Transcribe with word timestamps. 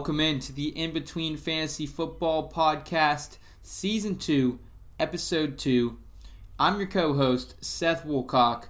Welcome 0.00 0.20
into 0.20 0.54
the 0.54 0.68
In 0.68 0.92
Between 0.92 1.36
Fantasy 1.36 1.84
Football 1.84 2.50
Podcast, 2.50 3.36
Season 3.60 4.16
2, 4.16 4.58
Episode 4.98 5.58
2. 5.58 5.98
I'm 6.58 6.78
your 6.78 6.88
co 6.88 7.12
host, 7.12 7.62
Seth 7.62 8.06
Woolcock, 8.06 8.68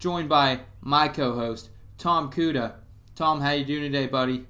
joined 0.00 0.28
by 0.28 0.62
my 0.80 1.06
co 1.06 1.36
host, 1.36 1.70
Tom 1.98 2.32
Kuda. 2.32 2.74
Tom, 3.14 3.40
how 3.40 3.52
you 3.52 3.64
doing 3.64 3.92
today, 3.92 4.08
buddy? 4.08 4.44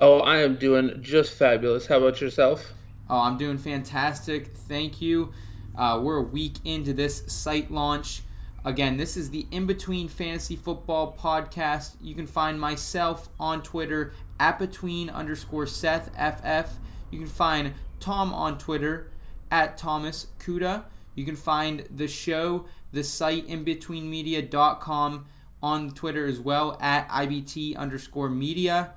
Oh, 0.00 0.20
I 0.20 0.36
am 0.36 0.54
doing 0.54 1.02
just 1.02 1.32
fabulous. 1.32 1.88
How 1.88 1.98
about 1.98 2.20
yourself? 2.20 2.72
Oh, 3.10 3.18
I'm 3.18 3.36
doing 3.36 3.58
fantastic. 3.58 4.54
Thank 4.56 5.02
you. 5.02 5.32
Uh, 5.76 5.98
we're 6.00 6.18
a 6.18 6.22
week 6.22 6.58
into 6.64 6.92
this 6.92 7.24
site 7.26 7.68
launch. 7.68 8.22
Again, 8.64 8.96
this 8.96 9.16
is 9.16 9.28
the 9.28 9.44
In 9.50 9.66
Between 9.66 10.06
Fantasy 10.06 10.54
Football 10.54 11.16
podcast. 11.18 11.96
You 12.00 12.14
can 12.14 12.28
find 12.28 12.60
myself 12.60 13.28
on 13.40 13.60
Twitter 13.64 14.12
at 14.42 14.58
between 14.58 15.08
underscore 15.08 15.66
Seth 15.66 16.10
FF. 16.16 16.78
You 17.12 17.20
can 17.20 17.28
find 17.28 17.74
Tom 18.00 18.34
on 18.34 18.58
Twitter 18.58 19.12
at 19.52 19.78
Thomas 19.78 20.26
Kuda. 20.40 20.82
You 21.14 21.24
can 21.24 21.36
find 21.36 21.86
the 21.94 22.08
show, 22.08 22.66
the 22.90 23.04
site 23.04 23.46
inbetweenmedia.com 23.46 25.26
on 25.62 25.90
Twitter 25.92 26.26
as 26.26 26.40
well 26.40 26.76
at 26.80 27.08
IBT 27.08 27.76
underscore 27.76 28.28
media. 28.28 28.94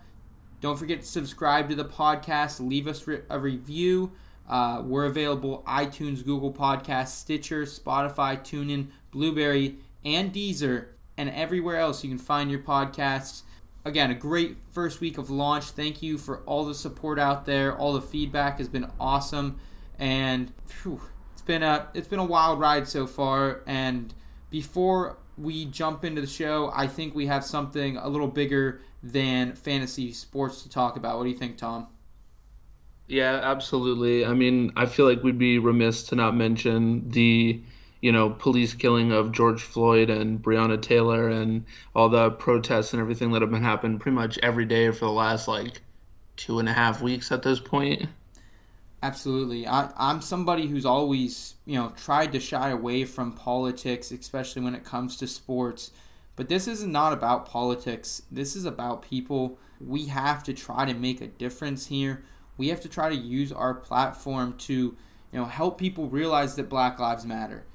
Don't 0.61 0.79
forget 0.79 1.01
to 1.01 1.07
subscribe 1.07 1.69
to 1.69 1.75
the 1.75 1.85
podcast. 1.85 2.59
Leave 2.67 2.88
us 2.88 3.07
a 3.29 3.39
review. 3.39 4.13
Uh, 4.49 4.81
we're 4.83 5.05
available 5.05 5.63
iTunes, 5.67 6.25
Google 6.25 6.51
Podcasts, 6.51 7.09
Stitcher, 7.09 7.66
Spotify, 7.66 8.39
TuneIn, 8.39 8.88
Blubrry, 9.11 9.77
and 10.03 10.33
Deezer, 10.33 10.88
and 11.17 11.29
everywhere 11.29 11.77
else 11.77 12.03
you 12.03 12.09
can 12.09 12.17
find 12.17 12.49
your 12.49 12.61
podcasts. 12.61 13.43
Again, 13.86 14.09
a 14.09 14.16
great 14.16 14.58
first 14.72 15.00
week 15.00 15.17
of 15.17 15.30
launch. 15.30 15.66
Thank 15.66 16.02
you 16.02 16.17
for 16.17 16.39
all 16.39 16.66
the 16.66 16.73
support 16.73 17.19
out 17.19 17.45
there. 17.45 17.78
All 17.78 17.94
the 17.94 18.02
feedback 18.02 18.58
has 18.58 18.67
been 18.67 18.89
awesome, 19.00 19.59
and 20.00 20.52
whew, 20.81 21.02
it's 21.33 21.44
been 21.44 21.61
a 21.61 21.88
it's 21.94 22.08
been 22.08 22.19
a 22.19 22.25
wild 22.25 22.59
ride 22.59 22.88
so 22.88 23.06
far. 23.06 23.61
And 23.67 24.13
before 24.50 25.17
we 25.38 25.66
jump 25.66 26.03
into 26.03 26.19
the 26.19 26.28
show, 26.28 26.72
I 26.73 26.88
think 26.88 27.13
we 27.13 27.28
have 27.28 27.45
something 27.45 27.97
a 27.97 28.09
little 28.09 28.28
bigger 28.28 28.81
than 29.03 29.53
fantasy 29.53 30.11
sports 30.13 30.63
to 30.63 30.69
talk 30.69 30.95
about. 30.97 31.17
What 31.17 31.25
do 31.25 31.30
you 31.30 31.38
think, 31.38 31.58
Tom? 31.58 31.88
Yeah, 33.08 33.39
absolutely. 33.44 34.25
I 34.25 34.33
mean, 34.33 34.72
I 34.75 34.88
feel 34.88 35.06
like 35.06 35.22
we'd 35.22 35.38
be 35.38 35.59
remiss 35.59 36.03
to 36.06 36.16
not 36.16 36.36
mention 36.36 37.08
the, 37.11 37.61
you 38.05 38.11
know, 38.11 38.29
police 38.29 38.75
killing 38.75 39.11
of 39.11 39.31
George 39.31 39.63
Floyd 39.63 40.11
and 40.11 40.39
Breonna 40.39 40.79
Taylor 40.79 41.27
and 41.27 41.65
all 41.95 42.07
the 42.07 42.29
protests 42.29 42.93
and 42.93 43.01
everything 43.01 43.31
that 43.31 43.41
have 43.41 43.49
been 43.49 43.63
happening 43.63 43.97
pretty 43.97 44.13
much 44.13 44.37
every 44.43 44.65
day 44.65 44.91
for 44.91 45.05
the 45.05 45.11
last 45.11 45.47
like 45.47 45.81
two 46.35 46.59
and 46.59 46.69
a 46.69 46.71
half 46.71 47.01
weeks 47.01 47.31
at 47.31 47.41
this 47.41 47.59
point. 47.59 48.07
Absolutely. 49.01 49.65
I, 49.65 49.89
I'm 49.97 50.21
somebody 50.21 50.67
who's 50.67 50.85
always, 50.85 51.55
you 51.65 51.79
know, 51.79 51.94
tried 51.97 52.31
to 52.33 52.39
shy 52.39 52.69
away 52.69 53.05
from 53.05 53.31
politics, 53.31 54.11
especially 54.11 54.61
when 54.61 54.75
it 54.75 54.83
comes 54.83 55.17
to 55.17 55.25
sports. 55.25 55.89
But 56.35 56.47
this 56.47 56.67
is 56.67 56.83
not 56.83 57.11
about 57.11 57.47
politics. 57.47 58.21
This 58.31 58.55
is 58.55 58.65
about 58.65 59.01
people. 59.01 59.57
We 59.81 60.05
have 60.05 60.44
to 60.44 60.53
try 60.53 60.85
to 60.85 60.94
make 60.94 61.21
a 61.21 61.27
difference 61.27 61.88
here. 61.88 62.23
We 62.57 62.67
have 62.67 62.81
to 62.81 62.88
try 62.88 63.09
to 63.09 63.15
use 63.15 63.51
our 63.51 63.73
platform 63.73 64.53
to, 64.59 64.73
you 64.75 64.95
know, 65.31 65.45
help 65.45 65.79
people 65.79 66.07
realize 66.07 66.55
that 66.57 66.69
Black 66.69 66.99
Lives 66.99 67.25
Matter. 67.25 67.65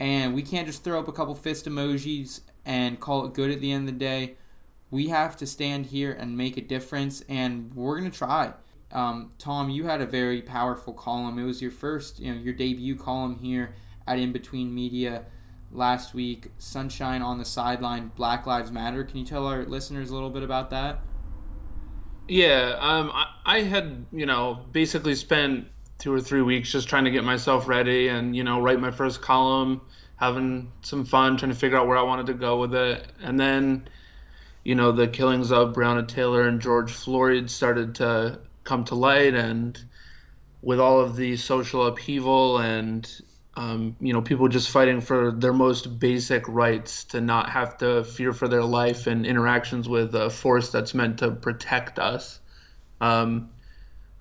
And 0.00 0.34
we 0.34 0.42
can't 0.42 0.66
just 0.66 0.82
throw 0.82 0.98
up 0.98 1.08
a 1.08 1.12
couple 1.12 1.34
fist 1.34 1.66
emojis 1.66 2.40
and 2.64 2.98
call 2.98 3.26
it 3.26 3.34
good 3.34 3.50
at 3.50 3.60
the 3.60 3.72
end 3.72 3.88
of 3.88 3.94
the 3.94 3.98
day. 3.98 4.36
We 4.90 5.08
have 5.08 5.36
to 5.38 5.46
stand 5.46 5.86
here 5.86 6.12
and 6.12 6.36
make 6.36 6.56
a 6.56 6.60
difference, 6.60 7.22
and 7.28 7.72
we're 7.74 7.98
going 7.98 8.10
to 8.10 8.16
try. 8.16 8.52
Um, 8.90 9.30
Tom, 9.38 9.70
you 9.70 9.84
had 9.84 10.00
a 10.00 10.06
very 10.06 10.42
powerful 10.42 10.92
column. 10.92 11.38
It 11.38 11.44
was 11.44 11.62
your 11.62 11.70
first, 11.70 12.20
you 12.20 12.34
know, 12.34 12.38
your 12.38 12.52
debut 12.52 12.96
column 12.96 13.36
here 13.36 13.74
at 14.06 14.18
In 14.18 14.32
Between 14.32 14.74
Media 14.74 15.24
last 15.70 16.12
week. 16.12 16.48
Sunshine 16.58 17.22
on 17.22 17.38
the 17.38 17.44
sideline, 17.44 18.12
Black 18.16 18.44
Lives 18.44 18.70
Matter. 18.70 19.02
Can 19.04 19.16
you 19.18 19.24
tell 19.24 19.46
our 19.46 19.64
listeners 19.64 20.10
a 20.10 20.14
little 20.14 20.30
bit 20.30 20.42
about 20.42 20.70
that? 20.70 21.00
Yeah, 22.28 22.76
um, 22.78 23.10
I, 23.12 23.26
I 23.44 23.60
had, 23.62 24.06
you 24.12 24.26
know, 24.26 24.60
basically 24.72 25.14
spent 25.14 25.68
two 26.02 26.12
or 26.12 26.20
three 26.20 26.42
weeks 26.42 26.72
just 26.72 26.88
trying 26.88 27.04
to 27.04 27.12
get 27.12 27.22
myself 27.22 27.68
ready 27.68 28.08
and, 28.08 28.34
you 28.34 28.42
know, 28.42 28.60
write 28.60 28.80
my 28.80 28.90
first 28.90 29.22
column, 29.22 29.80
having 30.16 30.72
some 30.82 31.04
fun, 31.04 31.36
trying 31.36 31.52
to 31.52 31.56
figure 31.56 31.78
out 31.78 31.86
where 31.86 31.96
I 31.96 32.02
wanted 32.02 32.26
to 32.26 32.34
go 32.34 32.58
with 32.58 32.74
it. 32.74 33.06
And 33.22 33.38
then, 33.38 33.86
you 34.64 34.74
know, 34.74 34.90
the 34.90 35.06
killings 35.06 35.52
of 35.52 35.74
Breonna 35.74 36.08
Taylor 36.08 36.48
and 36.48 36.60
George 36.60 36.90
Floyd 36.90 37.48
started 37.48 37.94
to 37.96 38.40
come 38.64 38.82
to 38.86 38.96
light 38.96 39.34
and 39.34 39.80
with 40.60 40.80
all 40.80 41.00
of 41.00 41.14
the 41.14 41.36
social 41.36 41.86
upheaval 41.86 42.58
and 42.58 43.08
um, 43.54 43.94
you 44.00 44.12
know 44.12 44.22
people 44.22 44.48
just 44.48 44.70
fighting 44.70 45.00
for 45.00 45.30
their 45.30 45.52
most 45.52 45.98
basic 46.00 46.48
rights 46.48 47.04
to 47.04 47.20
not 47.20 47.50
have 47.50 47.76
to 47.78 48.02
fear 48.02 48.32
for 48.32 48.48
their 48.48 48.64
life 48.64 49.06
and 49.06 49.26
interactions 49.26 49.88
with 49.88 50.14
a 50.14 50.30
force 50.30 50.70
that's 50.70 50.94
meant 50.94 51.18
to 51.18 51.30
protect 51.32 51.98
us 51.98 52.40
um, 53.00 53.50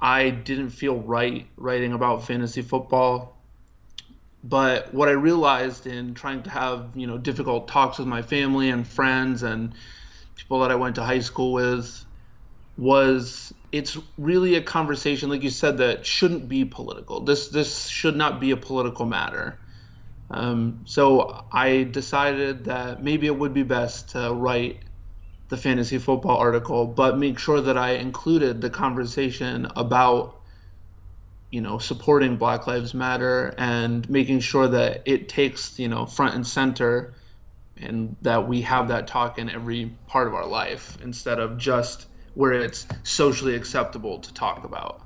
i 0.01 0.29
didn't 0.29 0.69
feel 0.69 0.97
right 0.97 1.47
writing 1.57 1.93
about 1.93 2.25
fantasy 2.25 2.61
football 2.61 3.37
but 4.43 4.93
what 4.93 5.07
i 5.07 5.11
realized 5.11 5.87
in 5.87 6.13
trying 6.13 6.41
to 6.43 6.49
have 6.49 6.89
you 6.95 7.07
know 7.07 7.17
difficult 7.17 7.67
talks 7.67 7.97
with 7.99 8.07
my 8.07 8.21
family 8.21 8.69
and 8.69 8.87
friends 8.87 9.43
and 9.43 9.73
people 10.35 10.59
that 10.61 10.71
i 10.71 10.75
went 10.75 10.95
to 10.95 11.03
high 11.03 11.19
school 11.19 11.53
with 11.53 12.05
was 12.77 13.53
it's 13.71 13.97
really 14.17 14.55
a 14.55 14.61
conversation, 14.61 15.29
like 15.29 15.43
you 15.43 15.49
said, 15.49 15.77
that 15.77 16.05
shouldn't 16.05 16.49
be 16.49 16.65
political. 16.65 17.21
This 17.21 17.47
this 17.49 17.87
should 17.87 18.15
not 18.15 18.39
be 18.39 18.51
a 18.51 18.57
political 18.57 19.05
matter. 19.05 19.59
Um, 20.29 20.81
so 20.85 21.45
I 21.51 21.83
decided 21.83 22.65
that 22.65 23.03
maybe 23.03 23.27
it 23.27 23.37
would 23.37 23.53
be 23.53 23.63
best 23.63 24.09
to 24.09 24.33
write 24.33 24.79
the 25.51 25.57
fantasy 25.57 25.97
football 25.97 26.37
article, 26.37 26.87
but 26.87 27.17
make 27.17 27.37
sure 27.37 27.59
that 27.59 27.77
I 27.77 27.91
included 27.91 28.61
the 28.61 28.69
conversation 28.69 29.67
about 29.75 30.39
you 31.51 31.59
know 31.59 31.77
supporting 31.77 32.37
Black 32.37 32.67
Lives 32.67 32.93
Matter 32.93 33.53
and 33.57 34.09
making 34.09 34.39
sure 34.39 34.69
that 34.69 35.01
it 35.05 35.27
takes 35.27 35.77
you 35.77 35.89
know 35.89 36.05
front 36.05 36.35
and 36.35 36.47
center, 36.47 37.13
and 37.75 38.15
that 38.21 38.47
we 38.47 38.61
have 38.61 38.87
that 38.87 39.07
talk 39.07 39.37
in 39.37 39.49
every 39.49 39.91
part 40.07 40.27
of 40.27 40.33
our 40.33 40.47
life 40.47 40.97
instead 41.03 41.37
of 41.37 41.57
just 41.57 42.07
where 42.33 42.53
it's 42.53 42.87
socially 43.03 43.53
acceptable 43.55 44.19
to 44.19 44.33
talk 44.33 44.63
about. 44.63 45.01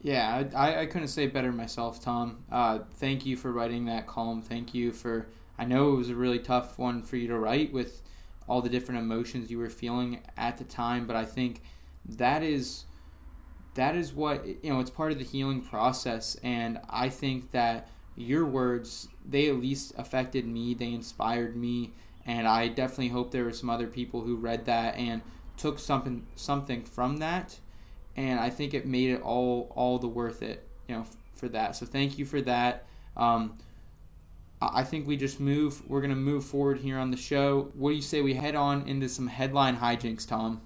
Yeah, 0.00 0.42
I, 0.56 0.80
I 0.80 0.86
couldn't 0.86 1.06
say 1.06 1.28
better 1.28 1.52
myself, 1.52 2.02
Tom. 2.02 2.42
Uh, 2.50 2.80
thank 2.94 3.24
you 3.24 3.36
for 3.36 3.52
writing 3.52 3.84
that 3.84 4.08
column. 4.08 4.42
Thank 4.42 4.74
you 4.74 4.90
for. 4.90 5.28
I 5.56 5.66
know 5.66 5.92
it 5.92 5.96
was 5.98 6.10
a 6.10 6.16
really 6.16 6.40
tough 6.40 6.80
one 6.80 7.02
for 7.02 7.16
you 7.16 7.28
to 7.28 7.38
write 7.38 7.72
with 7.72 8.02
all 8.48 8.60
the 8.60 8.68
different 8.68 9.00
emotions 9.00 9.50
you 9.50 9.58
were 9.58 9.70
feeling 9.70 10.20
at 10.36 10.58
the 10.58 10.64
time, 10.64 11.06
but 11.06 11.16
I 11.16 11.24
think 11.24 11.62
that 12.08 12.42
is 12.42 12.84
that 13.74 13.96
is 13.96 14.12
what 14.12 14.46
you 14.46 14.72
know. 14.72 14.80
It's 14.80 14.90
part 14.90 15.12
of 15.12 15.18
the 15.18 15.24
healing 15.24 15.60
process, 15.60 16.36
and 16.42 16.78
I 16.90 17.08
think 17.08 17.50
that 17.52 17.88
your 18.16 18.44
words 18.44 19.08
they 19.26 19.48
at 19.48 19.56
least 19.56 19.94
affected 19.96 20.46
me. 20.46 20.74
They 20.74 20.92
inspired 20.92 21.56
me, 21.56 21.92
and 22.26 22.46
I 22.46 22.68
definitely 22.68 23.08
hope 23.08 23.30
there 23.30 23.44
were 23.44 23.52
some 23.52 23.70
other 23.70 23.86
people 23.86 24.20
who 24.20 24.36
read 24.36 24.66
that 24.66 24.96
and 24.96 25.22
took 25.56 25.78
something 25.78 26.26
something 26.36 26.84
from 26.84 27.18
that, 27.18 27.58
and 28.16 28.38
I 28.38 28.50
think 28.50 28.74
it 28.74 28.86
made 28.86 29.10
it 29.10 29.22
all 29.22 29.72
all 29.74 29.98
the 29.98 30.08
worth 30.08 30.42
it, 30.42 30.66
you 30.88 30.96
know, 30.96 31.06
for 31.34 31.48
that. 31.48 31.76
So 31.76 31.86
thank 31.86 32.18
you 32.18 32.26
for 32.26 32.40
that. 32.42 32.84
Um, 33.16 33.56
I 34.72 34.84
think 34.84 35.06
we 35.06 35.16
just 35.16 35.40
move. 35.40 35.82
We're 35.88 36.00
gonna 36.00 36.14
move 36.14 36.44
forward 36.44 36.78
here 36.78 36.98
on 36.98 37.10
the 37.10 37.16
show. 37.16 37.70
What 37.74 37.90
do 37.90 37.96
you 37.96 38.02
say 38.02 38.20
we 38.20 38.34
head 38.34 38.54
on 38.54 38.86
into 38.86 39.08
some 39.08 39.26
headline 39.26 39.76
hijinks, 39.76 40.26
Tom? 40.26 40.60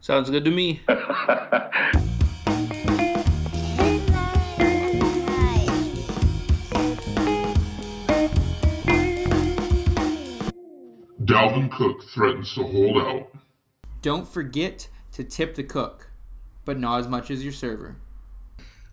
Sounds 0.00 0.30
good 0.30 0.44
to 0.44 0.50
me. 0.50 0.80
Dalvin 11.30 11.70
Cook 11.70 12.02
threatens 12.12 12.52
to 12.54 12.64
hold 12.64 12.96
out. 12.98 13.28
Don't 14.02 14.26
forget 14.26 14.88
to 15.12 15.22
tip 15.22 15.54
the 15.54 15.62
cook, 15.62 16.10
but 16.64 16.78
not 16.78 17.00
as 17.00 17.08
much 17.08 17.30
as 17.30 17.44
your 17.44 17.52
server. 17.52 17.96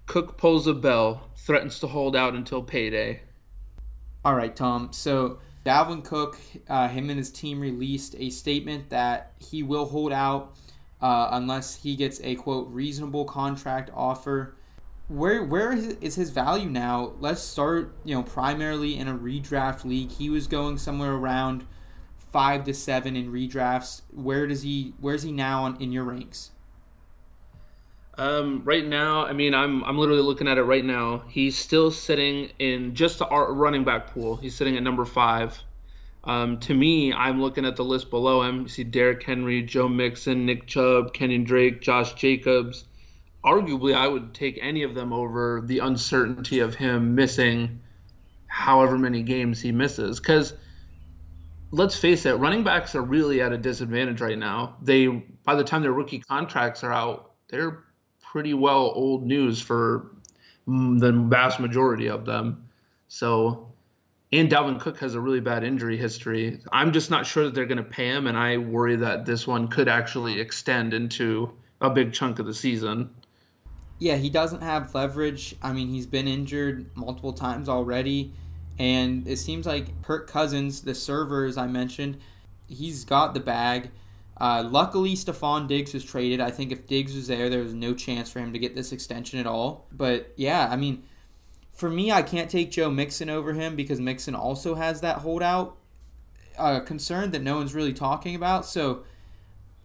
Cook 0.05 0.37
pulls 0.37 0.67
a 0.67 0.73
bell, 0.73 1.29
threatens 1.35 1.79
to 1.79 1.87
hold 1.87 2.15
out 2.15 2.35
until 2.35 2.61
payday. 2.61 3.21
All 4.25 4.35
right, 4.35 4.55
Tom. 4.55 4.91
So 4.91 5.39
Dalvin 5.65 6.03
Cook, 6.03 6.37
uh, 6.69 6.87
him 6.87 7.09
and 7.09 7.17
his 7.17 7.31
team 7.31 7.59
released 7.59 8.15
a 8.17 8.29
statement 8.29 8.89
that 8.89 9.33
he 9.39 9.63
will 9.63 9.85
hold 9.85 10.11
out 10.11 10.55
uh, 11.01 11.29
unless 11.31 11.75
he 11.75 11.95
gets 11.95 12.21
a 12.23 12.35
quote 12.35 12.69
reasonable 12.69 13.25
contract 13.25 13.89
offer. 13.93 14.55
Where 15.07 15.43
where 15.43 15.71
is 15.73 16.15
his 16.15 16.31
value 16.31 16.69
now? 16.69 17.13
Let's 17.19 17.41
start. 17.41 17.95
You 18.03 18.15
know, 18.15 18.23
primarily 18.23 18.97
in 18.97 19.07
a 19.07 19.17
redraft 19.17 19.85
league, 19.85 20.11
he 20.11 20.29
was 20.29 20.47
going 20.47 20.77
somewhere 20.77 21.13
around 21.13 21.65
five 22.31 22.65
to 22.65 22.73
seven 22.73 23.15
in 23.15 23.31
redrafts. 23.31 24.01
Where 24.11 24.47
does 24.47 24.63
he? 24.63 24.93
Where's 24.99 25.23
he 25.23 25.31
now 25.31 25.63
on, 25.63 25.81
in 25.81 25.91
your 25.91 26.03
ranks? 26.03 26.51
Um, 28.17 28.63
right 28.65 28.85
now, 28.85 29.25
I 29.25 29.33
mean, 29.33 29.53
I'm 29.53 29.83
I'm 29.83 29.97
literally 29.97 30.23
looking 30.23 30.47
at 30.47 30.57
it 30.57 30.63
right 30.63 30.83
now. 30.83 31.23
He's 31.29 31.55
still 31.55 31.91
sitting 31.91 32.49
in 32.57 32.95
just 32.95 33.19
the 33.19 33.27
running 33.27 33.83
back 33.83 34.07
pool. 34.13 34.35
He's 34.35 34.55
sitting 34.55 34.75
at 34.75 34.83
number 34.83 35.05
five. 35.05 35.61
Um, 36.23 36.59
to 36.61 36.73
me, 36.73 37.13
I'm 37.13 37.39
looking 37.41 37.63
at 37.63 37.75
the 37.75 37.85
list 37.85 38.09
below 38.09 38.41
him. 38.41 38.63
You 38.63 38.67
see 38.67 38.83
Derrick 38.83 39.23
Henry, 39.23 39.61
Joe 39.61 39.87
Mixon, 39.87 40.45
Nick 40.45 40.65
Chubb, 40.65 41.13
Kenyon 41.13 41.43
Drake, 41.43 41.81
Josh 41.81 42.15
Jacobs. 42.15 42.85
Arguably, 43.45 43.95
I 43.95 44.07
would 44.07 44.33
take 44.33 44.59
any 44.61 44.83
of 44.83 44.95
them 44.95 45.13
over 45.13 45.61
the 45.63 45.79
uncertainty 45.79 46.59
of 46.59 46.75
him 46.75 47.15
missing 47.15 47.81
however 48.47 48.97
many 48.97 49.21
games 49.21 49.61
he 49.61 49.71
misses. 49.71 50.19
Because 50.19 50.53
let's 51.71 51.95
face 51.95 52.25
it, 52.25 52.33
running 52.33 52.63
backs 52.63 52.95
are 52.95 53.01
really 53.01 53.41
at 53.41 53.53
a 53.53 53.57
disadvantage 53.57 54.19
right 54.19 54.37
now. 54.37 54.77
They 54.81 55.07
by 55.07 55.55
the 55.55 55.63
time 55.63 55.83
their 55.83 55.93
rookie 55.93 56.19
contracts 56.19 56.83
are 56.83 56.91
out, 56.91 57.31
they're 57.49 57.83
pretty 58.37 58.53
well 58.53 58.91
old 58.93 59.25
news 59.25 59.59
for 59.59 60.11
the 60.67 61.11
vast 61.11 61.59
majority 61.59 62.05
of 62.05 62.23
them. 62.23 62.69
So, 63.07 63.73
and 64.31 64.47
Dalvin 64.47 64.79
Cook 64.79 64.99
has 64.99 65.15
a 65.15 65.19
really 65.19 65.39
bad 65.39 65.63
injury 65.63 65.97
history. 65.97 66.59
I'm 66.71 66.93
just 66.93 67.09
not 67.09 67.25
sure 67.25 67.45
that 67.45 67.55
they're 67.55 67.65
going 67.65 67.79
to 67.79 67.83
pay 67.83 68.09
him, 68.09 68.27
and 68.27 68.37
I 68.37 68.57
worry 68.57 68.95
that 68.97 69.25
this 69.25 69.47
one 69.47 69.69
could 69.69 69.87
actually 69.87 70.39
extend 70.39 70.93
into 70.93 71.51
a 71.81 71.89
big 71.89 72.13
chunk 72.13 72.37
of 72.37 72.45
the 72.45 72.53
season. 72.53 73.09
Yeah, 73.97 74.17
he 74.17 74.29
doesn't 74.29 74.61
have 74.61 74.93
leverage. 74.93 75.55
I 75.63 75.73
mean, 75.73 75.87
he's 75.87 76.05
been 76.05 76.27
injured 76.27 76.95
multiple 76.95 77.33
times 77.33 77.67
already, 77.67 78.33
and 78.77 79.27
it 79.27 79.37
seems 79.37 79.65
like 79.65 80.03
Kirk 80.03 80.29
Cousins, 80.29 80.83
the 80.83 80.93
server 80.93 81.45
as 81.45 81.57
I 81.57 81.65
mentioned, 81.65 82.19
he's 82.67 83.03
got 83.03 83.33
the 83.33 83.39
bag. 83.39 83.89
Uh, 84.39 84.67
luckily, 84.69 85.15
Stefon 85.15 85.67
Diggs 85.67 85.93
was 85.93 86.03
traded. 86.03 86.39
I 86.39 86.51
think 86.51 86.71
if 86.71 86.85
Diggs 86.85 87.15
was 87.15 87.27
there, 87.27 87.49
there 87.49 87.63
was 87.63 87.73
no 87.73 87.93
chance 87.93 88.31
for 88.31 88.39
him 88.39 88.53
to 88.53 88.59
get 88.59 88.75
this 88.75 88.91
extension 88.91 89.39
at 89.39 89.47
all. 89.47 89.87
But 89.91 90.31
yeah, 90.35 90.67
I 90.69 90.75
mean, 90.75 91.03
for 91.73 91.89
me, 91.89 92.11
I 92.11 92.21
can't 92.21 92.49
take 92.49 92.71
Joe 92.71 92.89
Mixon 92.89 93.29
over 93.29 93.53
him 93.53 93.75
because 93.75 93.99
Mixon 93.99 94.35
also 94.35 94.75
has 94.75 95.01
that 95.01 95.17
holdout 95.19 95.77
uh, 96.57 96.81
concern 96.81 97.31
that 97.31 97.41
no 97.41 97.57
one's 97.57 97.73
really 97.73 97.93
talking 97.93 98.35
about. 98.35 98.65
So 98.65 99.03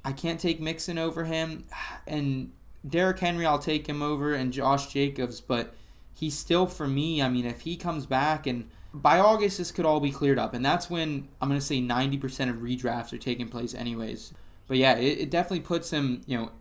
I 0.05 0.13
can't 0.13 0.41
take 0.41 0.61
Mixon 0.61 0.99
over 0.99 1.25
him. 1.25 1.65
And 2.07 2.53
Derrick 2.87 3.21
Henry, 3.21 3.47
I'll 3.47 3.61
take 3.61 3.87
him 3.87 4.03
over, 4.03 4.35
and 4.35 4.53
Josh 4.53 4.89
Jacobs. 4.89 5.41
But 5.41 5.73
he's 6.13 6.37
still, 6.37 6.67
for 6.67 6.89
me, 6.89 7.23
I 7.23 7.29
mean, 7.29 7.47
if 7.47 7.61
he 7.61 7.77
comes 7.77 8.07
back 8.07 8.47
and 8.47 8.69
by 8.93 9.19
August, 9.19 9.59
this 9.59 9.73
could 9.73 9.87
all 9.87 10.01
be 10.01 10.11
cleared 10.11 10.39
up, 10.39 10.53
and 10.53 10.65
that's 10.65 10.91
when 10.91 11.29
I'm 11.41 11.49
going 11.49 11.61
to 11.61 11.65
say 11.65 11.81
90% 11.81 12.51
of 12.51 12.57
redrafts 12.57 13.13
are 13.13 13.19
taking 13.19 13.49
place, 13.49 13.75
anyways. 13.75 14.35
But 14.67 14.77
yeah, 14.77 14.97
it, 14.97 15.21
it 15.21 15.31
definitely 15.31 15.61
puts 15.61 15.91
him, 15.91 16.23
you 16.27 16.39
know, 16.39 16.53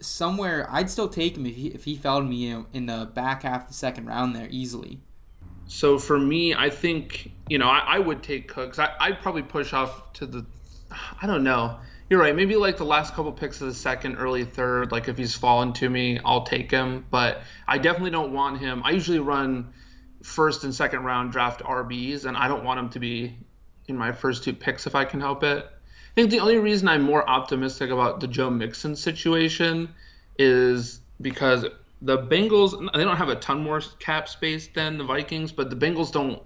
somewhere. 0.00 0.66
I'd 0.70 0.90
still 0.90 1.08
take 1.08 1.36
him 1.36 1.46
if 1.46 1.54
he, 1.54 1.68
if 1.68 1.84
he 1.84 1.96
fell 1.96 2.18
to 2.18 2.24
me, 2.24 2.36
you 2.36 2.54
know, 2.54 2.66
in 2.72 2.86
the 2.86 3.10
back 3.12 3.42
half 3.42 3.62
of 3.62 3.68
the 3.68 3.74
second 3.74 4.06
round 4.06 4.34
there 4.34 4.48
easily. 4.50 5.00
So 5.66 5.98
for 5.98 6.18
me, 6.18 6.54
I 6.54 6.70
think 6.70 7.32
you 7.48 7.58
know 7.58 7.66
I, 7.66 7.78
I 7.78 7.98
would 7.98 8.22
take 8.22 8.48
Cooks. 8.48 8.78
I, 8.78 8.90
I'd 9.00 9.20
probably 9.20 9.42
push 9.42 9.72
off 9.72 10.12
to 10.14 10.26
the, 10.26 10.46
I 11.20 11.26
don't 11.26 11.44
know. 11.44 11.78
You're 12.10 12.20
right. 12.20 12.36
Maybe 12.36 12.54
like 12.56 12.76
the 12.76 12.84
last 12.84 13.14
couple 13.14 13.32
picks 13.32 13.60
of 13.62 13.68
the 13.68 13.74
second, 13.74 14.16
early 14.16 14.44
third. 14.44 14.92
Like 14.92 15.08
if 15.08 15.16
he's 15.16 15.34
fallen 15.34 15.72
to 15.74 15.88
me, 15.88 16.20
I'll 16.24 16.44
take 16.44 16.70
him. 16.70 17.06
But 17.10 17.40
I 17.66 17.78
definitely 17.78 18.10
don't 18.10 18.32
want 18.32 18.58
him. 18.60 18.82
I 18.84 18.90
usually 18.90 19.20
run 19.20 19.72
first 20.22 20.64
and 20.64 20.74
second 20.74 21.04
round 21.04 21.32
draft 21.32 21.62
RBs, 21.62 22.26
and 22.26 22.36
I 22.36 22.48
don't 22.48 22.64
want 22.64 22.78
him 22.78 22.90
to 22.90 23.00
be 23.00 23.38
in 23.88 23.96
my 23.96 24.12
first 24.12 24.44
two 24.44 24.52
picks 24.52 24.86
if 24.86 24.94
I 24.94 25.04
can 25.06 25.20
help 25.20 25.42
it. 25.44 25.66
I 26.14 26.20
think 26.20 26.30
the 26.30 26.40
only 26.40 26.58
reason 26.58 26.86
I'm 26.86 27.02
more 27.02 27.28
optimistic 27.28 27.90
about 27.90 28.20
the 28.20 28.28
Joe 28.28 28.48
Mixon 28.48 28.94
situation 28.94 29.92
is 30.38 31.00
because 31.20 31.66
the 32.02 32.18
Bengals 32.18 32.92
they 32.94 33.02
don't 33.02 33.16
have 33.16 33.30
a 33.30 33.36
ton 33.36 33.64
more 33.64 33.80
cap 33.98 34.28
space 34.28 34.68
than 34.68 34.96
the 34.96 35.04
Vikings, 35.04 35.50
but 35.50 35.70
the 35.70 35.76
Bengals 35.76 36.12
don't 36.12 36.40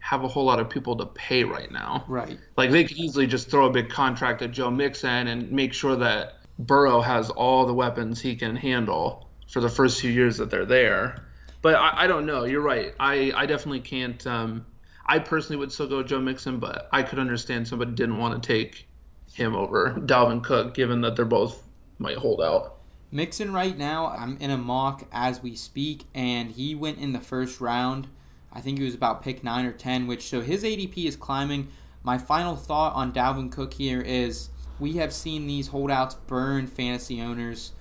have 0.00 0.24
a 0.24 0.28
whole 0.28 0.44
lot 0.44 0.58
of 0.58 0.68
people 0.68 0.96
to 0.96 1.06
pay 1.06 1.44
right 1.44 1.70
now. 1.70 2.04
Right. 2.08 2.36
Like 2.56 2.72
they 2.72 2.82
could 2.82 2.96
easily 2.96 3.28
just 3.28 3.50
throw 3.50 3.66
a 3.66 3.70
big 3.70 3.88
contract 3.88 4.42
at 4.42 4.50
Joe 4.50 4.68
Mixon 4.68 5.28
and 5.28 5.52
make 5.52 5.72
sure 5.72 5.94
that 5.94 6.38
Burrow 6.58 7.00
has 7.00 7.30
all 7.30 7.66
the 7.66 7.74
weapons 7.74 8.20
he 8.20 8.34
can 8.34 8.56
handle 8.56 9.28
for 9.48 9.60
the 9.60 9.68
first 9.68 10.00
few 10.00 10.10
years 10.10 10.38
that 10.38 10.50
they're 10.50 10.66
there. 10.66 11.24
But 11.60 11.76
I, 11.76 12.04
I 12.04 12.06
don't 12.08 12.26
know. 12.26 12.44
You're 12.44 12.62
right. 12.62 12.92
I, 12.98 13.32
I 13.34 13.46
definitely 13.46 13.80
can't 13.80 14.26
um, 14.26 14.66
I 15.06 15.18
personally 15.18 15.58
would 15.58 15.72
still 15.72 15.88
go 15.88 16.02
Joe 16.02 16.20
Mixon, 16.20 16.58
but 16.58 16.88
I 16.92 17.02
could 17.02 17.18
understand 17.18 17.66
somebody 17.66 17.92
didn't 17.92 18.18
want 18.18 18.40
to 18.40 18.46
take 18.46 18.86
him 19.32 19.54
over 19.54 19.94
Dalvin 19.98 20.42
Cook, 20.42 20.74
given 20.74 21.00
that 21.02 21.16
they're 21.16 21.24
both 21.24 21.66
might 21.98 22.16
hold 22.16 22.40
out. 22.40 22.78
Mixon 23.10 23.52
right 23.52 23.76
now, 23.76 24.06
I'm 24.06 24.36
in 24.38 24.50
a 24.50 24.56
mock 24.56 25.04
as 25.12 25.42
we 25.42 25.54
speak, 25.54 26.04
and 26.14 26.50
he 26.50 26.74
went 26.74 26.98
in 26.98 27.12
the 27.12 27.20
first 27.20 27.60
round. 27.60 28.08
I 28.52 28.60
think 28.60 28.78
he 28.78 28.84
was 28.84 28.94
about 28.94 29.22
pick 29.22 29.44
nine 29.44 29.66
or 29.66 29.72
ten, 29.72 30.06
which 30.06 30.28
so 30.28 30.40
his 30.40 30.62
ADP 30.62 31.04
is 31.06 31.16
climbing. 31.16 31.68
My 32.02 32.18
final 32.18 32.56
thought 32.56 32.94
on 32.94 33.12
Dalvin 33.12 33.50
Cook 33.50 33.74
here 33.74 34.00
is 34.00 34.50
we 34.80 34.94
have 34.94 35.12
seen 35.12 35.46
these 35.46 35.68
holdouts 35.68 36.14
burn 36.26 36.66
fantasy 36.66 37.20
owners. 37.20 37.72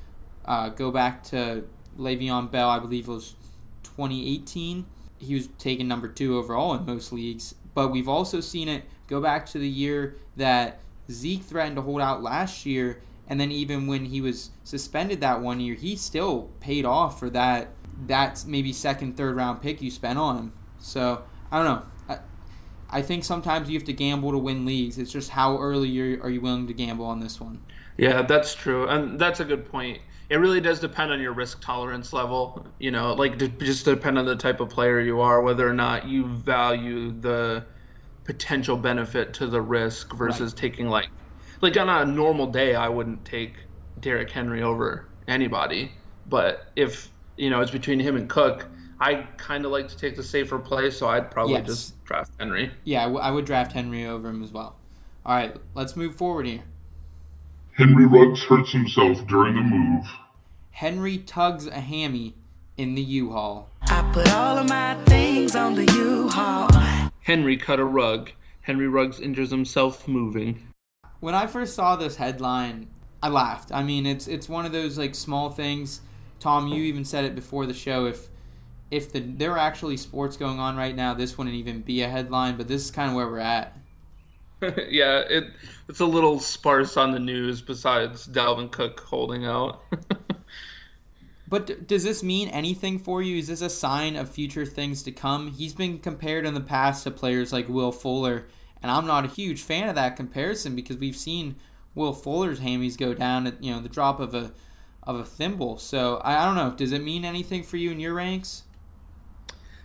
Uh, 0.46 0.70
go 0.70 0.92
back 0.92 1.24
to 1.24 1.64
Le'Veon 1.98 2.52
Bell, 2.52 2.70
I 2.70 2.80
believe 2.80 3.08
it 3.08 3.12
was 3.12 3.36
2018 3.84 4.86
he 5.22 5.36
was 5.36 5.48
taken 5.58 5.88
number 5.88 6.08
two 6.08 6.38
overall 6.38 6.74
in 6.74 6.86
most 6.86 7.14
leagues. 7.14 7.56
But 7.74 7.90
we've 7.90 8.10
also 8.10 8.42
seen 8.42 8.68
it 8.68 8.84
go 9.08 9.22
back 9.22 9.46
to 9.48 9.60
the 9.60 9.68
year 9.68 10.18
that 10.36 10.80
Zeke 11.10 11.44
threatened 11.44 11.76
to 11.78 11.82
hold 11.82 12.02
out 12.02 12.22
last 12.22 12.66
year, 12.66 13.02
and 13.28 13.40
then 13.40 13.52
even 13.52 13.88
when 13.88 14.06
he 14.06 14.22
was 14.22 14.50
suspended 14.64 15.22
that 15.22 15.42
one 15.42 15.60
year, 15.60 15.76
he 15.76 15.96
still 15.96 16.50
paid 16.60 16.86
off 16.86 17.20
for 17.20 17.30
that 17.30 17.70
that 18.08 18.44
maybe 18.48 18.74
second, 18.74 19.16
third 19.16 19.36
round 19.36 19.62
pick 19.62 19.82
you 19.82 19.92
spent 19.92 20.18
on 20.18 20.38
him. 20.38 20.54
So 20.80 21.24
I 21.52 21.64
don't 21.64 21.66
know. 21.66 21.86
I, 22.10 22.20
I 22.90 23.02
think 23.02 23.24
sometimes 23.24 23.70
you 23.70 23.78
have 23.78 23.86
to 23.86 23.94
gamble 23.94 24.32
to 24.32 24.38
win 24.38 24.66
leagues. 24.66 24.98
It's 24.98 25.12
just 25.12 25.30
how 25.30 25.60
early 25.60 26.20
are 26.20 26.30
you 26.30 26.42
willing 26.42 26.68
to 26.68 26.74
gamble 26.74 27.06
on 27.06 27.20
this 27.20 27.40
one. 27.40 27.62
Yeah, 27.98 28.24
that's 28.24 28.56
true, 28.56 28.88
and 28.88 29.20
that's 29.20 29.40
a 29.40 29.46
good 29.46 29.70
point 29.70 30.02
it 30.32 30.38
really 30.38 30.62
does 30.62 30.80
depend 30.80 31.12
on 31.12 31.20
your 31.20 31.34
risk 31.34 31.62
tolerance 31.62 32.14
level. 32.14 32.66
You 32.80 32.90
know, 32.90 33.14
like 33.14 33.38
just 33.60 33.84
depend 33.84 34.18
on 34.18 34.26
the 34.26 34.38
type 34.38 34.62
of 34.62 34.70
player 34.70 35.02
you 35.02 35.20
are, 35.20 35.42
whether 35.42 35.68
or 35.68 35.74
not 35.74 36.08
you 36.08 36.26
value 36.26 37.12
the 37.12 37.66
potential 38.24 38.78
benefit 38.78 39.34
to 39.36 39.48
the 39.48 39.62
risk 39.62 40.14
versus 40.14 40.54
right. 40.54 40.58
taking 40.58 40.88
like, 40.88 41.10
like 41.60 41.76
on 41.76 41.90
a 41.90 42.06
normal 42.06 42.48
day, 42.48 42.76
I 42.76 42.88
wouldn't 42.88 43.26
take 43.26 43.56
Derrick 44.00 44.30
Henry 44.30 44.64
over 44.64 45.06
anybody. 45.28 45.92
But 46.30 46.68
if 46.78 47.10
you 47.36 47.50
know 47.50 47.60
it's 47.60 47.72
between 47.72 48.00
him 48.00 48.16
and 48.16 48.30
Cook, 48.30 48.66
I 49.02 49.28
kind 49.36 49.66
of 49.66 49.74
like 49.74 49.90
to 49.90 49.98
take 49.98 50.16
the 50.16 50.24
safer 50.24 50.60
play, 50.60 50.92
so 50.92 51.10
I'd 51.10 51.30
probably 51.30 51.56
yes. 51.56 51.66
just 51.66 52.06
draft 52.06 52.32
Henry. 52.40 52.72
Yeah, 52.86 53.02
I, 53.02 53.06
w- 53.08 53.22
I 53.22 53.32
would 53.32 53.44
draft 53.44 53.74
Henry 53.74 54.06
over 54.06 54.30
him 54.30 54.42
as 54.44 54.54
well. 54.54 54.78
All 55.26 55.36
right, 55.36 55.54
let's 55.74 55.98
move 55.98 56.16
forward 56.16 56.46
here. 56.48 56.64
Henry 57.74 58.06
Ruggs 58.06 58.42
hurts 58.44 58.72
himself 58.72 59.28
during 59.28 59.56
the 59.56 59.62
move. 59.62 60.06
Henry 60.72 61.20
tugs 61.20 61.68
a 61.68 61.80
hammy 61.80 62.36
in 62.78 62.96
the 62.96 63.02
U-Haul. 63.02 63.70
I 63.84 64.10
put 64.14 64.32
all 64.34 64.58
of 64.58 64.68
my 64.68 64.96
things 65.06 65.56
on 65.56 65.76
the 65.76 65.86
U-Haul. 65.94 66.70
Henry 67.20 67.58
cut 67.58 67.80
a 67.80 67.86
rug. 67.86 68.32
Henry 68.62 68.88
Ruggs 68.88 69.20
injures 69.20 69.52
himself 69.52 70.08
moving. 70.08 70.68
When 71.20 71.36
I 71.36 71.46
first 71.46 71.76
saw 71.76 71.96
this 71.96 72.16
headline, 72.16 72.88
I 73.22 73.30
laughed. 73.30 73.72
I 73.72 73.84
mean, 73.84 74.06
it's 74.06 74.28
it's 74.28 74.50
one 74.50 74.66
of 74.66 74.72
those 74.72 74.98
like 74.98 75.14
small 75.14 75.50
things. 75.50 76.02
Tom, 76.40 76.68
you 76.68 76.84
even 76.84 77.06
said 77.06 77.26
it 77.26 77.36
before 77.36 77.66
the 77.66 77.74
show. 77.74 78.06
If 78.06 78.30
if 78.90 79.12
the, 79.12 79.20
there 79.20 79.52
were 79.52 79.58
actually 79.58 79.98
sports 79.98 80.38
going 80.38 80.60
on 80.60 80.76
right 80.76 80.96
now, 80.96 81.14
this 81.14 81.38
wouldn't 81.38 81.56
even 81.56 81.82
be 81.82 82.02
a 82.02 82.10
headline. 82.10 82.58
But 82.58 82.68
this 82.68 82.84
is 82.84 82.92
kind 82.92 83.10
of 83.10 83.16
where 83.16 83.28
we're 83.28 83.40
at. 83.40 83.78
yeah, 84.90 85.20
it 85.20 85.46
it's 85.90 86.00
a 86.00 86.06
little 86.06 86.40
sparse 86.40 86.98
on 86.98 87.12
the 87.12 87.20
news 87.20 87.62
besides 87.62 88.28
Dalvin 88.28 88.72
Cook 88.72 89.00
holding 89.00 89.46
out. 89.46 89.84
But 91.52 91.86
does 91.86 92.06
this 92.06 92.24
mean 92.24 92.48
anything 92.48 92.98
for 92.98 93.22
you? 93.22 93.38
Is 93.38 93.48
this 93.48 93.62
a 93.62 93.70
sign 93.70 94.16
of 94.16 94.30
future 94.30 94.66
things 94.66 95.04
to 95.04 95.12
come? 95.12 95.52
He's 95.52 95.74
been 95.74 96.00
compared 96.00 96.46
in 96.46 96.54
the 96.54 96.62
past 96.62 97.04
to 97.04 97.12
players 97.12 97.52
like 97.52 97.68
Will 97.68 97.92
Fuller, 97.92 98.48
and 98.82 98.90
I'm 98.90 99.06
not 99.06 99.26
a 99.26 99.28
huge 99.28 99.62
fan 99.62 99.90
of 99.90 99.96
that 99.96 100.16
comparison 100.16 100.78
because 100.78 100.96
we've 100.96 101.14
seen 101.14 101.58
Will 101.94 102.14
Fuller's 102.14 102.62
hammies 102.62 102.98
go 102.98 103.14
down 103.14 103.48
at 103.48 103.62
you 103.62 103.74
know 103.74 103.82
the 103.82 103.90
drop 103.90 104.22
of 104.22 104.34
a 104.34 104.54
of 105.04 105.18
a 105.18 105.26
thimble. 105.26 105.78
So 105.78 106.22
I, 106.24 106.42
I 106.42 106.46
don't 106.46 106.56
know. 106.56 106.74
Does 106.74 106.94
it 106.94 107.04
mean 107.04 107.26
anything 107.26 107.64
for 107.64 107.76
you 107.76 107.92
in 107.92 108.00
your 108.00 108.14
ranks? 108.14 108.64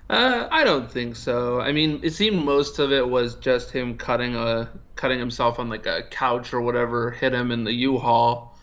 Uh, 0.08 0.46
I 0.48 0.62
don't 0.62 0.88
think 0.88 1.16
so. 1.16 1.60
I 1.60 1.72
mean, 1.72 1.98
it 2.04 2.12
seemed 2.12 2.44
most 2.44 2.78
of 2.78 2.92
it 2.92 3.08
was 3.08 3.34
just 3.34 3.72
him 3.72 3.98
cutting 3.98 4.36
a 4.36 4.70
cutting 4.94 5.18
himself 5.18 5.58
on 5.58 5.68
like 5.68 5.86
a 5.86 6.04
couch 6.04 6.54
or 6.54 6.60
whatever, 6.60 7.10
hit 7.10 7.34
him 7.34 7.50
in 7.50 7.64
the 7.64 7.72
U-Haul. 7.72 8.56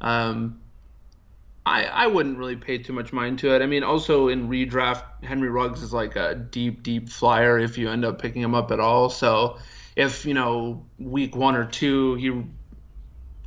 Um, 0.00 0.60
I, 1.66 1.82
I 1.82 2.06
wouldn't 2.06 2.38
really 2.38 2.54
pay 2.54 2.78
too 2.78 2.92
much 2.92 3.12
mind 3.12 3.40
to 3.40 3.52
it. 3.52 3.60
I 3.60 3.66
mean, 3.66 3.82
also 3.82 4.28
in 4.28 4.48
redraft, 4.48 5.02
Henry 5.24 5.48
Ruggs 5.48 5.82
is 5.82 5.92
like 5.92 6.14
a 6.14 6.36
deep, 6.36 6.84
deep 6.84 7.08
flyer 7.08 7.58
if 7.58 7.76
you 7.76 7.90
end 7.90 8.04
up 8.04 8.22
picking 8.22 8.40
him 8.40 8.54
up 8.54 8.70
at 8.70 8.78
all. 8.78 9.10
So 9.10 9.58
if 9.96 10.24
you 10.24 10.32
know 10.32 10.86
week 11.00 11.34
one 11.34 11.56
or 11.56 11.64
two 11.64 12.14
he 12.14 12.44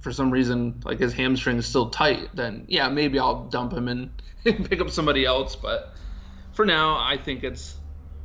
for 0.01 0.11
some 0.11 0.31
reason 0.31 0.81
like 0.83 0.99
his 0.99 1.13
hamstring 1.13 1.57
is 1.57 1.65
still 1.65 1.89
tight, 1.89 2.35
then 2.35 2.65
yeah, 2.67 2.89
maybe 2.89 3.17
I'll 3.19 3.45
dump 3.45 3.71
him 3.71 3.87
and 3.87 4.11
pick 4.43 4.81
up 4.81 4.89
somebody 4.89 5.23
else. 5.25 5.55
But 5.55 5.93
for 6.51 6.65
now, 6.65 6.97
I 6.97 7.15
think 7.15 7.45
it's 7.45 7.77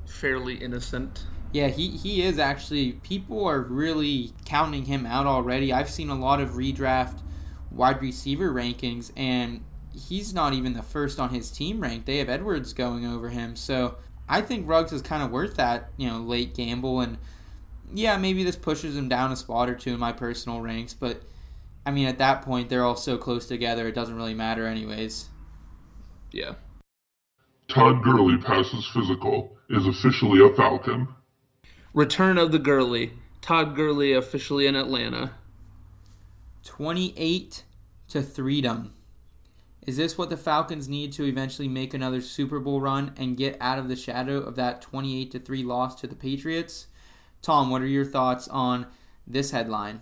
fairly 0.07 0.57
innocent. 0.57 1.25
Yeah, 1.53 1.69
he, 1.69 1.91
he 1.91 2.23
is 2.23 2.41
actually. 2.41 2.93
People 3.05 3.47
are 3.47 3.61
really 3.61 4.33
counting 4.45 4.85
him 4.85 5.07
out 5.07 5.27
already. 5.27 5.73
I've 5.73 5.89
seen 5.89 6.11
a 6.11 6.17
lot 6.17 6.41
of 6.41 6.51
redraft 6.51 7.21
wide 7.71 8.03
receiver 8.03 8.53
rankings, 8.53 9.13
and 9.17 9.61
he's 9.95 10.35
not 10.35 10.53
even 10.53 10.75
the 10.75 10.83
first 10.83 11.21
on 11.21 11.31
his 11.31 11.51
team 11.51 11.81
rank. 11.81 12.05
They 12.05 12.19
have 12.19 12.29
Edwards 12.29 12.73
going 12.73 13.07
over 13.07 13.29
him. 13.29 13.57
So 13.57 13.97
I 14.29 14.41
think 14.41 14.69
Ruggs 14.69 14.93
is 14.93 15.03
kind 15.03 15.23
of 15.23 15.31
worth 15.31 15.57
that, 15.57 15.91
you 15.97 16.09
know, 16.09 16.19
late 16.19 16.55
gamble. 16.55 17.01
And 17.01 17.19
yeah, 17.93 18.17
maybe 18.17 18.45
this 18.45 18.57
pushes 18.57 18.97
him 18.97 19.09
down 19.09 19.33
a 19.33 19.37
spot 19.37 19.69
or 19.69 19.75
two 19.75 19.95
in 19.95 20.01
my 20.01 20.13
personal 20.13 20.61
ranks, 20.61 20.95
but 20.95 21.23
I 21.87 21.91
mean, 21.91 22.07
at 22.07 22.19
that 22.19 22.43
point, 22.43 22.69
they're 22.69 22.85
all 22.85 22.97
so 22.97 23.19
close 23.19 23.47
together, 23.47 23.87
it 23.87 23.95
doesn't 23.95 24.17
really 24.17 24.35
matter, 24.35 24.67
anyways. 24.67 25.29
Yeah. 26.33 26.55
Todd 27.69 28.03
Gurley 28.03 28.39
passes 28.39 28.87
physical, 28.87 29.57
is 29.69 29.87
officially 29.87 30.45
a 30.45 30.55
Falcon. 30.55 31.09
Return 31.93 32.39
of 32.39 32.53
the 32.53 32.59
Gurley. 32.59 33.13
Todd 33.43 33.77
Gurley 33.77 34.15
officially 34.15 34.67
in 34.67 34.75
Atlanta. 34.75 35.33
28 36.65 37.63
to 38.09 38.23
freedom. 38.23 38.95
Is 39.87 39.99
this 39.99 40.17
what 40.17 40.31
the 40.31 40.37
Falcons 40.37 40.89
need 40.89 41.13
to 41.13 41.25
eventually 41.25 41.69
make 41.69 41.93
another 41.93 42.23
Super 42.23 42.59
Bowl 42.59 42.81
run 42.81 43.13
and 43.17 43.37
get 43.37 43.57
out 43.61 43.79
of 43.79 43.89
the 43.89 43.97
shadow 43.97 44.39
of 44.39 44.57
that 44.57 44.81
28 44.81 45.31
to 45.33 45.39
3 45.39 45.63
loss 45.63 46.01
to 46.01 46.07
the 46.07 46.15
Patriots? 46.15 46.87
Tom, 47.43 47.71
what 47.71 47.83
are 47.83 47.87
your 47.87 48.07
thoughts 48.07 48.49
on 48.49 48.87
this 49.27 49.51
headline? 49.51 50.01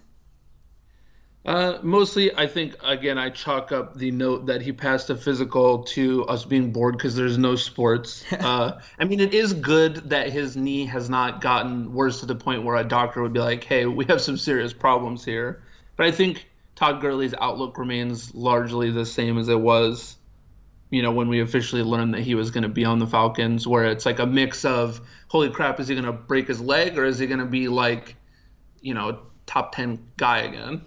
Uh, 1.44 1.78
mostly, 1.82 2.32
I 2.36 2.46
think 2.46 2.76
again, 2.84 3.18
I 3.18 3.30
chalk 3.30 3.72
up 3.72 3.96
the 3.96 4.12
note 4.12 4.46
that 4.46 4.62
he 4.62 4.72
passed 4.72 5.10
a 5.10 5.16
physical 5.16 5.82
to 5.84 6.24
us 6.26 6.44
being 6.44 6.72
bored 6.72 6.96
because 6.96 7.16
there's 7.16 7.36
no 7.36 7.56
sports. 7.56 8.24
uh, 8.32 8.80
I 9.00 9.04
mean, 9.04 9.18
it 9.18 9.34
is 9.34 9.52
good 9.52 9.96
that 10.10 10.30
his 10.30 10.56
knee 10.56 10.86
has 10.86 11.10
not 11.10 11.40
gotten 11.40 11.92
worse 11.92 12.20
to 12.20 12.26
the 12.26 12.36
point 12.36 12.62
where 12.62 12.76
a 12.76 12.84
doctor 12.84 13.22
would 13.22 13.32
be 13.32 13.40
like, 13.40 13.64
"Hey, 13.64 13.86
we 13.86 14.04
have 14.04 14.20
some 14.20 14.36
serious 14.36 14.72
problems 14.72 15.24
here." 15.24 15.64
But 15.96 16.06
I 16.06 16.12
think 16.12 16.46
Todd 16.82 17.00
Gurley's 17.00 17.32
outlook 17.40 17.78
remains 17.78 18.34
largely 18.34 18.90
the 18.90 19.06
same 19.06 19.38
as 19.38 19.48
it 19.48 19.60
was, 19.60 20.16
you 20.90 21.00
know, 21.00 21.12
when 21.12 21.28
we 21.28 21.40
officially 21.40 21.84
learned 21.84 22.12
that 22.14 22.22
he 22.22 22.34
was 22.34 22.50
going 22.50 22.64
to 22.64 22.68
be 22.68 22.84
on 22.84 22.98
the 22.98 23.06
Falcons, 23.06 23.68
where 23.68 23.84
it's 23.84 24.04
like 24.04 24.18
a 24.18 24.26
mix 24.26 24.64
of, 24.64 25.00
"Holy 25.28 25.48
crap, 25.48 25.78
is 25.78 25.86
he 25.86 25.94
going 25.94 26.06
to 26.06 26.12
break 26.12 26.48
his 26.48 26.60
leg, 26.60 26.98
or 26.98 27.04
is 27.04 27.20
he 27.20 27.28
going 27.28 27.38
to 27.38 27.46
be 27.46 27.68
like, 27.68 28.16
you 28.80 28.94
know, 28.94 29.20
top 29.46 29.76
ten 29.76 30.08
guy 30.16 30.38
again?" 30.38 30.82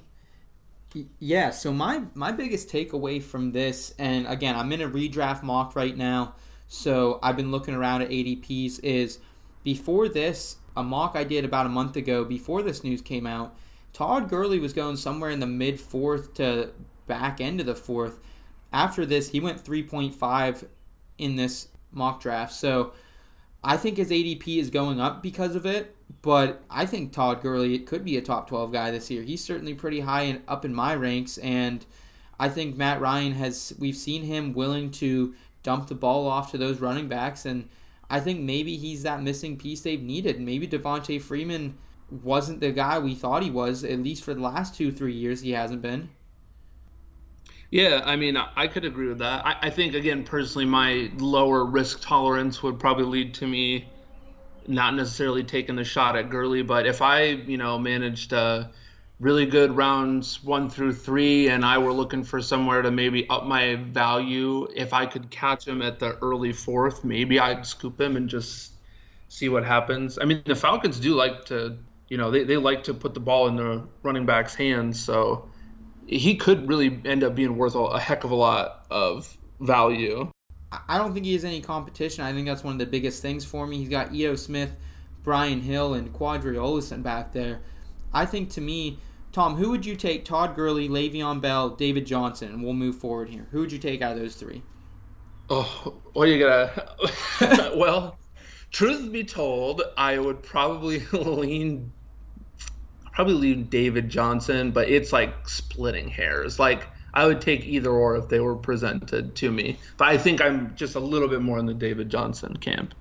Yeah, 1.20 1.52
so 1.52 1.72
my 1.72 2.02
my 2.14 2.34
biggest 2.34 2.68
takeaway 2.68 3.24
from 3.24 3.54
this, 3.54 3.96
and 3.98 4.28
again, 4.28 4.58
I'm 4.58 4.74
in 4.74 4.82
a 4.82 4.90
redraft 4.90 5.44
mock 5.44 5.78
right 5.78 5.96
now, 5.96 6.36
so 6.68 7.20
I've 7.24 7.38
been 7.38 7.52
looking 7.52 7.74
around 7.74 8.02
at 8.02 8.10
ADPs. 8.10 8.84
Is 8.84 9.20
before 9.64 10.10
this, 10.10 10.58
a 10.76 10.84
mock 10.84 11.14
I 11.16 11.24
did 11.24 11.46
about 11.46 11.68
a 11.68 11.70
month 11.70 11.96
ago, 11.96 12.26
before 12.26 12.64
this 12.64 12.84
news 12.84 13.02
came 13.02 13.26
out, 13.26 13.56
Todd 13.96 14.28
Gurley 14.28 14.60
was 14.60 14.74
going 14.74 14.98
somewhere 14.98 15.30
in 15.30 15.40
the 15.40 15.48
mid 15.48 15.80
fourth 15.80 16.34
to 16.34 16.72
back 17.08 17.40
end 17.40 17.62
of 17.62 17.66
the 17.66 17.76
fourth. 17.76 18.20
After 18.74 19.06
this, 19.06 19.30
he 19.30 19.40
went 19.40 19.64
3.5 19.64 20.66
in 21.18 21.38
this 21.38 21.70
mock 21.94 22.20
draft. 22.20 22.52
So 22.52 22.92
I 23.64 23.78
think 23.78 23.96
his 23.96 24.10
ADP 24.10 24.58
is 24.58 24.70
going 24.70 25.00
up 25.00 25.24
because 25.24 25.56
of 25.56 25.66
it, 25.66 25.96
but 26.22 26.62
I 26.70 26.86
think 26.86 27.14
Todd 27.14 27.42
Gurley 27.42 27.80
could 27.80 28.04
be 28.04 28.18
a 28.18 28.22
top 28.22 28.50
12 28.50 28.74
guy 28.74 28.92
this 28.92 29.10
year. 29.10 29.24
He's 29.24 29.42
certainly 29.42 29.74
pretty 29.74 30.02
high 30.02 30.24
and 30.24 30.42
up 30.46 30.66
in 30.66 30.76
my 30.76 30.94
ranks, 30.94 31.38
and 31.38 31.86
I 32.38 32.50
think 32.50 32.76
Matt 32.76 33.00
Ryan 33.00 33.32
has, 33.32 33.74
we've 33.80 33.96
seen 33.96 34.24
him 34.24 34.52
willing 34.52 34.92
to 34.92 35.34
dump 35.64 35.88
the 35.88 35.96
ball 35.96 36.28
off 36.28 36.52
to 36.52 36.58
those 36.58 36.82
running 36.82 37.08
backs, 37.08 37.46
and 37.46 37.70
I 38.10 38.20
think 38.20 38.42
maybe 38.42 38.76
he's 38.76 39.04
that 39.04 39.24
missing 39.24 39.56
piece 39.56 39.80
they've 39.80 40.04
needed. 40.04 40.42
Maybe 40.42 40.68
Devonta 40.68 41.22
Freeman 41.22 41.78
wasn't 42.10 42.60
the 42.60 42.72
guy 42.72 43.00
we 43.00 43.16
thought 43.16 43.44
he 43.44 43.52
was, 43.52 43.84
at 43.84 44.00
least 44.00 44.24
for 44.24 44.34
the 44.34 44.42
last 44.42 44.76
two, 44.76 44.92
three 44.92 45.14
years, 45.14 45.42
he 45.42 45.52
hasn't 45.52 45.82
been. 45.82 46.10
Yeah, 47.72 48.02
I 48.06 48.16
mean, 48.16 48.38
I 48.38 48.68
could 48.68 48.86
agree 48.86 49.08
with 49.08 49.18
that. 49.20 49.46
I, 49.46 49.56
I, 49.64 49.70
think, 49.70 49.96
again, 49.96 50.24
personally, 50.24 50.66
my 50.66 51.12
lower 51.18 51.66
risk 51.66 52.02
tolerance 52.02 52.62
would 52.64 52.80
probably 52.80 53.06
lead 53.06 53.34
to 53.36 53.48
me 53.48 53.86
not 54.68 54.96
necessarily 54.96 55.44
taking 55.44 55.76
the 55.76 55.84
shot 55.84 56.16
at 56.16 56.30
Gurley. 56.30 56.62
But 56.62 56.86
if 56.86 57.02
I, 57.02 57.24
you 57.24 57.58
know, 57.58 57.78
managed 57.78 58.34
uh, 58.34 58.66
really 59.20 59.46
good 59.46 59.76
rounds 59.76 60.44
one 60.44 60.70
through 60.70 60.94
three 60.94 61.50
and 61.50 61.66
I 61.66 61.78
were 61.78 61.94
looking 61.94 62.24
for 62.24 62.42
somewhere 62.42 62.82
to 62.82 62.92
maybe 62.92 63.28
up 63.30 63.46
my 63.46 63.76
value, 63.76 64.68
if 64.76 64.94
I 64.94 65.06
could 65.06 65.30
catch 65.30 65.68
him 65.68 65.82
at 65.82 66.00
the 66.00 66.18
early 66.22 66.54
fourth, 66.54 67.04
maybe 67.04 67.40
I'd 67.40 67.66
scoop 67.66 68.00
him 68.00 68.16
and 68.16 68.30
just 68.30 68.74
see 69.30 69.50
what 69.50 69.66
happens. 69.66 70.18
I 70.20 70.26
mean, 70.26 70.42
the 70.46 70.56
Falcons 70.56 71.00
do 71.00 71.14
like 71.16 71.46
to, 71.46 71.78
you 72.08 72.18
know, 72.18 72.32
they, 72.32 72.44
they 72.44 72.58
like 72.58 72.84
to 72.84 72.94
put 72.94 73.14
the 73.14 73.20
ball 73.20 73.48
in 73.48 73.56
the 73.56 73.88
running 74.04 74.26
back's 74.26 74.56
hands. 74.56 75.00
So 75.04 75.50
he 76.08 76.36
could 76.36 76.68
really 76.68 77.02
end 77.06 77.24
up 77.24 77.36
being 77.36 77.58
worth 77.58 77.76
a 77.76 78.00
heck 78.00 78.24
of 78.24 78.32
a 78.32 78.36
lot 78.36 78.86
of 78.92 79.36
value. 79.60 80.30
I 80.88 80.98
don't 80.98 81.14
think 81.14 81.26
he 81.26 81.34
has 81.34 81.46
any 81.46 81.62
competition. 81.62 82.24
I 82.24 82.34
think 82.34 82.48
that's 82.48 82.64
one 82.64 82.74
of 82.74 82.80
the 82.80 82.86
biggest 82.86 83.22
things 83.22 83.46
for 83.46 83.66
me. 83.66 83.78
He's 83.78 83.90
got 83.90 84.14
Ito 84.14 84.36
Smith, 84.36 84.76
Brian 85.24 85.62
Hill, 85.62 85.94
and 85.94 86.14
Qadree 86.14 86.56
Ollison 86.56 87.02
back 87.02 87.32
there. 87.32 87.62
I 88.14 88.26
think 88.26 88.50
to 88.52 88.62
me, 88.62 89.00
Tom, 89.32 89.56
who 89.56 89.70
would 89.72 89.86
you 89.86 89.96
take? 89.96 90.26
Todd 90.26 90.56
Gurley, 90.56 90.88
Le'Veon 90.88 91.42
Bell, 91.42 91.70
David 91.70 92.06
Johnson, 92.06 92.50
and 92.50 92.64
we'll 92.64 92.74
move 92.74 92.98
forward 92.98 93.30
here. 93.30 93.48
Who 93.52 93.60
would 93.60 93.72
you 93.72 93.80
take 93.80 94.02
out 94.02 94.14
of 94.14 94.20
those 94.20 94.36
three? 94.36 94.64
Oh, 95.50 96.02
what 96.14 96.28
are 96.28 96.32
you 96.32 96.40
gonna? 96.40 96.96
well, 97.76 98.18
truth 98.72 99.12
be 99.12 99.24
told, 99.24 99.82
I 99.98 100.18
would 100.18 100.42
probably 100.42 101.00
lean 101.12 101.92
probably 103.16 103.34
leave 103.34 103.70
David 103.70 104.10
Johnson, 104.10 104.72
but 104.72 104.90
it's 104.90 105.12
like 105.12 105.48
splitting 105.48 106.10
hairs. 106.10 106.60
Like 106.60 106.88
I 107.14 107.26
would 107.26 107.42
take 107.42 107.66
either 107.66 107.90
or 107.90 108.18
if 108.18 108.28
they 108.28 108.42
were 108.42 108.56
presented 108.56 109.36
to 109.38 109.52
me. 109.52 109.80
But 109.98 110.10
I 110.10 110.18
think 110.18 110.42
I'm 110.42 110.76
just 110.76 110.96
a 110.96 111.00
little 111.00 111.30
bit 111.30 111.42
more 111.42 111.58
in 111.58 111.66
the 111.66 111.74
David 111.74 112.10
Johnson 112.10 112.58
camp. 112.58 112.94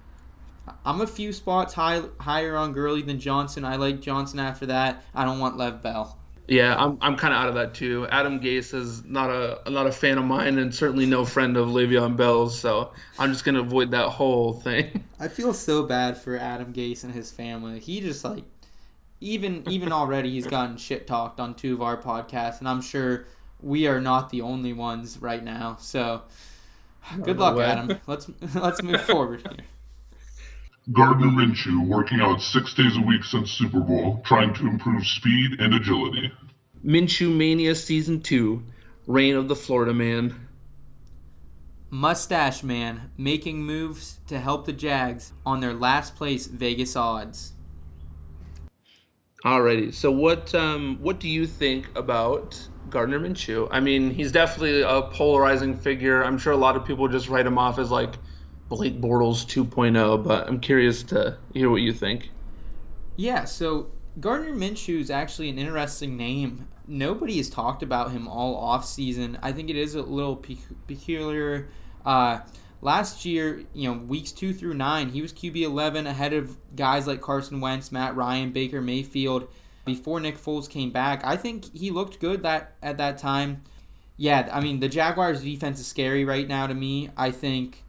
I'm 0.87 1.01
a 1.01 1.07
few 1.07 1.33
spots 1.33 1.75
high, 1.75 2.03
higher 2.19 2.57
on 2.57 2.73
Gurley 2.73 3.03
than 3.03 3.19
Johnson. 3.19 3.65
I 3.65 3.77
like 3.77 4.01
Johnson 4.01 4.39
after 4.39 4.67
that. 4.67 5.03
I 5.15 5.25
don't 5.25 5.41
want 5.41 5.57
Lev 5.59 5.83
Bell. 5.83 6.17
Yeah, 6.47 6.77
I'm 6.77 6.99
I'm 7.01 7.17
kind 7.17 7.33
of 7.33 7.41
out 7.41 7.49
of 7.49 7.55
that 7.55 7.73
too. 7.73 8.07
Adam 8.11 8.39
Gase 8.39 8.75
is 8.75 9.03
not 9.03 9.31
a 9.31 9.71
not 9.71 9.87
a 9.87 9.93
fan 9.93 10.19
of 10.19 10.25
mine, 10.25 10.59
and 10.59 10.75
certainly 10.75 11.07
no 11.07 11.25
friend 11.25 11.57
of 11.57 11.69
Le'Veon 11.69 12.17
Bell's. 12.19 12.59
So 12.59 12.93
I'm 13.19 13.33
just 13.33 13.47
gonna 13.47 13.61
avoid 13.61 13.93
that 13.93 14.11
whole 14.11 14.53
thing. 14.53 15.05
I 15.19 15.29
feel 15.29 15.55
so 15.55 15.85
bad 15.85 16.19
for 16.19 16.37
Adam 16.37 16.75
Gase 16.75 17.03
and 17.03 17.15
his 17.15 17.31
family. 17.31 17.81
He 17.81 18.03
just 18.03 18.25
like 18.25 18.45
even 19.21 19.63
even 19.69 19.93
already 19.93 20.31
he's 20.31 20.47
gotten 20.47 20.77
shit 20.77 21.07
talked 21.07 21.41
on 21.41 21.55
two 21.55 21.75
of 21.75 21.83
our 21.83 21.97
podcasts, 21.97 22.59
and 22.59 22.69
I'm 22.69 22.83
sure 22.83 23.27
we 23.61 23.87
are 23.87 24.01
not 24.01 24.31
the 24.31 24.43
only 24.43 24.73
ones 24.73 25.19
right 25.21 25.43
now. 25.43 25.77
So 25.81 26.23
good 27.23 27.39
luck, 27.39 27.59
Adam. 27.59 27.99
Let's 28.07 28.31
let's 28.55 28.83
move 28.83 29.01
forward 29.07 29.41
here. 29.41 29.67
Gardner 30.93 31.29
Minshew 31.29 31.87
working 31.87 32.21
out 32.21 32.43
six 32.43 32.75
days 32.75 32.97
a 32.97 33.01
week 33.01 33.25
since 33.25 33.51
Super 33.51 33.81
Bowl, 33.81 34.21
trying 34.27 34.53
to 34.55 34.67
improve 34.67 35.07
speed 35.07 35.59
and 35.59 35.75
agility. 35.75 36.31
Minshew 36.85 37.35
Mania 37.35 37.75
Season 37.75 38.21
2, 38.21 38.63
Reign 39.07 39.37
of 39.37 39.49
the 39.49 39.57
Florida 39.57 39.95
Man. 39.95 40.49
Mustache 41.89 42.63
Man 42.63 43.11
making 43.17 43.63
moves 43.63 44.19
to 44.27 44.39
help 44.39 44.67
the 44.67 44.75
Jags 44.75 45.33
on 45.47 45.61
their 45.61 45.73
last 45.73 46.17
place 46.17 46.47
Vegas 46.47 46.97
odds. 46.97 47.55
Alrighty. 49.45 49.93
So 49.93 50.11
what 50.11 50.55
um, 50.55 50.99
what 51.03 51.21
do 51.21 51.29
you 51.29 51.47
think 51.47 51.87
about 51.97 52.59
Gardner 52.89 53.21
Minshew? 53.21 53.69
I 53.71 53.81
mean, 53.81 54.11
he's 54.11 54.33
definitely 54.33 54.81
a 54.81 55.03
polarizing 55.03 55.77
figure. 55.77 56.25
I'm 56.25 56.39
sure 56.39 56.55
a 56.55 56.57
lot 56.57 56.77
of 56.77 56.85
people 56.87 57.09
just 57.09 57.29
write 57.29 57.47
him 57.47 57.59
off 57.59 57.79
as 57.79 57.91
like 57.91 58.15
Blake 58.71 59.01
Bortles 59.01 59.45
2.0, 59.45 60.25
but 60.25 60.49
I'm 60.49 60.61
curious 60.61 61.03
to 61.05 61.37
hear 61.53 61.69
what 61.69 61.83
you 61.83 61.93
think. 61.93 62.31
Yeah. 63.17 63.45
So 63.45 63.91
Gardner 64.19 64.55
Minshew 64.55 64.99
is 64.99 65.11
actually 65.11 65.51
an 65.51 65.59
interesting 65.59 66.17
name. 66.17 66.67
Nobody 66.87 67.37
has 67.37 67.51
talked 67.51 67.83
about 67.83 68.13
him 68.13 68.27
all 68.27 68.57
off 68.57 68.87
season. 68.87 69.39
I 69.43 69.53
think 69.53 69.69
it 69.69 69.77
is 69.77 69.95
a 69.95 70.03
little 70.03 70.43
peculiar. 70.87 71.69
Uh, 72.05 72.41
last 72.85 73.25
year, 73.25 73.65
you 73.73 73.91
know, 73.91 73.99
weeks 73.99 74.31
two 74.31 74.53
through 74.53 74.75
nine, 74.75 75.09
he 75.09 75.23
was 75.23 75.33
QB 75.33 75.63
11 75.63 76.07
ahead 76.07 76.35
of 76.35 76.57
guys 76.77 77.07
like 77.07 77.21
Carson 77.21 77.61
Wentz, 77.61 77.91
Matt 77.91 78.15
Ryan, 78.15 78.53
Baker 78.53 78.81
Mayfield. 78.81 79.49
Before 79.85 80.21
Nick 80.21 80.39
Foles 80.39 80.69
came 80.69 80.91
back, 80.91 81.23
I 81.25 81.37
think 81.37 81.75
he 81.75 81.91
looked 81.91 82.21
good 82.21 82.43
that 82.43 82.77
at 82.83 82.99
that 82.99 83.19
time. 83.19 83.63
Yeah, 84.17 84.49
I 84.53 84.61
mean 84.61 84.81
the 84.81 84.89
Jaguars' 84.89 85.43
defense 85.43 85.81
is 85.81 85.87
scary 85.87 86.25
right 86.25 86.47
now 86.47 86.67
to 86.67 86.75
me. 86.75 87.11
I 87.17 87.31
think, 87.33 87.83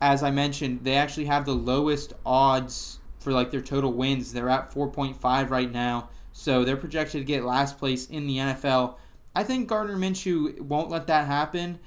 as 0.00 0.22
I 0.22 0.30
mentioned, 0.30 0.84
they 0.84 0.94
actually 0.94 1.26
have 1.26 1.44
the 1.44 1.54
lowest 1.54 2.12
odds 2.24 3.00
for 3.18 3.32
like 3.32 3.50
their 3.50 3.60
total 3.60 3.92
wins. 3.92 4.32
They're 4.32 4.48
at 4.48 4.72
4.5 4.72 5.50
right 5.50 5.70
now, 5.70 6.10
so 6.32 6.64
they're 6.64 6.76
projected 6.76 7.20
to 7.20 7.24
get 7.24 7.44
last 7.44 7.78
place 7.78 8.06
in 8.06 8.26
the 8.26 8.36
NFL. 8.36 8.96
I 9.34 9.42
think 9.42 9.68
Gardner 9.68 9.96
Minshew 9.96 10.60
won't 10.60 10.90
let 10.90 11.08
that 11.08 11.26
happen, 11.26 11.78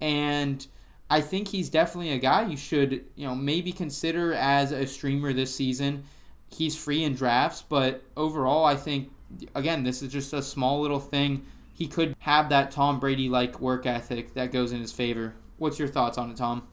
and 0.00 0.66
I 1.12 1.20
think 1.20 1.46
he's 1.46 1.68
definitely 1.68 2.12
a 2.12 2.18
guy 2.18 2.46
you 2.46 2.56
should 2.56 3.04
you 3.16 3.26
know 3.26 3.34
maybe 3.34 3.70
consider 3.70 4.32
as 4.32 4.72
a 4.72 4.86
streamer 4.86 5.34
this 5.34 5.54
season. 5.54 6.04
He's 6.48 6.74
free 6.74 7.04
in 7.04 7.14
drafts, 7.14 7.60
but 7.60 8.02
overall, 8.16 8.64
I 8.64 8.76
think 8.76 9.10
again 9.54 9.82
this 9.82 10.00
is 10.00 10.10
just 10.10 10.32
a 10.32 10.40
small 10.40 10.80
little 10.80 10.98
thing. 10.98 11.44
He 11.74 11.86
could 11.86 12.16
have 12.18 12.48
that 12.48 12.70
Tom 12.70 12.98
Brady 12.98 13.28
like 13.28 13.60
work 13.60 13.84
ethic 13.84 14.32
that 14.32 14.52
goes 14.52 14.72
in 14.72 14.80
his 14.80 14.90
favor. 14.90 15.34
What's 15.58 15.78
your 15.78 15.88
thoughts 15.88 16.16
on 16.16 16.30
it, 16.30 16.38
Tom? 16.38 16.66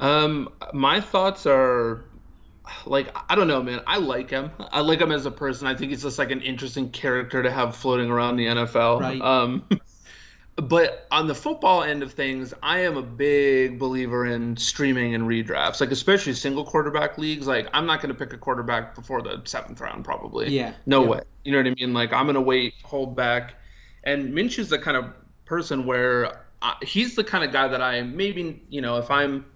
Um, 0.00 0.48
my 0.72 1.00
thoughts 1.00 1.46
are 1.46 2.04
like 2.86 3.16
I 3.30 3.36
don't 3.36 3.46
know, 3.46 3.62
man. 3.62 3.82
I 3.86 3.98
like 3.98 4.30
him. 4.30 4.50
I 4.58 4.80
like 4.80 5.00
him 5.00 5.12
as 5.12 5.26
a 5.26 5.30
person. 5.30 5.68
I 5.68 5.76
think 5.76 5.92
he's 5.92 6.02
just 6.02 6.18
like 6.18 6.32
an 6.32 6.40
interesting 6.40 6.90
character 6.90 7.40
to 7.40 7.52
have 7.52 7.76
floating 7.76 8.10
around 8.10 8.34
the 8.34 8.46
NFL. 8.46 9.00
Right. 9.00 9.20
Um, 9.20 9.64
but 10.68 11.06
on 11.10 11.26
the 11.26 11.34
football 11.34 11.82
end 11.82 12.02
of 12.02 12.12
things, 12.12 12.54
I 12.62 12.80
am 12.80 12.96
a 12.96 13.02
big 13.02 13.78
believer 13.78 14.26
in 14.26 14.56
streaming 14.56 15.14
and 15.14 15.24
redrafts, 15.24 15.80
like 15.80 15.90
especially 15.90 16.34
single 16.34 16.64
quarterback 16.64 17.18
leagues. 17.18 17.46
Like 17.46 17.68
I'm 17.72 17.86
not 17.86 18.00
going 18.00 18.14
to 18.14 18.18
pick 18.18 18.32
a 18.32 18.38
quarterback 18.38 18.94
before 18.94 19.22
the 19.22 19.42
seventh 19.44 19.80
round, 19.80 20.04
probably. 20.04 20.50
Yeah. 20.50 20.72
No 20.86 21.02
yeah. 21.02 21.08
way. 21.08 21.20
You 21.44 21.52
know 21.52 21.58
what 21.58 21.66
I 21.66 21.74
mean? 21.74 21.92
Like 21.92 22.12
I'm 22.12 22.26
going 22.26 22.34
to 22.34 22.40
wait, 22.40 22.74
hold 22.82 23.16
back. 23.16 23.54
And 24.04 24.32
Minshew's 24.32 24.68
the 24.68 24.78
kind 24.78 24.96
of 24.96 25.12
person 25.44 25.84
where 25.84 26.44
I, 26.60 26.76
he's 26.82 27.14
the 27.16 27.24
kind 27.24 27.44
of 27.44 27.52
guy 27.52 27.68
that 27.68 27.82
I 27.82 28.02
maybe 28.02 28.62
you 28.68 28.80
know 28.80 28.98
if 28.98 29.10
I'm 29.10 29.46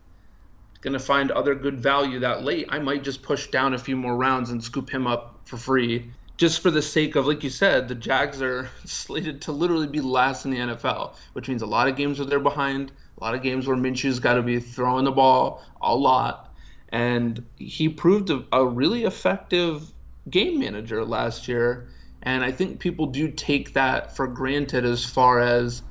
going 0.81 0.93
to 0.93 0.99
find 1.01 1.31
other 1.33 1.55
good 1.55 1.81
value 1.81 2.21
that 2.21 2.45
late, 2.45 2.67
I 2.69 2.79
might 2.79 3.03
just 3.03 3.23
push 3.23 3.49
down 3.49 3.75
a 3.75 3.79
few 3.79 3.97
more 3.97 4.17
rounds 4.17 4.51
and 4.51 4.63
scoop 4.63 4.89
him 4.89 5.07
up 5.07 5.41
for 5.45 5.57
free. 5.57 6.11
Just 6.37 6.61
for 6.61 6.71
the 6.71 6.83
sake 6.83 7.17
of, 7.17 7.27
like 7.27 7.43
you 7.43 7.51
said, 7.51 7.89
the 7.89 7.95
Jags 7.95 8.43
are 8.43 8.69
slated 8.85 9.43
to 9.43 9.53
literally 9.53 9.87
be 9.87 10.01
last 10.01 10.45
in 10.45 10.51
the 10.51 10.59
NFL, 10.59 11.15
which 11.33 11.49
means 11.49 11.63
a 11.63 11.67
lot 11.67 11.89
of 11.89 11.97
games 11.97 12.19
where 12.19 12.27
they're 12.27 12.41
behind, 12.41 12.93
a 13.19 13.25
lot 13.25 13.35
of 13.35 13.43
games 13.43 13.67
where 13.67 13.77
Minshew's 13.77 14.21
got 14.21 14.35
to 14.35 14.43
be 14.43 14.61
throwing 14.61 15.05
the 15.05 15.13
ball 15.13 15.63
a 15.81 15.95
lot. 15.95 16.55
And 16.91 17.45
he 17.57 17.89
proved 17.89 18.31
a, 18.31 18.45
a 18.53 18.65
really 18.65 19.05
effective 19.05 19.91
game 20.29 20.59
manager 20.59 21.05
last 21.05 21.49
year. 21.49 21.89
And 22.23 22.45
I 22.45 22.53
think 22.53 22.81
people 22.81 23.07
do 23.07 23.31
take 23.31 23.75
that 23.75 24.17
for 24.17 24.27
granted 24.27 24.85
as 24.85 25.05
far 25.05 25.41
as 25.41 25.83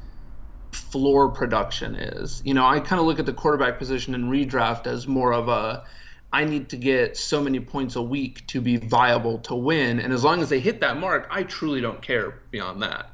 floor 0.71 1.29
production 1.29 1.95
is. 1.95 2.41
You 2.45 2.53
know, 2.53 2.65
I 2.65 2.79
kind 2.79 2.99
of 2.99 3.05
look 3.05 3.19
at 3.19 3.25
the 3.25 3.33
quarterback 3.33 3.79
position 3.79 4.13
in 4.13 4.29
redraft 4.29 4.87
as 4.87 5.07
more 5.07 5.33
of 5.33 5.47
a 5.47 5.83
I 6.31 6.43
need 6.43 6.69
to 6.69 6.77
get 6.77 7.15
so 7.15 7.41
many 7.41 7.59
points 7.59 7.95
a 7.95 8.01
week 8.01 8.45
to 8.47 8.59
be 8.59 8.77
viable 8.77 9.39
to 9.39 9.55
win, 9.55 9.99
and 9.99 10.11
as 10.11 10.23
long 10.23 10.41
as 10.41 10.49
they 10.49 10.59
hit 10.59 10.81
that 10.81 10.97
mark, 10.97 11.27
I 11.31 11.43
truly 11.43 11.81
don't 11.81 12.01
care 12.01 12.41
beyond 12.51 12.81
that. 12.83 13.09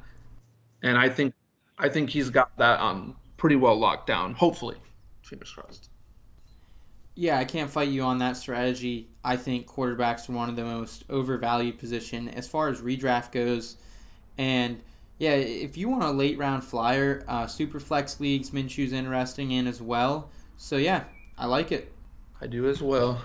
And 0.82 0.98
I 0.98 1.08
think 1.08 1.34
I 1.78 1.88
think 1.88 2.10
he's 2.10 2.30
got 2.30 2.56
that 2.58 2.80
um 2.80 3.16
pretty 3.36 3.56
well 3.56 3.78
locked 3.78 4.06
down. 4.06 4.34
Hopefully, 4.34 4.76
fingers 5.22 5.50
crossed. 5.50 5.88
Yeah, 7.14 7.38
I 7.38 7.44
can't 7.44 7.70
fight 7.70 7.90
you 7.90 8.02
on 8.02 8.18
that 8.18 8.36
strategy. 8.36 9.08
I 9.22 9.36
think 9.36 9.66
quarterbacks 9.66 10.28
are 10.28 10.32
one 10.32 10.48
of 10.48 10.56
the 10.56 10.64
most 10.64 11.04
overvalued 11.10 11.78
position 11.78 12.28
as 12.30 12.48
far 12.48 12.68
as 12.68 12.80
redraft 12.80 13.32
goes, 13.32 13.76
and 14.38 14.80
yeah, 15.18 15.34
if 15.34 15.76
you 15.76 15.88
want 15.88 16.02
a 16.02 16.10
late 16.10 16.38
round 16.38 16.64
flyer, 16.64 17.24
uh, 17.28 17.46
super 17.46 17.78
flex 17.78 18.18
leagues, 18.18 18.50
Minshew's 18.50 18.92
interesting 18.92 19.52
in 19.52 19.68
as 19.68 19.80
well. 19.80 20.30
So 20.56 20.76
yeah, 20.78 21.04
I 21.38 21.46
like 21.46 21.70
it. 21.70 21.91
I 22.42 22.48
do 22.48 22.68
as 22.68 22.82
well. 22.82 23.22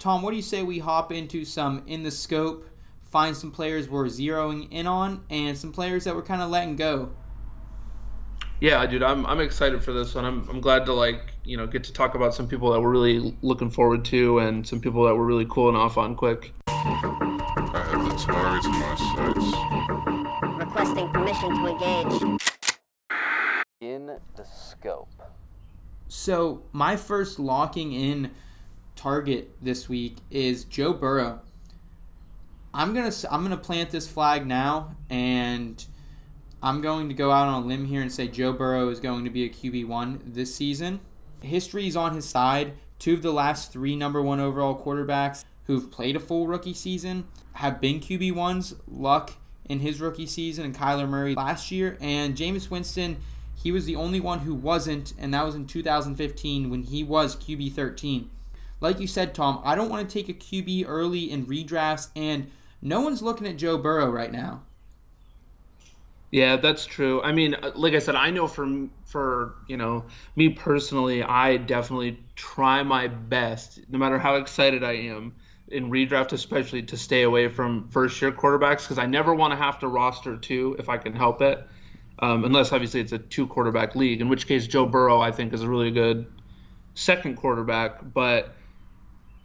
Tom, 0.00 0.20
what 0.20 0.32
do 0.32 0.36
you 0.36 0.42
say 0.42 0.64
we 0.64 0.80
hop 0.80 1.12
into 1.12 1.44
some 1.44 1.84
in 1.86 2.02
the 2.02 2.10
scope, 2.10 2.68
find 3.04 3.36
some 3.36 3.52
players 3.52 3.88
we're 3.88 4.06
zeroing 4.06 4.66
in 4.72 4.88
on, 4.88 5.24
and 5.30 5.56
some 5.56 5.70
players 5.70 6.02
that 6.04 6.16
we're 6.16 6.24
kind 6.24 6.42
of 6.42 6.50
letting 6.50 6.74
go? 6.74 7.12
Yeah, 8.60 8.84
dude, 8.86 9.04
I'm 9.04 9.24
I'm 9.26 9.38
excited 9.38 9.84
for 9.84 9.92
this 9.92 10.16
one. 10.16 10.24
I'm 10.24 10.48
I'm 10.48 10.60
glad 10.60 10.86
to 10.86 10.92
like 10.92 11.34
you 11.44 11.56
know 11.56 11.68
get 11.68 11.84
to 11.84 11.92
talk 11.92 12.16
about 12.16 12.34
some 12.34 12.48
people 12.48 12.72
that 12.72 12.80
we're 12.80 12.90
really 12.90 13.36
looking 13.42 13.70
forward 13.70 14.04
to, 14.06 14.40
and 14.40 14.66
some 14.66 14.80
people 14.80 15.04
that 15.04 15.14
we're 15.14 15.24
really 15.24 15.46
cooling 15.48 15.76
off 15.76 15.96
on 15.96 16.16
quick. 16.16 16.52
I 16.66 16.72
have 17.92 18.08
the 18.08 18.16
target 18.16 18.64
in 18.64 18.72
my 18.72 18.96
sights. 19.14 20.58
Requesting 20.58 21.08
permission 21.12 21.50
to 21.50 21.66
engage. 21.68 22.40
In 23.80 24.06
the 24.06 24.44
scope. 24.44 25.08
So 26.08 26.64
my 26.72 26.96
first 26.96 27.38
locking 27.38 27.92
in 27.92 28.32
target 28.98 29.50
this 29.62 29.88
week 29.88 30.16
is 30.30 30.64
Joe 30.64 30.92
Burrow. 30.92 31.40
I'm 32.74 32.92
gonna 32.92 33.12
I'm 33.30 33.42
gonna 33.42 33.56
plant 33.56 33.90
this 33.90 34.08
flag 34.08 34.46
now, 34.46 34.96
and 35.08 35.82
I'm 36.62 36.80
going 36.80 37.08
to 37.08 37.14
go 37.14 37.30
out 37.30 37.46
on 37.46 37.62
a 37.62 37.66
limb 37.66 37.86
here 37.86 38.02
and 38.02 38.12
say 38.12 38.26
Joe 38.26 38.52
Burrow 38.52 38.88
is 38.88 38.98
going 38.98 39.24
to 39.24 39.30
be 39.30 39.44
a 39.44 39.48
QB 39.48 39.86
one 39.86 40.20
this 40.26 40.54
season. 40.54 41.00
History 41.40 41.86
is 41.86 41.96
on 41.96 42.14
his 42.14 42.28
side. 42.28 42.72
Two 42.98 43.14
of 43.14 43.22
the 43.22 43.32
last 43.32 43.72
three 43.72 43.94
number 43.94 44.20
one 44.20 44.40
overall 44.40 44.76
quarterbacks 44.76 45.44
who've 45.64 45.90
played 45.90 46.16
a 46.16 46.20
full 46.20 46.48
rookie 46.48 46.74
season 46.74 47.24
have 47.52 47.80
been 47.80 48.00
QB 48.00 48.34
ones. 48.34 48.74
Luck 48.88 49.32
in 49.66 49.78
his 49.78 50.00
rookie 50.00 50.26
season 50.26 50.64
and 50.64 50.74
Kyler 50.74 51.08
Murray 51.08 51.36
last 51.36 51.70
year, 51.70 51.96
and 52.00 52.34
Jameis 52.36 52.68
Winston. 52.68 53.18
He 53.54 53.72
was 53.72 53.86
the 53.86 53.96
only 53.96 54.20
one 54.20 54.40
who 54.40 54.54
wasn't, 54.54 55.14
and 55.18 55.34
that 55.34 55.44
was 55.44 55.56
in 55.56 55.66
2015 55.66 56.70
when 56.70 56.82
he 56.82 57.02
was 57.02 57.36
QB 57.36 57.72
13. 57.72 58.30
Like 58.80 59.00
you 59.00 59.06
said, 59.06 59.34
Tom, 59.34 59.60
I 59.64 59.74
don't 59.74 59.88
want 59.88 60.08
to 60.08 60.12
take 60.12 60.28
a 60.28 60.34
QB 60.34 60.84
early 60.86 61.30
in 61.30 61.46
redrafts, 61.46 62.08
and 62.14 62.50
no 62.80 63.00
one's 63.00 63.22
looking 63.22 63.46
at 63.46 63.56
Joe 63.56 63.78
Burrow 63.78 64.10
right 64.10 64.30
now. 64.30 64.62
Yeah, 66.30 66.56
that's 66.56 66.84
true. 66.84 67.22
I 67.22 67.32
mean, 67.32 67.56
like 67.74 67.94
I 67.94 68.00
said, 68.00 68.14
I 68.14 68.30
know 68.30 68.46
for 68.46 68.86
for 69.06 69.54
you 69.66 69.78
know 69.78 70.04
me 70.36 70.50
personally, 70.50 71.22
I 71.22 71.56
definitely 71.56 72.18
try 72.36 72.82
my 72.82 73.08
best, 73.08 73.80
no 73.88 73.98
matter 73.98 74.18
how 74.18 74.36
excited 74.36 74.84
I 74.84 74.92
am 74.92 75.34
in 75.68 75.90
redraft, 75.90 76.32
especially 76.32 76.82
to 76.82 76.96
stay 76.96 77.22
away 77.22 77.48
from 77.48 77.88
first 77.88 78.20
year 78.20 78.30
quarterbacks 78.32 78.82
because 78.82 78.98
I 78.98 79.06
never 79.06 79.34
want 79.34 79.52
to 79.52 79.56
have 79.56 79.78
to 79.80 79.88
roster 79.88 80.36
two 80.36 80.76
if 80.78 80.88
I 80.88 80.98
can 80.98 81.14
help 81.14 81.40
it, 81.40 81.66
um, 82.18 82.44
unless 82.44 82.72
obviously 82.72 83.00
it's 83.00 83.12
a 83.12 83.18
two 83.18 83.46
quarterback 83.46 83.94
league, 83.94 84.20
in 84.20 84.28
which 84.28 84.46
case 84.46 84.66
Joe 84.66 84.84
Burrow 84.84 85.20
I 85.20 85.32
think 85.32 85.54
is 85.54 85.62
a 85.62 85.68
really 85.68 85.90
good 85.90 86.26
second 86.94 87.36
quarterback, 87.36 88.00
but 88.12 88.54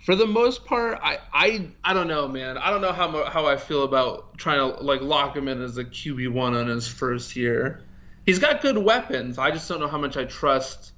for 0.04 0.16
the 0.16 0.28
most 0.28 0.66
part, 0.66 1.00
I, 1.02 1.20
I 1.32 1.68
I 1.84 1.94
don't 1.94 2.10
know, 2.10 2.28
man. 2.28 2.58
I 2.58 2.70
don't 2.70 2.82
know 2.82 2.92
how 2.92 3.24
how 3.26 3.46
I 3.46 3.56
feel 3.56 3.84
about 3.84 4.38
trying 4.38 4.60
to 4.60 4.84
like 4.84 5.02
lock 5.02 5.36
him 5.36 5.48
in 5.48 5.62
as 5.62 5.78
a 5.78 5.86
QB 5.86 6.32
one 6.34 6.56
on 6.56 6.68
his 6.68 6.88
first 6.88 7.36
year. 7.38 7.84
He's 8.26 8.40
got 8.40 8.62
good 8.62 8.78
weapons. 8.78 9.38
I 9.38 9.52
just 9.52 9.68
don't 9.70 9.80
know 9.80 9.88
how 9.88 9.98
much 9.98 10.18
I 10.18 10.26
trust 10.26 10.92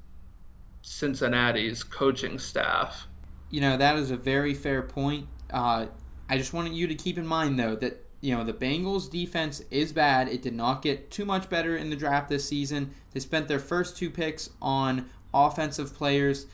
Cincinnati's 0.82 1.84
coaching 1.84 2.40
staff. 2.40 3.08
You 3.52 3.62
know 3.62 3.78
that 3.78 3.98
is 3.98 4.10
a 4.10 4.18
very 4.18 4.56
fair 4.56 4.82
point. 4.82 5.28
Uh, 5.52 5.86
I 6.28 6.38
just 6.40 6.54
wanted 6.54 6.74
you 6.74 6.88
to 6.88 6.96
keep 6.96 7.20
in 7.20 7.28
mind 7.28 7.60
though 7.60 7.76
that 7.76 8.04
you 8.22 8.36
know 8.36 8.44
the 8.44 8.54
Bengals 8.54 9.10
defense 9.12 9.62
is 9.70 9.94
bad. 9.94 10.30
It 10.30 10.42
did 10.42 10.56
not 10.56 10.82
get 10.82 11.12
too 11.12 11.26
much 11.26 11.48
better 11.48 11.78
in 11.78 11.92
the 11.92 11.96
draft 11.96 12.28
this 12.28 12.48
season. 12.48 12.92
They 13.12 13.20
spent 13.20 13.48
their 13.48 13.60
first 13.60 13.98
two 13.98 14.10
picks 14.10 14.50
on 14.64 15.12
offensive 15.32 15.94
players, 15.94 16.48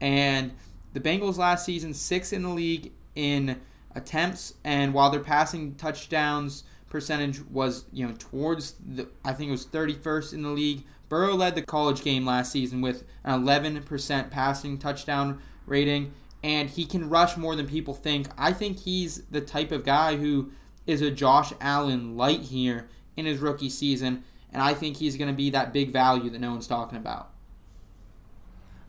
and 0.00 0.52
the 0.92 1.00
Bengals 1.00 1.38
last 1.38 1.64
season 1.64 1.94
sixth 1.94 2.32
in 2.32 2.42
the 2.42 2.48
league 2.48 2.92
in 3.14 3.60
attempts, 3.94 4.54
and 4.64 4.94
while 4.94 5.10
their 5.10 5.20
passing 5.20 5.74
touchdowns 5.74 6.64
percentage 6.88 7.44
was 7.50 7.84
you 7.92 8.06
know 8.06 8.14
towards 8.18 8.74
the 8.94 9.08
I 9.24 9.32
think 9.32 9.48
it 9.48 9.52
was 9.52 9.66
31st 9.66 10.34
in 10.34 10.42
the 10.42 10.50
league. 10.50 10.84
Burrow 11.08 11.34
led 11.34 11.54
the 11.54 11.62
college 11.62 12.02
game 12.02 12.26
last 12.26 12.52
season 12.52 12.82
with 12.82 13.04
an 13.24 13.42
11% 13.42 14.30
passing 14.30 14.76
touchdown 14.76 15.40
rating, 15.64 16.12
and 16.42 16.68
he 16.68 16.84
can 16.84 17.08
rush 17.08 17.36
more 17.38 17.56
than 17.56 17.66
people 17.66 17.94
think. 17.94 18.26
I 18.36 18.52
think 18.52 18.78
he's 18.78 19.22
the 19.30 19.40
type 19.40 19.72
of 19.72 19.84
guy 19.84 20.16
who 20.16 20.50
is 20.86 21.00
a 21.00 21.10
Josh 21.10 21.54
Allen 21.62 22.16
light 22.16 22.40
here 22.40 22.88
in 23.16 23.24
his 23.24 23.38
rookie 23.38 23.70
season, 23.70 24.22
and 24.52 24.60
I 24.60 24.74
think 24.74 24.98
he's 24.98 25.16
going 25.16 25.30
to 25.30 25.36
be 25.36 25.48
that 25.50 25.72
big 25.72 25.92
value 25.92 26.28
that 26.28 26.40
no 26.40 26.50
one's 26.50 26.66
talking 26.66 26.98
about. 26.98 27.30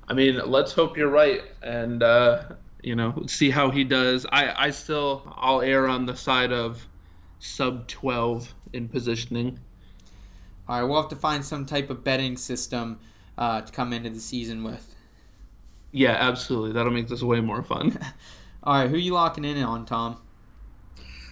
I 0.10 0.14
mean, 0.14 0.42
let's 0.46 0.74
hope 0.74 0.98
you're 0.98 1.10
right, 1.10 1.44
and 1.62 2.02
uh, 2.02 2.44
you 2.82 2.96
know, 2.96 3.24
see 3.28 3.52
how 3.52 3.70
he 3.70 3.84
does. 3.84 4.26
I, 4.32 4.66
I 4.66 4.70
still, 4.72 5.32
I'll 5.38 5.62
err 5.62 5.88
on 5.88 6.06
the 6.06 6.16
side 6.16 6.52
of 6.52 6.86
sub 7.38 7.88
12 7.88 8.54
in 8.74 8.90
positioning. 8.90 9.60
All 10.68 10.80
right, 10.80 10.88
we'll 10.88 11.02
have 11.02 11.10
to 11.12 11.16
find 11.16 11.46
some 11.46 11.66
type 11.66 11.90
of 11.90 12.04
betting 12.04 12.38
system 12.38 13.00
uh, 13.38 13.62
to 13.62 13.72
come 13.72 13.94
into 13.94 14.10
the 14.10 14.20
season 14.20 14.64
with. 14.64 14.96
Yeah, 15.92 16.16
absolutely. 16.20 16.74
That'll 16.74 16.92
make 16.92 17.08
this 17.08 17.24
way 17.24 17.42
more 17.42 17.64
fun. 17.64 17.98
All 18.64 18.74
right, 18.74 18.90
who 18.90 18.98
you 18.98 19.14
locking 19.14 19.46
in 19.46 19.62
on, 19.64 19.86
Tom? 19.86 20.18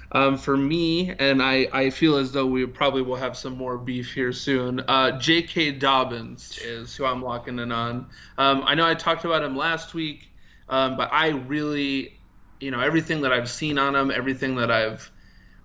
Um, 0.09 0.37
for 0.37 0.55
me, 0.55 1.13
and 1.19 1.43
I, 1.43 1.67
I 1.73 1.89
feel 1.89 2.15
as 2.15 2.31
though 2.31 2.45
we 2.45 2.65
probably 2.65 3.01
will 3.01 3.17
have 3.17 3.35
some 3.35 3.57
more 3.57 3.77
beef 3.77 4.13
here 4.13 4.31
soon. 4.31 4.79
Uh, 4.87 5.19
J.K. 5.19 5.73
Dobbins 5.73 6.57
is 6.63 6.95
who 6.95 7.03
I'm 7.03 7.21
locking 7.21 7.59
in 7.59 7.73
on. 7.73 8.07
Um, 8.37 8.63
I 8.65 8.75
know 8.75 8.87
I 8.87 8.93
talked 8.93 9.25
about 9.25 9.43
him 9.43 9.57
last 9.57 9.93
week, 9.93 10.29
um, 10.69 10.95
but 10.95 11.09
I 11.11 11.29
really 11.31 12.17
you 12.59 12.71
know, 12.71 12.79
everything 12.79 13.21
that 13.21 13.33
I've 13.33 13.49
seen 13.49 13.77
on 13.77 13.95
him, 13.95 14.11
everything 14.11 14.55
that 14.55 14.71
I've, 14.71 15.11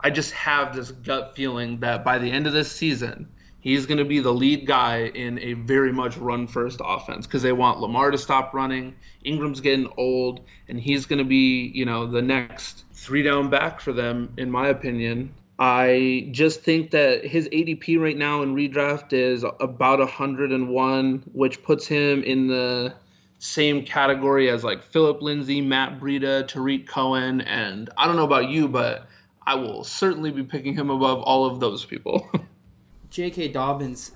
I 0.01 0.11
just 0.11 0.33
have 0.33 0.75
this 0.75 0.91
gut 0.91 1.35
feeling 1.35 1.81
that 1.81 2.05
by 2.05 2.19
the 2.19 2.31
end 2.31 2.47
of 2.47 2.53
this 2.53 2.71
season, 2.71 3.29
he's 3.61 3.87
going 3.87 3.99
to 3.99 4.05
be 4.05 4.21
the 4.21 4.33
lead 4.33 4.67
guy 4.67 5.05
in 5.07 5.39
a 5.39 5.55
very 5.55 5.93
much 5.93 6.17
run 6.17 6.47
first 6.47 6.81
offense 6.85 7.27
because 7.27 7.43
they 7.43 7.53
want 7.53 7.81
Lamar 7.81 8.11
to 8.11 8.19
stop 8.19 8.53
running. 8.53 8.95
Ingram's 9.25 9.61
getting 9.61 9.91
old, 9.97 10.41
and 10.69 10.79
he's 10.79 11.07
going 11.07 11.21
to 11.21 11.25
be, 11.25 11.71
you 11.75 11.85
know, 11.85 12.07
the 12.07 12.23
next 12.23 12.85
three 13.03 13.23
down 13.23 13.51
back 13.51 13.81
for 13.81 13.93
them, 13.93 14.33
in 14.37 14.49
my 14.49 14.69
opinion. 14.69 15.35
I 15.59 16.29
just 16.31 16.62
think 16.62 16.93
that 16.93 17.25
his 17.27 17.49
ADP 17.49 18.01
right 18.01 18.17
now 18.17 18.43
in 18.43 18.55
redraft 18.55 19.12
is 19.12 19.45
about 19.61 19.99
101, 19.99 21.23
which 21.33 21.62
puts 21.65 21.87
him 21.87 22.23
in 22.23 22.47
the 22.47 22.95
same 23.41 23.85
category 23.85 24.49
as 24.49 24.62
like 24.62 24.85
Phillip 24.85 25.21
Lindsay, 25.21 25.61
Matt 25.61 25.99
Breida, 26.01 26.47
Tarik 26.47 26.87
Cohen, 26.87 27.41
and 27.41 27.91
I 27.99 28.07
don't 28.07 28.15
know 28.15 28.25
about 28.25 28.49
you, 28.49 28.69
but 28.69 29.09
I 29.45 29.57
will 29.57 29.83
certainly 29.83 30.31
be 30.31 30.45
picking 30.45 30.75
him 30.75 30.88
above 30.88 31.23
all 31.23 31.45
of 31.45 31.59
those 31.59 31.85
people. 31.85 32.31
J.K. 33.11 33.49
Dobbins, 33.49 34.12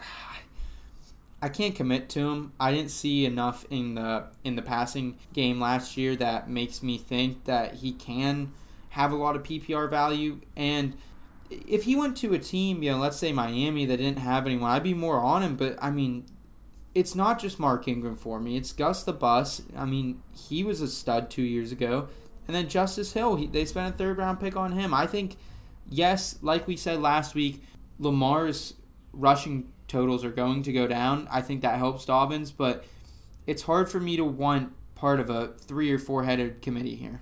I 1.43 1.49
can't 1.49 1.75
commit 1.75 2.09
to 2.11 2.21
him. 2.21 2.53
I 2.61 2.73
didn't 2.73 2.93
see 2.93 3.27
enough 3.27 3.67
in 3.69 3.97
the 3.97 4.27
in 4.45 4.55
the 4.55 4.63
passing 4.63 5.19
game 5.33 5.61
last 5.61 5.97
year 5.97 6.15
that 6.17 6.49
makes 6.49 6.85
me 6.85 6.99
think 6.99 7.45
that 7.45 7.75
he 7.75 7.93
can 7.93 8.53
have 8.97 9.13
a 9.13 9.17
lot 9.17 9.37
of 9.37 9.43
PPR 9.43 9.91
value. 9.91 10.41
And 10.57 10.97
if 11.51 11.85
he 11.85 11.95
went 11.95 12.17
to 12.19 12.33
a 12.33 12.39
team, 12.39 12.83
you 12.83 12.91
know, 12.91 12.97
let's 12.97 13.19
say 13.19 13.31
Miami 13.31 13.85
that 13.85 13.99
didn't 13.99 14.21
have 14.21 14.47
anyone, 14.47 14.71
I'd 14.71 14.83
be 14.83 14.95
more 14.95 15.21
on 15.21 15.43
him. 15.43 15.55
But 15.55 15.77
I 15.83 15.91
mean, 15.91 16.25
it's 16.95 17.15
not 17.15 17.39
just 17.39 17.61
Mark 17.61 17.87
Ingram 17.89 18.17
for 18.17 18.41
me. 18.41 18.57
It's 18.57 18.73
Gus 18.73 19.03
the 19.05 19.13
Bus. 19.13 19.61
I 19.77 19.85
mean, 19.85 20.23
he 20.33 20.65
was 20.65 20.81
a 20.81 20.89
stud 20.89 21.29
two 21.29 21.43
years 21.43 21.73
ago. 21.73 22.09
And 22.47 22.57
then 22.57 22.71
Justice 22.71 23.13
Hill, 23.13 23.37
he, 23.37 23.47
they 23.47 23.67
spent 23.67 23.95
a 23.95 23.99
third 23.99 24.17
round 24.17 24.41
pick 24.41 24.57
on 24.57 24.73
him. 24.73 24.95
I 24.95 25.07
think, 25.07 25.37
yes, 25.91 26.39
like 26.41 26.67
we 26.67 26.75
said 26.75 27.03
last 27.03 27.35
week, 27.35 27.63
Lamar's 27.99 28.73
rushing 29.13 29.71
totals 29.89 30.25
are 30.25 30.31
going 30.31 30.63
to 30.63 30.73
go 30.73 30.87
down. 30.87 31.29
I 31.31 31.43
think 31.43 31.61
that 31.61 31.77
helps 31.77 32.07
Dobbins, 32.07 32.51
but 32.51 32.87
it's 33.47 33.63
hard 33.63 33.91
for 33.91 34.01
me 34.01 34.17
to 34.17 34.25
want 34.25 34.73
part 34.95 35.21
of 35.21 35.29
a 35.29 35.49
three 35.59 35.93
or 35.93 35.99
four 35.99 36.25
headed 36.25 36.63
committee 36.63 36.97
here. 36.97 37.21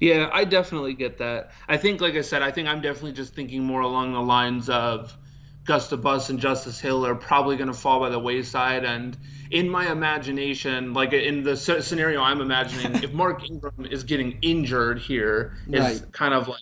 Yeah, 0.00 0.30
I 0.32 0.44
definitely 0.44 0.94
get 0.94 1.18
that. 1.18 1.50
I 1.68 1.76
think, 1.76 2.00
like 2.00 2.14
I 2.14 2.22
said, 2.22 2.42
I 2.42 2.50
think 2.50 2.68
I'm 2.68 2.80
definitely 2.80 3.12
just 3.12 3.34
thinking 3.34 3.62
more 3.62 3.82
along 3.82 4.14
the 4.14 4.22
lines 4.22 4.70
of 4.70 5.16
Gus 5.64 5.88
the 5.88 5.98
Bus 5.98 6.30
and 6.30 6.40
Justice 6.40 6.80
Hill 6.80 7.06
are 7.06 7.14
probably 7.14 7.56
going 7.56 7.68
to 7.68 7.74
fall 7.74 8.00
by 8.00 8.08
the 8.08 8.18
wayside. 8.18 8.84
And 8.84 9.16
in 9.50 9.68
my 9.68 9.92
imagination, 9.92 10.94
like 10.94 11.12
in 11.12 11.42
the 11.42 11.56
scenario 11.56 12.22
I'm 12.22 12.40
imagining, 12.40 13.02
if 13.04 13.12
Mark 13.12 13.44
Ingram 13.48 13.86
is 13.90 14.04
getting 14.04 14.38
injured 14.40 14.98
here, 14.98 15.58
is 15.68 16.00
right. 16.00 16.12
kind 16.12 16.34
of 16.34 16.48
like 16.48 16.60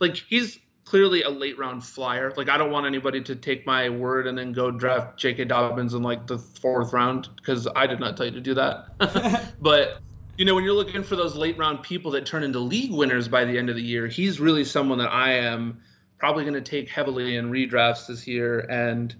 like 0.00 0.16
he's 0.16 0.58
clearly 0.84 1.24
a 1.24 1.30
late 1.30 1.58
round 1.58 1.84
flyer. 1.84 2.32
Like 2.36 2.48
I 2.48 2.56
don't 2.56 2.70
want 2.70 2.86
anybody 2.86 3.20
to 3.22 3.34
take 3.34 3.66
my 3.66 3.88
word 3.88 4.26
and 4.26 4.38
then 4.38 4.52
go 4.52 4.70
draft 4.70 5.18
J.K. 5.18 5.46
Dobbins 5.46 5.94
in 5.94 6.02
like 6.02 6.26
the 6.28 6.38
fourth 6.38 6.92
round 6.92 7.28
because 7.36 7.66
I 7.74 7.88
did 7.88 7.98
not 7.98 8.16
tell 8.16 8.26
you 8.26 8.32
to 8.32 8.40
do 8.40 8.54
that. 8.54 9.56
but 9.60 10.00
you 10.38 10.44
know 10.44 10.54
when 10.54 10.64
you're 10.64 10.72
looking 10.72 11.02
for 11.02 11.16
those 11.16 11.36
late 11.36 11.58
round 11.58 11.82
people 11.82 12.12
that 12.12 12.24
turn 12.24 12.44
into 12.44 12.60
league 12.60 12.92
winners 12.92 13.28
by 13.28 13.44
the 13.44 13.58
end 13.58 13.68
of 13.68 13.76
the 13.76 13.82
year, 13.82 14.06
he's 14.06 14.40
really 14.40 14.64
someone 14.64 14.98
that 14.98 15.12
I 15.12 15.32
am 15.32 15.82
probably 16.16 16.44
going 16.44 16.54
to 16.54 16.60
take 16.60 16.88
heavily 16.88 17.36
in 17.36 17.50
redrafts 17.50 18.06
this 18.06 18.26
year 18.26 18.60
and 18.70 19.14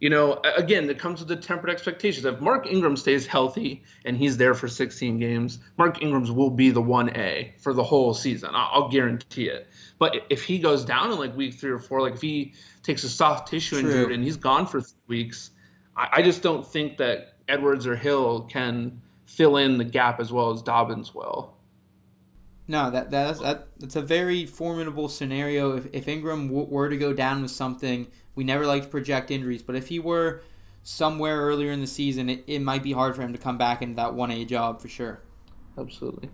you 0.00 0.10
know, 0.10 0.40
again, 0.56 0.90
it 0.90 0.98
comes 0.98 1.20
with 1.20 1.28
the 1.28 1.36
tempered 1.36 1.70
expectations. 1.70 2.26
If 2.26 2.38
Mark 2.38 2.66
Ingram 2.66 2.96
stays 2.96 3.26
healthy 3.26 3.84
and 4.04 4.18
he's 4.18 4.36
there 4.36 4.52
for 4.52 4.68
16 4.68 5.18
games, 5.18 5.60
Mark 5.78 6.02
Ingram's 6.02 6.30
will 6.30 6.50
be 6.50 6.70
the 6.70 6.82
1A 6.82 7.58
for 7.58 7.72
the 7.72 7.82
whole 7.82 8.12
season. 8.12 8.50
I'll, 8.52 8.88
guarantee 8.88 9.48
it. 9.48 9.66
But 9.98 10.16
if 10.28 10.44
he 10.44 10.58
goes 10.58 10.84
down 10.84 11.10
in 11.10 11.18
like 11.18 11.34
week 11.34 11.54
three 11.54 11.70
or 11.70 11.78
four, 11.78 12.02
like 12.02 12.14
if 12.14 12.20
he 12.20 12.52
takes 12.82 13.02
a 13.04 13.08
soft 13.08 13.48
tissue 13.48 13.80
True. 13.80 13.88
injury 13.88 14.14
and 14.14 14.22
he's 14.22 14.36
gone 14.36 14.66
for 14.66 14.82
three 14.82 14.98
weeks, 15.08 15.52
I, 15.96 16.08
I 16.12 16.22
just 16.22 16.42
don't 16.42 16.66
think 16.66 16.98
that 16.98 17.36
Edwards 17.48 17.86
or 17.86 17.96
Hill 17.96 18.42
can 18.42 19.00
fill 19.26 19.56
in 19.56 19.78
the 19.78 19.84
gap 19.84 20.20
as 20.20 20.32
well 20.32 20.50
as 20.50 20.62
Dobbins 20.62 21.14
will. 21.14 21.54
No, 22.66 22.90
that 22.90 23.10
that's 23.10 23.40
that, 23.40 23.68
that's 23.78 23.96
a 23.96 24.02
very 24.02 24.46
formidable 24.46 25.08
scenario. 25.08 25.76
If, 25.76 25.86
if 25.92 26.08
Ingram 26.08 26.48
w- 26.48 26.66
were 26.66 26.88
to 26.88 26.96
go 26.96 27.12
down 27.12 27.42
with 27.42 27.50
something, 27.50 28.06
we 28.34 28.44
never 28.44 28.66
like 28.66 28.84
to 28.84 28.88
project 28.88 29.30
injuries, 29.30 29.62
but 29.62 29.76
if 29.76 29.88
he 29.88 29.98
were 29.98 30.42
somewhere 30.82 31.40
earlier 31.40 31.72
in 31.72 31.80
the 31.80 31.86
season, 31.86 32.28
it, 32.28 32.44
it 32.46 32.60
might 32.60 32.82
be 32.82 32.92
hard 32.92 33.16
for 33.16 33.22
him 33.22 33.32
to 33.32 33.38
come 33.38 33.58
back 33.58 33.82
into 33.82 33.96
that 33.96 34.14
one 34.14 34.30
A 34.30 34.44
job 34.44 34.80
for 34.80 34.88
sure. 34.88 35.20
Absolutely. 35.76 36.30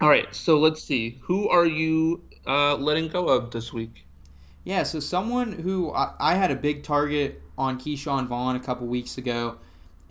All 0.00 0.08
right, 0.08 0.34
so 0.34 0.58
let's 0.58 0.82
see. 0.82 1.18
Who 1.22 1.48
are 1.48 1.66
you 1.66 2.22
uh, 2.46 2.76
letting 2.76 3.08
go 3.08 3.28
of 3.28 3.50
this 3.50 3.72
week? 3.72 4.04
Yeah, 4.64 4.82
so 4.82 4.98
someone 4.98 5.52
who 5.52 5.92
I, 5.92 6.14
I 6.18 6.34
had 6.34 6.50
a 6.50 6.56
big 6.56 6.82
target 6.82 7.40
on 7.56 7.78
Ke'Shawn 7.78 8.26
Vaughn 8.26 8.56
a 8.56 8.60
couple 8.60 8.86
weeks 8.86 9.18
ago, 9.18 9.58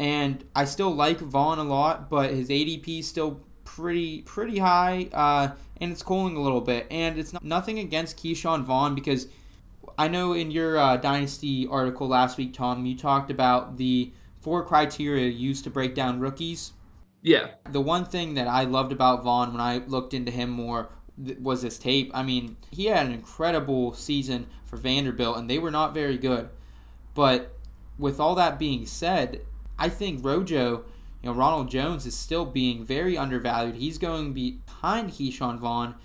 and 0.03 0.43
I 0.53 0.65
still 0.65 0.93
like 0.93 1.19
Vaughn 1.19 1.59
a 1.59 1.63
lot, 1.63 2.09
but 2.09 2.31
his 2.31 2.49
ADP 2.49 2.99
is 2.99 3.07
still 3.07 3.39
pretty 3.63 4.21
pretty 4.23 4.59
high, 4.59 5.07
uh, 5.13 5.55
and 5.79 5.93
it's 5.93 6.03
cooling 6.03 6.35
a 6.35 6.41
little 6.41 6.59
bit. 6.59 6.87
And 6.91 7.17
it's 7.17 7.31
not, 7.31 7.41
nothing 7.41 7.79
against 7.79 8.17
Ke'Shawn 8.17 8.65
Vaughn 8.65 8.95
because 8.95 9.27
I 9.97 10.09
know 10.09 10.33
in 10.33 10.51
your 10.51 10.77
uh, 10.77 10.97
Dynasty 10.97 11.67
article 11.67 12.09
last 12.09 12.37
week, 12.37 12.53
Tom, 12.53 12.85
you 12.85 12.97
talked 12.97 13.31
about 13.31 13.77
the 13.77 14.11
four 14.41 14.65
criteria 14.65 15.29
used 15.29 15.63
to 15.63 15.69
break 15.69 15.95
down 15.95 16.19
rookies. 16.19 16.73
Yeah. 17.21 17.51
The 17.71 17.79
one 17.79 18.03
thing 18.03 18.33
that 18.33 18.49
I 18.49 18.65
loved 18.65 18.91
about 18.91 19.23
Vaughn 19.23 19.53
when 19.53 19.61
I 19.61 19.77
looked 19.87 20.13
into 20.13 20.33
him 20.33 20.49
more 20.49 20.89
was 21.39 21.61
his 21.61 21.79
tape. 21.79 22.11
I 22.13 22.23
mean, 22.23 22.57
he 22.71 22.87
had 22.87 23.05
an 23.05 23.13
incredible 23.13 23.93
season 23.93 24.47
for 24.65 24.75
Vanderbilt, 24.75 25.37
and 25.37 25.49
they 25.49 25.59
were 25.59 25.71
not 25.71 25.93
very 25.93 26.17
good. 26.17 26.49
But 27.13 27.55
with 27.97 28.19
all 28.19 28.35
that 28.35 28.59
being 28.59 28.85
said, 28.85 29.45
I 29.77 29.89
think 29.89 30.23
Rojo 30.23 30.85
you 31.23 31.29
know, 31.29 31.35
Ronald 31.35 31.69
Jones 31.69 32.05
is 32.05 32.15
still 32.15 32.45
being 32.45 32.83
very 32.83 33.17
undervalued. 33.17 33.75
He's 33.75 33.97
going 33.97 34.33
behind 34.33 35.11
Ke'Shawn 35.11 35.57
Vaughn 35.57 35.95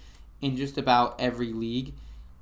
in 0.41 0.57
just 0.57 0.79
about 0.79 1.21
every 1.21 1.53
league. 1.53 1.93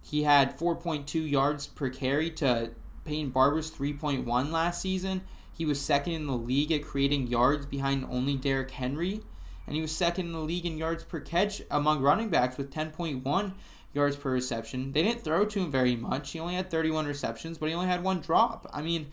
He 0.03 0.25
had 0.25 0.59
4.2 0.59 1.29
yards 1.29 1.67
per 1.67 1.89
carry 1.89 2.31
to 2.33 2.71
Peyton 3.07 3.31
Barber's 3.31 3.71
3.1 3.71 4.53
last 4.53 4.83
season. 4.83 5.23
He 5.57 5.65
was 5.65 5.81
second 5.81 6.13
in 6.13 6.27
the 6.27 6.37
league 6.37 6.71
at 6.71 6.85
creating 6.85 7.29
yards 7.29 7.65
behind 7.65 8.07
only 8.11 8.37
Derrick 8.37 8.71
Henry. 8.73 9.23
And 9.67 9.75
he 9.75 9.81
was 9.81 9.91
second 9.91 10.27
in 10.27 10.33
the 10.33 10.41
league 10.41 10.67
in 10.67 10.77
yards 10.77 11.03
per 11.03 11.19
catch 11.19 11.63
among 11.71 12.03
running 12.03 12.29
backs 12.29 12.59
with 12.59 12.71
10.1 12.71 13.53
yards 13.95 14.17
per 14.17 14.31
reception. 14.31 14.93
They 14.93 15.03
didn't 15.03 15.25
throw 15.25 15.47
to 15.47 15.61
him 15.61 15.71
very 15.71 15.97
much. 15.97 16.33
He 16.33 16.41
only 16.41 16.55
had 16.55 16.71
31 16.71 17.07
receptions, 17.07 17.57
but 17.57 17.71
he 17.71 17.75
only 17.75 17.89
had 17.89 18.05
one 18.05 18.21
drop. 18.21 18.69
I 18.73 18.83
mean, 18.83 19.07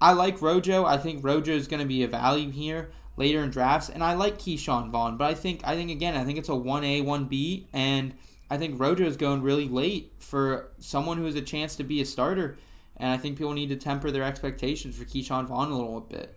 I 0.00 0.12
like 0.12 0.40
Rojo. 0.40 0.84
I 0.84 0.98
think 0.98 1.24
Rojo 1.24 1.52
is 1.52 1.68
going 1.68 1.80
to 1.80 1.86
be 1.86 2.02
a 2.02 2.08
value 2.08 2.50
here 2.50 2.90
later 3.16 3.42
in 3.42 3.50
drafts, 3.50 3.88
and 3.88 4.02
I 4.02 4.14
like 4.14 4.38
Ke'Shawn 4.38 4.90
Vaughn. 4.90 5.16
But 5.16 5.30
I 5.30 5.34
think 5.34 5.60
I 5.64 5.74
think 5.74 5.90
again, 5.90 6.16
I 6.16 6.24
think 6.24 6.38
it's 6.38 6.48
a 6.48 6.54
one 6.54 6.84
A, 6.84 7.00
one 7.00 7.26
B, 7.26 7.68
and 7.72 8.14
I 8.50 8.56
think 8.56 8.80
Rojo 8.80 9.04
is 9.04 9.16
going 9.16 9.42
really 9.42 9.68
late 9.68 10.12
for 10.18 10.70
someone 10.78 11.18
who 11.18 11.24
has 11.24 11.34
a 11.34 11.42
chance 11.42 11.76
to 11.76 11.84
be 11.84 12.00
a 12.00 12.06
starter. 12.06 12.58
And 12.96 13.10
I 13.10 13.16
think 13.16 13.38
people 13.38 13.52
need 13.52 13.68
to 13.68 13.76
temper 13.76 14.10
their 14.10 14.24
expectations 14.24 14.96
for 14.96 15.04
Ke'Shawn 15.04 15.46
Vaughn 15.46 15.70
a 15.70 15.76
little 15.76 16.00
bit. 16.00 16.34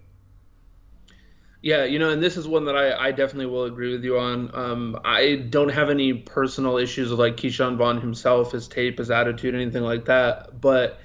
Yeah, 1.63 1.85
you 1.85 1.99
know, 1.99 2.09
and 2.09 2.21
this 2.21 2.37
is 2.37 2.47
one 2.47 2.65
that 2.65 2.75
I, 2.75 3.07
I 3.07 3.11
definitely 3.11 3.45
will 3.45 3.65
agree 3.65 3.91
with 3.91 4.03
you 4.03 4.17
on. 4.17 4.49
Um, 4.53 4.99
I 5.05 5.35
don't 5.35 5.69
have 5.69 5.91
any 5.91 6.13
personal 6.13 6.77
issues 6.77 7.11
with 7.11 7.19
like 7.19 7.37
Ke'Shawn 7.37 7.77
Vaughn 7.77 8.01
himself, 8.01 8.51
his 8.51 8.67
tape, 8.67 8.97
his 8.97 9.11
attitude, 9.11 9.53
anything 9.53 9.83
like 9.83 10.05
that. 10.05 10.59
But 10.59 10.99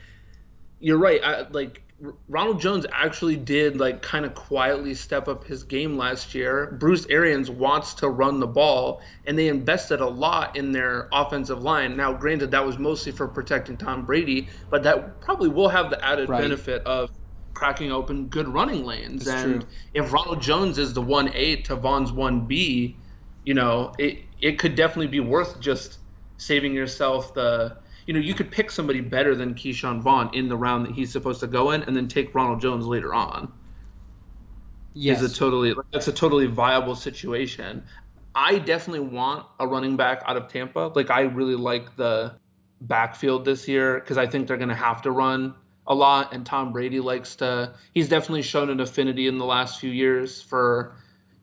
you're 0.81 0.99
right. 0.99 1.21
I, 1.23 1.47
like 1.49 1.83
Ronald 2.29 2.61
Jones 2.61 2.85
actually 2.93 3.37
did 3.37 3.79
like 3.79 4.03
kind 4.03 4.27
of 4.27 4.35
quietly 4.35 4.95
step 4.95 5.29
up 5.29 5.45
his 5.45 5.63
game 5.63 5.97
last 5.97 6.35
year. 6.35 6.77
Bruce 6.79 7.07
Arians 7.09 7.51
wants 7.51 7.95
to 7.95 8.09
run 8.09 8.39
the 8.39 8.47
ball, 8.47 9.01
and 9.27 9.39
they 9.39 9.49
invested 9.49 10.01
a 10.01 10.07
lot 10.07 10.57
in 10.57 10.73
their 10.73 11.09
offensive 11.13 11.63
line. 11.63 11.97
Now, 11.97 12.13
granted, 12.13 12.51
that 12.51 12.65
was 12.65 12.79
mostly 12.79 13.13
for 13.13 13.27
protecting 13.27 13.79
Tom 13.79 14.05
Brady, 14.05 14.49
but 14.69 14.83
that 14.83 15.21
probably 15.21 15.49
will 15.49 15.69
have 15.71 15.89
the 15.89 16.05
added 16.05 16.29
right. 16.29 16.43
benefit 16.43 16.83
of 16.85 17.11
cracking 17.55 17.91
open 17.91 18.27
good 18.27 18.49
running 18.49 18.85
lanes. 18.85 19.25
That's 19.25 19.45
and 19.45 19.61
true. 19.63 19.71
if 19.95 20.13
Ronald 20.13 20.43
Jones 20.43 20.77
is 20.77 20.93
the 20.93 21.03
one 21.03 21.31
A 21.35 21.57
to 21.63 21.77
Vaughn's 21.77 22.13
one 22.13 22.47
B, 22.47 22.97
you 23.45 23.55
know, 23.55 23.95
it 23.99 24.19
it 24.43 24.59
could 24.59 24.75
definitely 24.75 25.07
be 25.07 25.21
worth 25.21 25.59
just 25.61 25.99
saving 26.37 26.75
yourself 26.75 27.33
the 27.33 27.79
you 28.07 28.15
know, 28.15 28.21
you 28.21 28.35
could 28.35 28.51
pick 28.51 28.71
somebody 28.71 29.01
better 29.01 29.35
than 29.35 29.55
Ke'Shawn 29.55 30.01
Vaughn 30.01 30.31
in 30.35 30.49
the 30.49 30.57
round 30.57 30.87
that 30.87 30.93
he's 30.93 31.11
supposed 31.11 31.41
to 31.41 31.47
go 31.47 31.73
in, 31.73 31.83
and 31.83 31.97
then 31.97 32.09
take 32.09 32.35
Ronald 32.35 32.61
Jones 32.61 32.87
later 32.87 33.15
on. 33.15 33.53
Yes, 34.95 35.21
is 35.21 35.33
a 35.33 35.35
totally 35.35 35.75
that's 35.93 36.09
a 36.09 36.13
totally 36.13 36.47
viable 36.47 36.95
situation. 36.95 37.83
I 38.35 38.59
definitely 38.59 39.09
want 39.09 39.47
a 39.59 39.67
running 39.67 39.97
back 39.97 40.23
out 40.27 40.37
of 40.37 40.49
Tampa. 40.49 40.93
Like 40.95 41.11
I 41.11 41.23
really 41.23 41.57
like 41.57 41.97
the 41.97 42.37
backfield 42.81 43.45
this 43.45 43.67
year 43.69 44.01
because 44.01 44.19
I 44.19 44.27
think 44.27 44.49
they're 44.49 44.57
going 44.57 44.69
to 44.69 44.75
have 44.75 45.03
to 45.03 45.11
run 45.11 45.55
a 45.87 45.95
lot, 45.95 46.33
and 46.33 46.47
Tom 46.47 46.73
Brady 46.73 47.01
likes 47.01 47.37
to. 47.37 47.75
He's 47.93 48.09
definitely 48.09 48.43
shown 48.43 48.71
an 48.71 48.81
affinity 48.81 49.27
in 49.27 49.39
the 49.39 49.45
last 49.45 49.81
few 49.81 49.91
years 49.91 50.41
for 50.41 50.97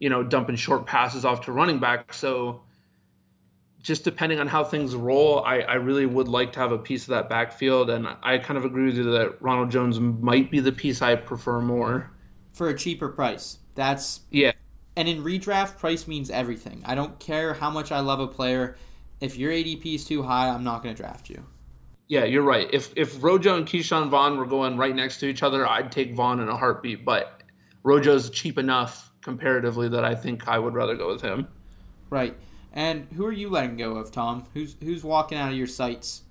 you 0.03 0.09
know, 0.09 0.21
dumping 0.21 0.57
short 0.57 0.85
passes 0.85 1.23
off 1.23 1.45
to 1.45 1.53
running 1.53 1.79
back. 1.79 2.13
So 2.13 2.62
just 3.83 4.05
depending 4.05 4.39
on 4.39 4.47
how 4.47 4.63
things 4.63 4.95
roll, 4.95 5.43
I, 5.43 5.59
I 5.59 5.73
really 5.75 6.05
would 6.05 6.29
like 6.29 6.53
to 6.53 6.59
have 6.59 6.71
a 6.71 6.77
piece 6.77 7.03
of 7.03 7.09
that 7.09 7.29
backfield. 7.29 7.89
And 7.89 8.07
I 8.23 8.37
kind 8.37 8.57
of 8.57 8.63
agree 8.63 8.85
with 8.85 8.95
you 8.95 9.03
that 9.11 9.41
Ronald 9.41 9.69
Jones 9.69 9.99
might 9.99 10.49
be 10.49 10.61
the 10.61 10.71
piece 10.71 11.01
I 11.01 11.15
prefer 11.15 11.59
more. 11.59 12.09
For 12.53 12.69
a 12.69 12.77
cheaper 12.77 13.09
price. 13.09 13.59
That's 13.75 14.21
Yeah. 14.31 14.53
And 14.95 15.09
in 15.09 15.23
redraft, 15.23 15.77
price 15.79 16.07
means 16.07 16.29
everything. 16.29 16.81
I 16.85 16.95
don't 16.95 17.19
care 17.19 17.53
how 17.53 17.69
much 17.69 17.91
I 17.91 17.99
love 17.99 18.21
a 18.21 18.27
player. 18.27 18.77
If 19.19 19.37
your 19.37 19.51
ADP 19.51 19.95
is 19.95 20.05
too 20.05 20.23
high, 20.23 20.49
I'm 20.49 20.63
not 20.63 20.81
going 20.81 20.95
to 20.95 21.01
draft 21.01 21.29
you. 21.29 21.43
Yeah, 22.07 22.23
you're 22.23 22.43
right. 22.43 22.69
If 22.71 22.93
if 22.95 23.21
Rojo 23.23 23.57
and 23.57 23.65
Ke'Shawn 23.65 24.09
Vaughn 24.09 24.37
were 24.37 24.45
going 24.45 24.77
right 24.77 24.95
next 24.95 25.19
to 25.21 25.25
each 25.25 25.41
other, 25.41 25.67
I'd 25.67 25.91
take 25.91 26.13
Vaughn 26.13 26.39
in 26.39 26.47
a 26.47 26.55
heartbeat. 26.55 27.03
But 27.03 27.41
Rojo's 27.83 28.29
cheap 28.29 28.57
enough 28.57 29.11
comparatively 29.21 29.89
that 29.89 30.05
I 30.05 30.13
think 30.13 30.47
I 30.47 30.59
would 30.59 30.73
rather 30.73 30.95
go 30.95 31.11
with 31.11 31.21
him. 31.21 31.47
Right. 32.09 32.35
And 32.73 33.07
who 33.15 33.25
are 33.25 33.31
you 33.31 33.49
letting 33.49 33.77
go 33.77 33.97
of, 33.97 34.11
Tom? 34.11 34.45
Who's 34.55 34.75
who's 34.81 35.03
walking 35.03 35.37
out 35.37 35.51
of 35.51 35.57
your 35.57 35.67
sights? 35.67 36.23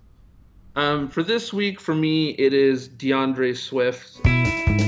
Um, 0.74 1.08
for 1.08 1.22
this 1.22 1.52
week, 1.52 1.80
for 1.80 1.94
me, 1.94 2.30
it 2.30 2.52
is 2.52 2.88
D'Andre 2.88 3.54
Swift. 3.54 4.20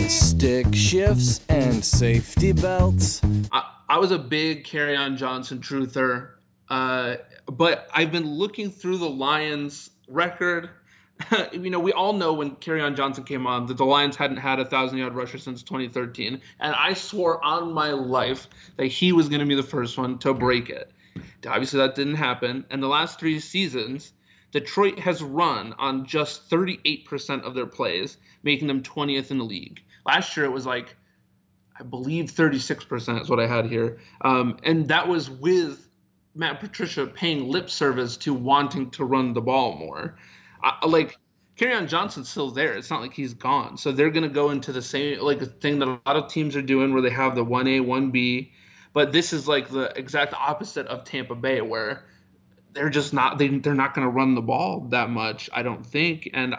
Stick 0.09 0.67
shifts 0.75 1.41
and 1.49 1.85
safety 1.85 2.53
belts. 2.53 3.21
I, 3.53 3.71
I 3.89 3.99
was 3.99 4.11
a 4.11 4.19
big 4.19 4.65
Kerryon 4.65 5.17
Johnson 5.17 5.61
truther, 5.61 6.31
uh, 6.71 7.17
but 7.47 7.89
I've 7.95 8.11
been 8.11 8.27
looking 8.27 8.71
through 8.71 8.99
the 8.99 9.09
Lions 9.09 9.91
record. 10.09 10.71
you 11.53 11.71
know, 11.71 11.79
we 11.79 11.93
all 11.93 12.15
know 12.15 12.33
when 12.33 12.57
Kerryon 12.57 12.97
Johnson 12.97 13.23
came 13.23 13.47
on 13.47 13.67
that 13.67 13.77
the 13.77 13.85
Lions 13.85 14.17
hadn't 14.17 14.39
had 14.39 14.59
a 14.59 14.65
thousand 14.65 14.99
yard 14.99 15.15
rusher 15.15 15.39
since 15.39 15.63
2013, 15.63 16.41
and 16.59 16.75
I 16.75 16.95
swore 16.95 17.43
on 17.45 17.73
my 17.73 17.91
life 17.91 18.49
that 18.77 18.87
he 18.87 19.13
was 19.13 19.29
going 19.29 19.41
to 19.41 19.47
be 19.47 19.55
the 19.55 19.63
first 19.63 19.97
one 19.97 20.19
to 20.19 20.35
break 20.35 20.69
it. 20.69 20.91
Obviously, 21.47 21.79
that 21.79 21.95
didn't 21.95 22.17
happen. 22.17 22.65
And 22.71 22.83
the 22.83 22.89
last 22.89 23.21
three 23.21 23.41
seasons, 23.41 24.13
Detroit 24.53 24.99
has 24.99 25.23
run 25.23 25.75
on 25.79 26.07
just 26.07 26.49
38% 26.51 27.43
of 27.43 27.55
their 27.55 27.67
plays, 27.67 28.17
making 28.43 28.69
them 28.69 28.83
20th 28.83 29.31
in 29.31 29.39
the 29.39 29.45
league. 29.45 29.83
Last 30.07 30.37
year, 30.37 30.47
it 30.47 30.53
was 30.53 30.67
like, 30.67 30.97
I 31.79 31.83
believe 31.83 32.27
36% 32.27 33.23
is 33.23 33.29
what 33.29 33.41
I 33.41 33.47
had 33.47 33.67
here. 33.67 33.99
Um, 34.21 34.59
and 34.63 34.89
that 34.89 35.09
was 35.09 35.29
with 35.29 35.89
Matt 36.35 36.61
Patricia 36.61 37.07
paying 37.07 37.49
lip 37.49 37.69
service 37.69 38.17
to 38.19 38.33
wanting 38.33 38.91
to 38.93 39.05
run 39.05 39.33
the 39.33 39.41
ball 39.41 39.77
more. 39.77 40.17
I, 40.63 40.87
like, 40.87 41.19
on 41.63 41.87
Johnson's 41.87 42.29
still 42.29 42.51
there. 42.51 42.75
It's 42.75 42.91
not 42.91 43.01
like 43.01 43.15
he's 43.15 43.35
gone. 43.35 43.77
So 43.77 43.93
they're 43.93 44.11
going 44.11 44.25
to 44.25 44.29
go 44.29 44.51
into 44.51 44.73
the 44.73 44.83
same 44.83 45.21
like 45.21 45.41
a 45.41 45.47
thing 45.47 45.79
that 45.79 45.89
a 45.89 46.01
lot 46.07 46.17
of 46.17 46.29
teams 46.29 46.57
are 46.57 46.63
doing 46.63 46.93
where 46.93 47.03
they 47.03 47.11
have 47.11 47.35
the 47.35 47.45
1A, 47.45 47.81
1B 47.81 48.51
but 48.95 49.13
this 49.13 49.35
is 49.35 49.47
like 49.47 49.69
the 49.69 49.93
exact 49.99 50.33
opposite 50.33 50.87
of 50.87 51.05
Tampa 51.05 51.35
Bay, 51.35 51.61
where 51.61 52.05
they're 52.73 52.89
just 52.89 53.13
not 53.13 53.37
they 53.37 53.49
they're 53.49 53.75
not 53.75 53.93
going 53.93 54.07
to 54.07 54.11
run 54.11 54.35
the 54.35 54.41
ball 54.41 54.87
that 54.91 55.11
much. 55.11 55.51
I 55.53 55.63
don't 55.63 55.85
think. 55.85 56.31
And 56.33 56.55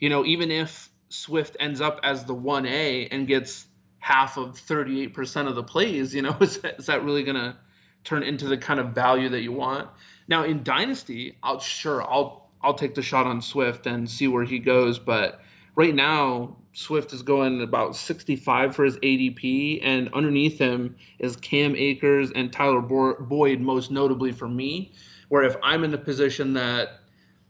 you 0.00 0.10
know, 0.10 0.26
even 0.26 0.50
if 0.50 0.90
Swift 1.08 1.56
ends 1.58 1.80
up 1.80 2.00
as 2.02 2.24
the 2.24 2.34
one 2.34 2.66
A 2.66 3.06
and 3.06 3.26
gets 3.26 3.66
half 3.98 4.36
of 4.36 4.56
38% 4.56 5.46
of 5.46 5.54
the 5.54 5.62
plays, 5.62 6.14
you 6.14 6.22
know, 6.22 6.36
is 6.40 6.60
is 6.78 6.86
that 6.86 7.04
really 7.04 7.22
going 7.22 7.36
to 7.36 7.56
turn 8.02 8.24
into 8.24 8.46
the 8.46 8.58
kind 8.58 8.80
of 8.80 8.88
value 8.88 9.28
that 9.30 9.40
you 9.40 9.52
want? 9.52 9.88
Now 10.26 10.44
in 10.44 10.64
Dynasty, 10.64 11.38
I'll 11.42 11.60
sure 11.60 12.02
I'll 12.02 12.50
I'll 12.60 12.74
take 12.74 12.96
the 12.96 13.02
shot 13.02 13.26
on 13.26 13.42
Swift 13.42 13.86
and 13.86 14.10
see 14.10 14.26
where 14.26 14.44
he 14.44 14.58
goes, 14.58 14.98
but 14.98 15.40
right 15.76 15.94
now 15.94 16.56
Swift 16.72 17.12
is 17.12 17.22
going 17.22 17.62
about 17.62 17.96
65 17.96 18.76
for 18.76 18.84
his 18.84 18.96
ADP, 18.98 19.80
and 19.82 20.12
underneath 20.14 20.58
him 20.58 20.96
is 21.18 21.36
Cam 21.36 21.74
Akers 21.74 22.30
and 22.30 22.52
Tyler 22.52 22.80
Boyd, 22.80 23.60
most 23.60 23.90
notably 23.90 24.32
for 24.32 24.48
me. 24.48 24.92
Where 25.28 25.42
if 25.42 25.56
I'm 25.62 25.84
in 25.84 25.90
the 25.90 25.98
position 25.98 26.54
that 26.54 27.00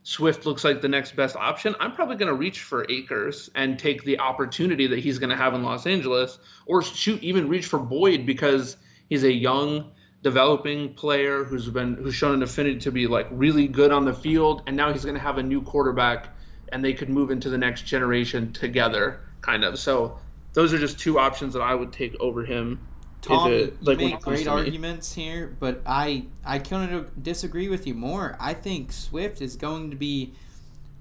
Swift 0.03 0.47
looks 0.47 0.65
like 0.65 0.81
the 0.81 0.89
next 0.89 1.15
best 1.17 1.37
option, 1.37 1.75
I'm 1.81 1.93
probably 1.93 2.17
going 2.17 2.29
to 2.29 2.35
reach 2.35 2.63
for 2.63 2.87
Akers 2.91 3.51
and 3.55 3.79
take 3.79 4.05
the 4.05 4.19
opportunity 4.19 4.87
that 4.87 4.99
he's 4.99 5.19
going 5.19 5.31
to 5.31 5.37
have 5.37 5.53
in 5.53 5.63
Los 5.63 5.87
Angeles, 5.87 6.39
or 6.67 6.83
shoot, 6.83 7.23
even 7.23 7.49
reach 7.49 7.67
for 7.67 7.79
Boyd 7.79 8.25
because 8.25 8.77
he's 9.11 9.25
a 9.25 9.33
young, 9.33 9.91
developing 10.23 10.95
player 10.95 11.45
who's 11.45 11.69
been 11.69 11.95
who's 11.95 12.15
shown 12.15 12.35
an 12.35 12.43
affinity 12.43 12.79
to 12.79 12.91
be 12.91 13.07
like 13.07 13.27
really 13.31 13.69
good 13.69 13.93
on 13.93 14.07
the 14.07 14.15
field, 14.15 14.63
and 14.67 14.77
now 14.77 14.93
he's 14.93 15.05
going 15.05 15.15
to 15.15 15.21
have 15.21 15.37
a 15.37 15.43
new 15.43 15.61
quarterback 15.61 16.29
and 16.73 16.85
they 16.85 16.93
could 16.93 17.09
move 17.09 17.31
into 17.31 17.51
the 17.51 17.59
next 17.59 17.83
generation 17.83 18.53
together, 18.53 19.21
kind 19.41 19.65
of. 19.65 19.79
So 19.79 20.19
those 20.53 20.73
are 20.73 20.79
just 20.79 20.99
two 20.99 21.19
options 21.19 21.55
that 21.55 21.63
I 21.63 21.75
would 21.75 21.93
take 21.93 22.15
over 22.21 22.45
him. 22.45 22.81
Tom, 23.23 23.53
it, 23.53 23.83
like, 23.85 24.01
you 24.01 24.09
make 24.09 24.21
great 24.21 24.49
arguments 24.49 25.13
here, 25.13 25.55
but 25.61 25.83
I 25.85 26.25
I 26.45 26.59
couldn't 26.59 27.23
disagree 27.23 27.69
with 27.69 27.87
you 27.87 27.95
more. 27.95 28.37
I 28.41 28.55
think 28.55 28.93
Swift 28.93 29.43
is 29.43 29.57
going 29.57 29.91
to 29.91 29.97
be. 29.97 30.33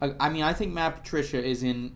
Uh, 0.02 0.12
I 0.20 0.30
mean, 0.30 0.44
I 0.44 0.54
think 0.54 0.74
Matt 0.74 0.98
Patricia 0.98 1.42
is 1.44 1.64
in 1.64 1.96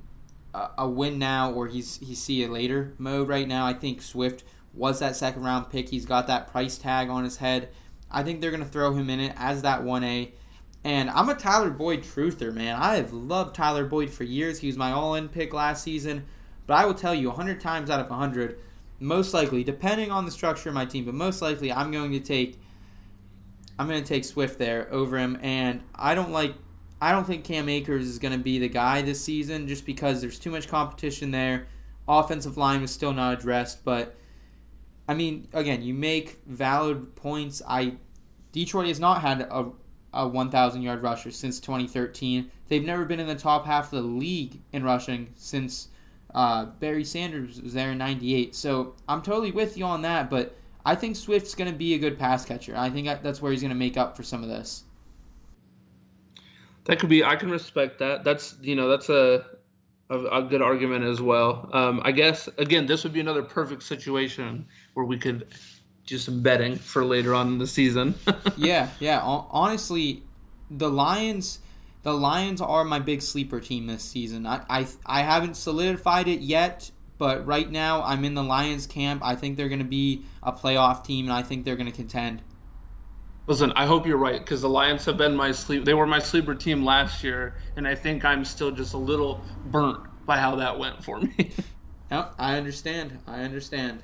a, 0.54 0.70
a 0.80 0.90
win 0.90 1.20
now 1.20 1.52
or 1.52 1.68
he's 1.68 1.98
he's 1.98 2.22
see 2.22 2.44
it 2.44 2.50
later 2.50 2.94
mode 2.98 3.28
right 3.28 3.48
now. 3.48 3.66
I 3.66 3.74
think 3.74 4.02
Swift 4.02 4.44
was 4.74 5.00
that 5.00 5.16
second 5.16 5.44
round 5.44 5.70
pick. 5.70 5.90
He's 5.90 6.06
got 6.06 6.28
that 6.28 6.52
price 6.52 6.78
tag 6.78 7.10
on 7.10 7.24
his 7.24 7.38
head. 7.38 7.70
I 8.10 8.24
think 8.24 8.42
they're 8.42 8.52
going 8.52 8.64
to 8.64 8.70
throw 8.70 8.94
him 8.94 9.10
in 9.10 9.20
it 9.20 9.34
as 9.38 9.64
that 9.64 9.82
1A. 9.82 10.32
And 10.84 11.10
I'm 11.10 11.30
a 11.30 11.36
Tyler 11.36 11.70
Boyd 11.70 12.04
truther, 12.04 12.54
man. 12.54 12.76
I 12.76 12.96
have 12.96 13.14
loved 13.14 13.56
Tyler 13.56 13.86
Boyd 13.86 14.10
for 14.10 14.26
years. 14.26 14.60
He 14.60 14.68
was 14.68 14.76
my 14.76 14.92
all 14.92 15.16
in 15.16 15.30
pick 15.30 15.54
last 15.54 15.84
season. 15.84 16.26
But 16.68 16.76
I 16.76 16.86
will 16.86 16.94
tell 16.94 17.16
you, 17.16 17.28
100 17.28 17.62
times 17.62 17.90
out 17.90 18.00
of 18.00 18.10
100, 18.10 18.60
most 19.00 19.34
likely, 19.34 19.64
depending 19.64 20.12
on 20.12 20.26
the 20.26 20.32
structure 20.32 20.70
of 20.70 20.76
my 20.76 20.86
team, 20.86 21.06
but 21.06 21.14
most 21.14 21.42
likely 21.42 21.72
I'm 21.72 21.92
going 21.92 22.12
to 22.12 22.20
take. 22.20 22.60
I'm 23.80 23.88
going 23.88 24.02
to 24.02 24.08
take 24.08 24.24
Swift 24.24 24.60
there 24.60 24.88
over 24.94 25.18
him, 25.18 25.38
and 25.42 25.82
I 25.96 26.16
don't 26.16 26.32
like. 26.32 26.54
I 27.02 27.12
don't 27.12 27.26
think 27.26 27.44
Cam 27.44 27.68
Akers 27.68 28.06
is 28.06 28.20
going 28.20 28.32
to 28.32 28.40
be 28.40 28.60
the 28.60 28.70
guy 28.70 29.02
this 29.02 29.22
season, 29.22 29.68
just 29.68 29.86
because 29.86 30.22
there's 30.22 30.40
too 30.40 30.52
much 30.52 30.68
competition 30.68 31.32
there. 31.32 31.68
Offensive 32.08 32.56
line 32.56 32.82
was 32.82 32.92
still 32.92 33.14
not 33.14 33.40
addressed, 33.40 33.84
but 33.84 34.16
I 35.08 35.14
mean, 35.14 35.48
again, 35.54 35.82
you 35.82 35.94
make 35.94 36.40
valid 36.46 37.16
points. 37.16 37.62
I 37.68 37.96
Detroit 38.52 38.88
has 38.88 39.00
not 39.00 39.22
had 39.22 39.42
a 39.42 39.72
a 40.14 40.28
1,000 40.28 40.82
yard 40.82 41.02
rusher 41.02 41.32
since 41.32 41.60
2013. 41.60 42.50
They've 42.68 42.84
never 42.84 43.06
been 43.06 43.20
in 43.20 43.28
the 43.28 43.36
top 43.36 43.66
half 43.66 43.86
of 43.86 44.02
the 44.02 44.08
league 44.08 44.62
in 44.72 44.84
rushing 44.84 45.34
since 45.36 45.90
uh, 46.34 46.66
Barry 46.66 47.04
Sanders 47.04 47.62
was 47.62 47.74
there 47.74 47.92
in 47.92 47.98
98. 47.98 48.56
So 48.56 48.96
I'm 49.08 49.22
totally 49.22 49.52
with 49.52 49.78
you 49.78 49.86
on 49.86 50.02
that, 50.04 50.30
but 50.30 50.56
I 50.86 50.96
think 50.96 51.16
Swift's 51.16 51.56
going 51.56 51.72
to 51.72 51.78
be 51.78 51.94
a 51.94 52.00
good 52.00 52.18
pass 52.18 52.46
catcher. 52.46 52.76
I 52.76 52.90
think 52.90 53.08
that's 53.22 53.42
where 53.42 53.52
he's 53.52 53.62
going 53.62 53.70
to 53.70 53.76
make 53.76 53.98
up 53.98 54.18
for 54.18 54.24
some 54.24 54.44
of 54.44 54.50
this. 54.50 54.84
That 56.86 57.00
could 57.00 57.10
be. 57.10 57.24
I 57.24 57.36
can 57.38 57.50
respect 57.50 58.00
that. 58.00 58.26
That's 58.26 58.56
you 58.62 58.76
know 58.76 58.90
that's 58.90 59.08
a 59.08 59.46
a, 60.10 60.20
a 60.26 60.44
good 60.44 60.62
argument 60.62 61.06
as 61.06 61.22
well. 61.22 61.70
Um, 61.72 62.02
I 62.04 62.12
guess 62.12 62.50
again 62.58 62.86
this 62.86 63.04
would 63.04 63.14
be 63.14 63.22
another 63.22 63.44
perfect 63.44 63.84
situation 63.84 64.66
where 64.94 65.06
we 65.06 65.18
could 65.18 65.48
do 66.06 66.18
some 66.18 66.42
betting 66.42 66.76
for 66.76 67.06
later 67.06 67.34
on 67.34 67.48
in 67.48 67.58
the 67.58 67.68
season. 67.68 68.16
yeah, 68.58 68.90
yeah. 69.00 69.20
Honestly, 69.22 70.24
the 70.70 70.90
Lions, 70.90 71.60
the 72.04 72.14
Lions 72.14 72.62
are 72.62 72.84
my 72.84 73.00
big 73.00 73.22
sleeper 73.22 73.60
team 73.60 73.88
this 73.88 74.04
season. 74.04 74.46
I, 74.46 74.62
I, 74.70 74.88
I 75.06 75.22
haven't 75.22 75.56
solidified 75.56 76.28
it 76.28 76.42
yet, 76.42 76.92
but 77.18 77.46
right 77.46 77.70
now 77.70 78.04
I'm 78.04 78.26
in 78.26 78.34
the 78.34 78.44
Lions 78.44 78.86
camp. 78.86 79.22
I 79.24 79.36
think 79.36 79.56
they're 79.56 79.70
going 79.70 79.80
to 79.80 79.86
be 79.86 80.24
a 80.42 80.52
playoff 80.52 81.06
team, 81.06 81.26
and 81.26 81.34
I 81.34 81.42
think 81.42 81.64
they're 81.64 81.78
going 81.78 81.90
to 81.90 81.96
contend. 81.96 82.42
Listen, 83.46 83.74
I 83.76 83.86
hope 83.86 84.08
you're 84.08 84.18
right 84.18 84.40
because 84.40 84.62
the 84.62 84.70
Lions 84.70 85.06
have 85.06 85.18
been 85.18 85.36
my 85.36 85.52
sleep. 85.52 85.84
They 85.84 85.94
were 85.94 86.08
my 86.08 86.20
sleeper 86.20 86.56
team 86.56 86.84
last 86.84 87.24
year, 87.24 87.56
and 87.76 87.88
I 87.88 87.96
think 87.96 88.24
I'm 88.24 88.46
still 88.46 88.72
just 88.72 88.94
a 88.94 88.98
little 88.98 89.42
burnt 89.66 90.00
by 90.26 90.38
how 90.38 90.56
that 90.58 90.80
went 90.80 91.04
for 91.04 91.20
me. 91.20 91.52
yep, 92.12 92.34
I 92.40 92.58
understand. 92.58 93.20
I 93.28 93.42
understand. 93.42 94.02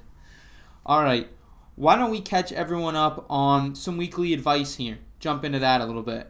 All 0.85 1.01
right 1.01 1.29
why 1.79 1.95
don't 1.95 2.11
we 2.11 2.19
catch 2.19 2.51
everyone 2.51 2.97
up 2.97 3.25
on 3.29 3.73
some 3.73 3.95
weekly 3.95 4.33
advice 4.33 4.75
here? 4.75 4.97
Jump 5.19 5.45
into 5.45 5.59
that 5.59 5.79
a 5.79 5.85
little 5.85 6.03
bit. 6.03 6.27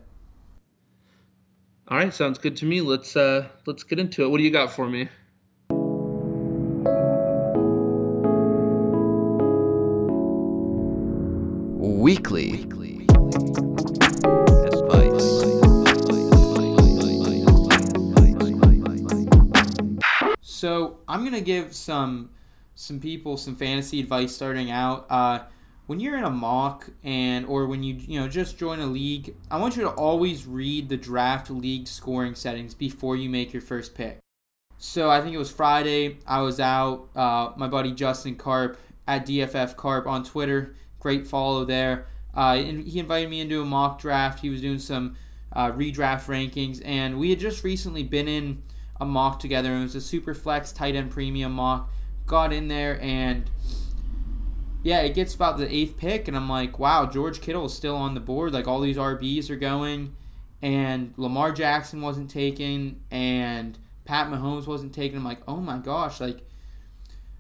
All 1.88 1.98
right, 1.98 2.14
sounds 2.14 2.38
good 2.38 2.56
to 2.58 2.66
me. 2.66 2.82
Let's 2.82 3.16
uh 3.16 3.48
let's 3.66 3.82
get 3.82 3.98
into 3.98 4.22
it. 4.22 4.28
What 4.30 4.38
do 4.38 4.44
you 4.44 4.52
got 4.52 4.72
for 4.72 4.88
me? 4.88 5.10
Weekly. 11.80 12.52
Weekly. 12.52 13.08
So 20.42 21.00
I'm 21.08 21.24
gonna 21.24 21.42
give 21.42 21.74
some 21.74 22.30
some 22.80 22.98
people 22.98 23.36
some 23.36 23.58
fantasy 23.58 24.00
advice 24.00 24.34
starting 24.34 24.72
out. 24.72 25.06
Uh, 25.10 25.40
when 25.88 26.00
you're 26.00 26.18
in 26.18 26.24
a 26.24 26.30
mock 26.30 26.90
and 27.04 27.46
or 27.46 27.68
when 27.68 27.84
you 27.84 27.96
you 27.96 28.18
know 28.18 28.30
just 28.30 28.58
join 28.58 28.80
a 28.80 28.86
league, 28.86 29.36
I 29.52 29.58
want 29.58 29.76
you 29.76 29.84
to 29.84 29.90
always 29.90 30.48
read 30.48 30.88
the 30.88 30.96
draft 30.96 31.50
league 31.50 31.90
scoring 31.90 32.36
settings 32.36 32.74
before 32.74 33.18
you 33.18 33.30
make 33.30 33.52
your 33.52 33.62
first 33.62 33.96
pick. 33.96 34.20
So 34.78 35.10
I 35.10 35.20
think 35.20 35.36
it 35.36 35.38
was 35.38 35.52
Friday. 35.52 36.20
I 36.26 36.42
was 36.42 36.62
out. 36.62 37.10
Uh, 37.14 37.52
my 37.58 37.68
buddy 37.68 37.92
Justin 37.92 38.38
Carp 38.38 38.80
at 39.08 39.26
DFF 39.26 39.76
Carp 39.76 40.08
on 40.08 40.24
Twitter. 40.24 40.74
Great 41.02 41.28
follow 41.28 41.66
there. 41.66 42.08
Uh, 42.34 42.56
and 42.58 42.88
he 42.88 43.00
invited 43.00 43.30
me 43.30 43.42
into 43.42 43.62
a 43.62 43.66
mock 43.66 44.00
draft. 44.00 44.40
He 44.40 44.50
was 44.50 44.62
doing 44.62 44.80
some 44.80 45.18
uh, 45.52 45.74
redraft 45.74 46.28
rankings, 46.28 46.82
and 46.86 47.20
we 47.20 47.30
had 47.32 47.40
just 47.40 47.66
recently 47.66 48.04
been 48.04 48.30
in 48.30 48.64
a 49.02 49.06
mock 49.06 49.40
together. 49.40 49.76
It 49.76 49.82
was 49.82 49.96
a 49.96 50.02
super 50.02 50.34
flex 50.34 50.72
tight 50.72 50.96
end 50.96 51.12
premium 51.12 51.52
mock. 51.52 51.92
Got 52.30 52.54
in 52.54 52.68
there, 52.68 53.02
and 53.02 53.50
yeah, 54.84 55.02
it 55.02 55.16
gets 55.16 55.34
about 55.34 55.58
the 55.58 55.74
eighth 55.74 55.98
pick, 55.98 56.28
and 56.28 56.38
I'm 56.38 56.48
like, 56.48 56.78
wow, 56.78 57.08
George 57.08 57.42
Kittle 57.42 57.66
is 57.66 57.74
still 57.74 57.96
on 57.96 58.14
the 58.14 58.20
board. 58.20 58.54
Like 58.54 58.68
all 58.68 58.80
these 58.80 58.98
RBs 58.98 59.50
are 59.50 59.56
going, 59.56 60.16
and 60.62 61.12
Lamar 61.18 61.52
Jackson 61.52 62.02
wasn't 62.02 62.30
taken, 62.30 63.02
and 63.10 63.80
Pat 64.06 64.28
Mahomes 64.28 64.68
wasn't 64.68 64.94
taken. 64.94 65.18
I'm 65.18 65.26
like, 65.26 65.42
oh 65.48 65.58
my 65.58 65.80
gosh, 65.80 66.22
like. 66.22 66.42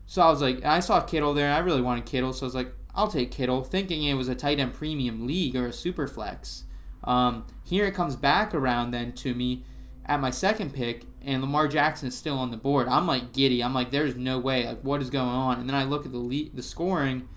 So 0.07 0.23
I 0.23 0.29
was 0.31 0.41
like, 0.41 0.65
I 0.65 0.79
saw 0.79 1.01
Kittle 1.01 1.35
there, 1.35 1.45
and 1.45 1.53
I 1.53 1.59
really 1.59 1.83
wanted 1.83 2.07
Kittle, 2.07 2.33
so 2.33 2.43
I 2.43 2.47
was 2.47 2.55
like, 2.55 2.73
I'll 2.95 3.07
take 3.07 3.29
Kittle, 3.29 3.63
thinking 3.63 4.01
it 4.01 4.15
was 4.15 4.27
a 4.27 4.33
tight 4.33 4.59
end 4.59 4.73
premium 4.73 5.27
league 5.27 5.55
or 5.55 5.67
a 5.67 5.73
super 5.73 6.07
flex. 6.07 6.63
Um, 7.03 7.45
here 7.63 7.85
it 7.85 7.93
comes 7.93 8.15
back 8.15 8.55
around 8.55 8.89
then 8.89 9.11
to 9.13 9.35
me 9.35 9.65
at 10.07 10.19
my 10.19 10.31
second 10.31 10.73
pick, 10.73 11.03
and 11.29 11.43
Lamar 11.43 11.67
Jackson 11.67 12.07
is 12.07 12.17
still 12.17 12.39
on 12.39 12.49
the 12.49 12.57
board. 12.57 12.87
I'm 12.87 13.05
like 13.05 13.33
giddy. 13.33 13.63
I'm 13.63 13.73
like, 13.73 13.91
there's 13.91 14.15
no 14.15 14.39
way. 14.39 14.65
Like, 14.65 14.81
what 14.81 14.99
is 14.99 15.11
going 15.11 15.29
on? 15.29 15.59
And 15.59 15.69
then 15.69 15.75
I 15.75 15.83
look 15.83 16.07
at 16.07 16.11
the 16.11 16.17
le- 16.17 16.49
the 16.51 16.63
scoring, 16.63 17.29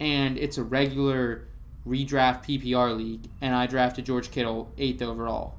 and 0.00 0.38
it's 0.38 0.56
a 0.56 0.62
regular 0.62 1.46
redraft 1.86 2.44
PPR 2.44 2.96
league, 2.96 3.28
and 3.42 3.54
I 3.54 3.66
drafted 3.66 4.06
George 4.06 4.30
Kittle 4.30 4.72
eighth 4.78 5.02
overall. 5.02 5.58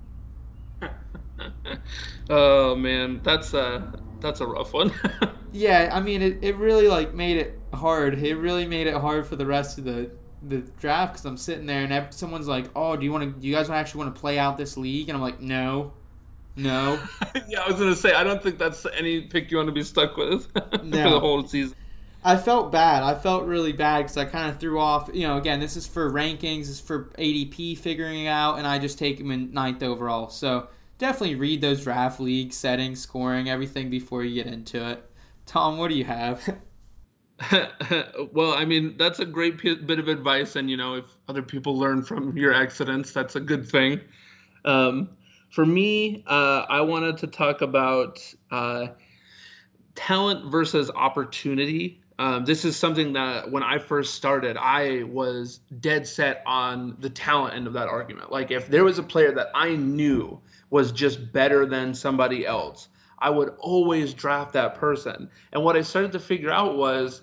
oh 2.32 2.76
man, 2.76 3.22
that's 3.24 3.54
a 3.54 4.02
that's 4.20 4.42
a 4.42 4.48
rough 4.48 4.74
one. 4.74 4.92
yeah, 5.52 5.92
I 5.94 6.00
mean, 6.00 6.24
it, 6.24 6.40
it 6.42 6.56
really 6.56 6.88
like 6.88 7.14
made 7.14 7.38
it 7.38 7.60
hard. 7.72 8.18
It 8.18 8.36
really 8.36 8.66
made 8.66 8.88
it 8.88 8.96
hard 8.96 9.28
for 9.28 9.36
the 9.36 9.46
rest 9.46 9.78
of 9.78 9.84
the 9.84 10.10
the 10.42 10.58
draft 10.80 11.14
because 11.14 11.26
I'm 11.26 11.38
sitting 11.38 11.68
there 11.68 11.84
and 11.84 12.12
someone's 12.12 12.48
like, 12.48 12.66
"Oh, 12.76 12.96
do 12.96 13.06
you 13.06 13.12
want 13.12 13.26
to? 13.26 13.40
Do 13.40 13.48
you 13.48 13.54
guys 13.54 13.70
actually 13.70 14.06
want 14.06 14.16
to 14.16 14.20
play 14.20 14.40
out 14.40 14.58
this 14.58 14.76
league?" 14.76 15.08
And 15.10 15.16
I'm 15.16 15.22
like, 15.22 15.40
"No, 15.40 15.94
no." 16.56 17.00
yeah, 17.48 17.62
I 17.62 17.68
was 17.68 17.80
gonna 17.80 17.96
say 17.96 18.14
I 18.14 18.24
don't 18.24 18.42
think 18.42 18.58
that's 18.58 18.86
any 18.98 19.22
pick 19.22 19.52
you 19.52 19.58
want 19.58 19.68
to 19.68 19.74
be 19.74 19.84
stuck 19.84 20.18
with 20.18 20.48
no. 20.56 21.04
for 21.04 21.10
the 21.10 21.20
whole 21.20 21.48
season. 21.48 21.76
I 22.26 22.38
felt 22.38 22.72
bad. 22.72 23.04
I 23.04 23.16
felt 23.16 23.46
really 23.46 23.74
bad 23.74 24.04
because 24.04 24.18
I 24.18 24.26
kind 24.26 24.50
of 24.50 24.60
threw 24.60 24.80
off. 24.80 25.10
You 25.14 25.28
know, 25.28 25.38
again, 25.38 25.60
this 25.60 25.76
is 25.76 25.86
for 25.86 26.10
rankings, 26.10 26.62
this 26.62 26.70
is 26.70 26.80
for 26.80 27.06
ADP 27.20 27.78
figuring 27.78 28.28
out, 28.28 28.58
and 28.58 28.66
I 28.66 28.80
just 28.80 28.98
take 28.98 29.20
him 29.20 29.30
in 29.32 29.54
ninth 29.54 29.84
overall. 29.84 30.30
So 30.30 30.70
definitely 30.98 31.36
read 31.36 31.62
those 31.62 31.84
draft 31.84 32.20
league 32.20 32.54
settings, 32.54 33.02
scoring, 33.02 33.50
everything 33.50 33.90
before 33.90 34.24
you 34.24 34.42
get 34.42 34.52
into 34.52 34.90
it. 34.90 35.04
Tom, 35.46 35.78
what 35.78 35.90
do 35.90 35.96
you 35.96 36.06
have? 36.06 36.42
well, 38.32 38.54
I 38.54 38.64
mean, 38.64 38.96
that's 38.98 39.20
a 39.20 39.26
great 39.26 39.62
bit 39.62 40.00
of 40.00 40.08
advice, 40.08 40.56
and 40.56 40.70
you 40.70 40.78
know, 40.78 40.96
if 40.96 41.06
other 41.28 41.42
people 41.42 41.78
learn 41.78 42.04
from 42.04 42.38
your 42.38 42.54
accidents, 42.54 43.12
that's 43.12 43.36
a 43.36 43.42
good 43.42 43.68
thing. 43.68 44.00
Um, 44.64 45.10
for 45.54 45.68
me, 45.68 46.24
uh, 46.26 46.66
I 46.68 46.82
wanted 46.82 47.18
to 47.18 47.28
talk 47.28 47.62
about 47.62 48.20
uh, 48.50 48.88
talent 49.94 50.52
versus 50.52 50.90
opportunity. 50.90 52.02
Um, 52.18 52.44
this 52.44 52.66
is 52.66 52.76
something 52.76 53.14
that 53.14 53.52
when 53.52 53.62
I 53.62 53.78
first 53.78 54.16
started, 54.16 54.58
I 54.58 55.04
was 55.04 55.60
dead 55.80 56.08
set 56.08 56.42
on 56.48 56.98
the 57.00 57.10
talent 57.12 57.54
end 57.54 57.68
of 57.68 57.74
that 57.74 57.88
argument. 57.88 58.32
Like, 58.32 58.50
if 58.50 58.68
there 58.68 58.84
was 58.84 58.98
a 58.98 59.04
player 59.04 59.32
that 59.32 59.50
I 59.54 59.76
knew 59.76 60.42
was 60.72 60.92
just 60.92 61.32
better 61.32 61.68
than 61.68 61.94
somebody 61.94 62.48
else, 62.48 62.88
I 63.20 63.30
would 63.30 63.54
always 63.60 64.16
draft 64.16 64.54
that 64.54 64.74
person. 64.74 65.30
And 65.52 65.64
what 65.64 65.76
I 65.76 65.82
started 65.82 66.14
to 66.14 66.20
figure 66.20 66.50
out 66.50 66.78
was 66.78 67.22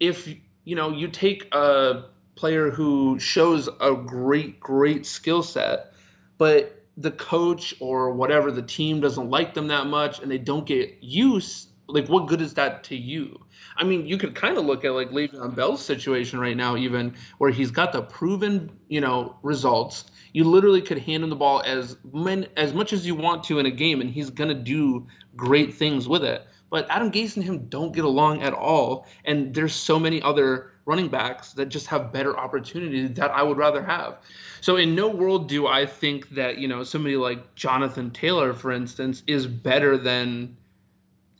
if 0.00 0.28
you 0.64 0.74
know 0.74 0.90
you 0.90 1.06
take 1.06 1.46
a 1.54 2.06
player 2.34 2.72
who 2.72 3.20
shows 3.20 3.68
a 3.80 3.94
great 3.94 4.58
great 4.58 5.06
skill 5.06 5.44
set, 5.44 5.92
but 6.38 6.77
the 6.98 7.10
coach 7.12 7.74
or 7.80 8.12
whatever 8.12 8.50
the 8.50 8.62
team 8.62 9.00
doesn't 9.00 9.30
like 9.30 9.54
them 9.54 9.68
that 9.68 9.86
much 9.86 10.18
and 10.20 10.30
they 10.30 10.38
don't 10.38 10.66
get 10.66 10.98
use 11.00 11.68
like 11.88 12.06
what 12.08 12.26
good 12.26 12.42
is 12.42 12.54
that 12.54 12.84
to 12.84 12.96
you? 12.96 13.40
I 13.76 13.84
mean, 13.84 14.06
you 14.06 14.18
could 14.18 14.34
kind 14.34 14.58
of 14.58 14.66
look 14.66 14.84
at 14.84 14.92
like 14.92 15.10
Le'Veon 15.10 15.54
Bell's 15.54 15.82
situation 15.82 16.38
right 16.38 16.56
now, 16.56 16.76
even 16.76 17.14
where 17.38 17.50
he's 17.50 17.70
got 17.70 17.92
the 17.92 18.02
proven, 18.02 18.70
you 18.88 19.00
know, 19.00 19.36
results. 19.42 20.04
You 20.34 20.44
literally 20.44 20.82
could 20.82 20.98
hand 20.98 21.24
him 21.24 21.30
the 21.30 21.36
ball 21.36 21.62
as 21.64 21.96
men, 22.12 22.46
as 22.56 22.74
much 22.74 22.92
as 22.92 23.06
you 23.06 23.14
want 23.14 23.44
to 23.44 23.58
in 23.58 23.64
a 23.64 23.70
game, 23.70 24.02
and 24.02 24.10
he's 24.10 24.28
gonna 24.28 24.54
do 24.54 25.06
great 25.34 25.74
things 25.74 26.06
with 26.06 26.24
it. 26.24 26.46
But 26.70 26.86
Adam 26.90 27.10
Gase 27.10 27.36
and 27.36 27.44
him 27.44 27.66
don't 27.68 27.92
get 27.92 28.04
along 28.04 28.42
at 28.42 28.52
all, 28.52 29.06
and 29.24 29.54
there's 29.54 29.74
so 29.74 29.98
many 29.98 30.20
other 30.20 30.72
running 30.84 31.08
backs 31.08 31.52
that 31.52 31.66
just 31.66 31.86
have 31.86 32.12
better 32.12 32.36
opportunity 32.38 33.06
that 33.06 33.30
I 33.30 33.42
would 33.42 33.58
rather 33.58 33.82
have. 33.82 34.18
So 34.60 34.76
in 34.76 34.94
no 34.94 35.08
world 35.08 35.48
do 35.48 35.66
I 35.66 35.86
think 35.86 36.30
that 36.30 36.58
you 36.58 36.66
know 36.66 36.82
somebody 36.82 37.16
like 37.16 37.54
Jonathan 37.54 38.10
Taylor, 38.10 38.52
for 38.54 38.72
instance, 38.72 39.22
is 39.26 39.46
better 39.46 39.96
than 39.96 40.56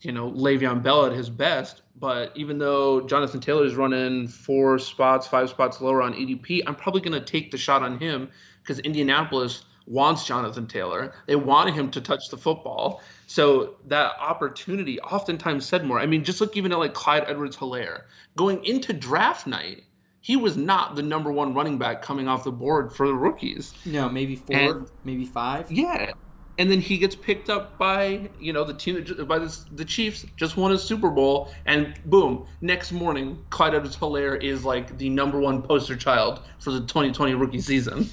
you 0.01 0.11
know 0.11 0.31
Le'Veon 0.31 0.81
Bell 0.81 1.05
at 1.05 1.13
his 1.13 1.29
best. 1.29 1.81
But 1.99 2.31
even 2.35 2.59
though 2.59 3.01
Jonathan 3.01 3.41
Taylor 3.41 3.65
is 3.65 3.75
running 3.75 4.27
four 4.27 4.79
spots, 4.79 5.27
five 5.27 5.49
spots 5.49 5.81
lower 5.81 6.01
on 6.01 6.13
ADP, 6.13 6.61
I'm 6.65 6.75
probably 6.75 7.01
going 7.01 7.19
to 7.19 7.25
take 7.25 7.51
the 7.51 7.57
shot 7.57 7.83
on 7.83 7.99
him 7.99 8.29
because 8.61 8.79
Indianapolis 8.79 9.65
wants 9.89 10.23
Jonathan 10.25 10.67
Taylor. 10.67 11.13
They 11.25 11.35
wanted 11.35 11.73
him 11.73 11.91
to 11.91 11.99
touch 11.99 12.29
the 12.29 12.37
football. 12.37 13.01
So 13.27 13.75
that 13.87 14.13
opportunity 14.19 15.01
oftentimes 15.01 15.65
said 15.65 15.85
more. 15.85 15.99
I 15.99 16.05
mean, 16.05 16.23
just 16.23 16.39
look 16.39 16.55
even 16.55 16.71
at 16.71 16.79
like 16.79 16.93
Clyde 16.93 17.25
Edwards 17.27 17.57
Helaire. 17.57 18.03
Going 18.37 18.63
into 18.63 18.93
draft 18.93 19.47
night, 19.47 19.83
he 20.21 20.37
was 20.37 20.55
not 20.55 20.95
the 20.95 21.01
number 21.01 21.31
one 21.31 21.53
running 21.53 21.77
back 21.77 22.01
coming 22.01 22.27
off 22.27 22.43
the 22.43 22.51
board 22.51 22.93
for 22.95 23.07
the 23.07 23.13
rookies. 23.13 23.73
No, 23.85 24.07
maybe 24.07 24.35
four, 24.35 24.55
and, 24.55 24.91
maybe 25.03 25.25
five. 25.25 25.71
Yeah 25.71 26.13
and 26.59 26.69
then 26.69 26.81
he 26.81 26.97
gets 26.97 27.15
picked 27.15 27.49
up 27.49 27.77
by 27.77 28.29
you 28.39 28.53
know 28.53 28.63
the 28.65 28.73
team 28.73 29.03
by 29.25 29.39
the, 29.39 29.57
the 29.71 29.85
Chiefs 29.85 30.25
just 30.35 30.57
won 30.57 30.73
a 30.73 30.77
Super 30.77 31.09
Bowl 31.09 31.51
and 31.65 31.97
boom 32.05 32.45
next 32.61 32.91
morning 32.91 33.43
Clyde 33.49 33.73
Edwards-Helaire 33.73 34.43
is 34.43 34.65
like 34.65 34.97
the 34.97 35.09
number 35.09 35.39
one 35.39 35.63
poster 35.63 35.95
child 35.95 36.41
for 36.59 36.71
the 36.71 36.81
2020 36.81 37.33
rookie 37.33 37.61
season. 37.61 38.09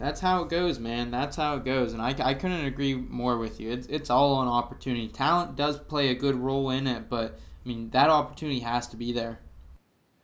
That's 0.00 0.20
how 0.20 0.42
it 0.42 0.48
goes, 0.48 0.78
man. 0.78 1.10
That's 1.10 1.36
how 1.36 1.56
it 1.56 1.64
goes, 1.64 1.92
and 1.92 2.02
I, 2.02 2.14
I 2.22 2.34
couldn't 2.34 2.64
agree 2.64 2.94
more 2.94 3.38
with 3.38 3.60
you. 3.60 3.70
It's 3.70 3.86
it's 3.86 4.10
all 4.10 4.34
on 4.34 4.48
opportunity. 4.48 5.08
Talent 5.08 5.56
does 5.56 5.78
play 5.78 6.08
a 6.08 6.14
good 6.14 6.34
role 6.34 6.70
in 6.70 6.86
it, 6.86 7.08
but 7.08 7.38
I 7.64 7.68
mean 7.68 7.90
that 7.90 8.10
opportunity 8.10 8.60
has 8.60 8.88
to 8.88 8.96
be 8.96 9.12
there 9.12 9.40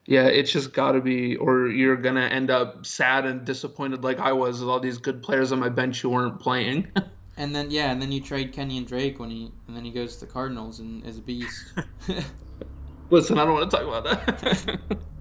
yeah, 0.06 0.26
it's 0.26 0.52
just 0.52 0.72
got 0.72 0.92
to 0.92 1.00
be, 1.00 1.36
or 1.36 1.66
you're 1.66 1.96
gonna 1.96 2.22
end 2.22 2.50
up 2.50 2.86
sad 2.86 3.26
and 3.26 3.44
disappointed 3.44 4.04
like 4.04 4.20
I 4.20 4.32
was 4.32 4.60
with 4.60 4.68
all 4.68 4.78
these 4.78 4.98
good 4.98 5.22
players 5.22 5.50
on 5.50 5.58
my 5.58 5.68
bench 5.68 6.00
who 6.00 6.10
weren't 6.10 6.38
playing. 6.38 6.86
and 7.36 7.54
then 7.54 7.70
yeah, 7.70 7.90
and 7.90 8.00
then 8.00 8.12
you 8.12 8.20
trade 8.20 8.54
Kenyan 8.54 8.86
Drake 8.86 9.18
when 9.18 9.30
he, 9.30 9.50
and 9.66 9.76
then 9.76 9.84
he 9.84 9.90
goes 9.90 10.14
to 10.16 10.26
the 10.26 10.32
Cardinals 10.32 10.78
and 10.78 11.04
is 11.04 11.18
a 11.18 11.22
beast. 11.22 11.72
Listen, 13.10 13.38
I 13.38 13.44
don't 13.44 13.54
want 13.54 13.70
to 13.70 13.76
talk 13.76 13.86
about 13.86 14.04
that. 14.04 14.98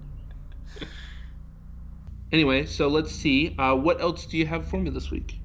anyway, 2.32 2.66
so 2.66 2.88
let's 2.88 3.12
see. 3.12 3.54
Uh, 3.58 3.74
what 3.74 4.00
else 4.00 4.26
do 4.26 4.36
you 4.36 4.46
have 4.46 4.66
for 4.66 4.78
me 4.78 4.90
this 4.90 5.10
week? 5.10 5.38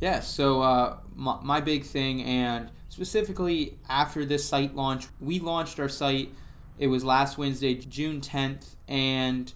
Yeah, 0.00 0.20
so 0.20 0.62
uh, 0.62 0.98
my, 1.14 1.38
my 1.42 1.60
big 1.60 1.84
thing, 1.84 2.22
and 2.22 2.70
specifically 2.88 3.78
after 3.88 4.24
this 4.24 4.44
site 4.44 4.74
launch, 4.74 5.06
we 5.20 5.40
launched 5.40 5.80
our 5.80 5.88
site 5.88 6.30
it 6.78 6.86
was 6.86 7.04
last 7.04 7.38
Wednesday, 7.38 7.74
June 7.74 8.20
10th, 8.20 8.76
and 8.86 9.52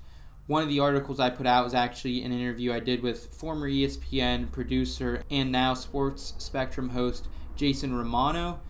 one 0.49 0.63
of 0.63 0.69
the 0.69 0.81
articles 0.81 1.21
I 1.21 1.31
put 1.31 1.47
out 1.47 1.65
was 1.65 1.73
actually 1.73 2.23
an 2.25 2.33
interview 2.33 2.73
I 2.73 2.81
did 2.81 3.01
with 3.01 3.33
former 3.33 3.71
ESPN 3.71 4.51
producer 4.51 5.23
and 5.31 5.53
now 5.53 5.75
Sports 5.75 6.35
Spectrum 6.39 6.89
host 6.89 7.29
Jason 7.55 7.95
Romano. 7.95 8.61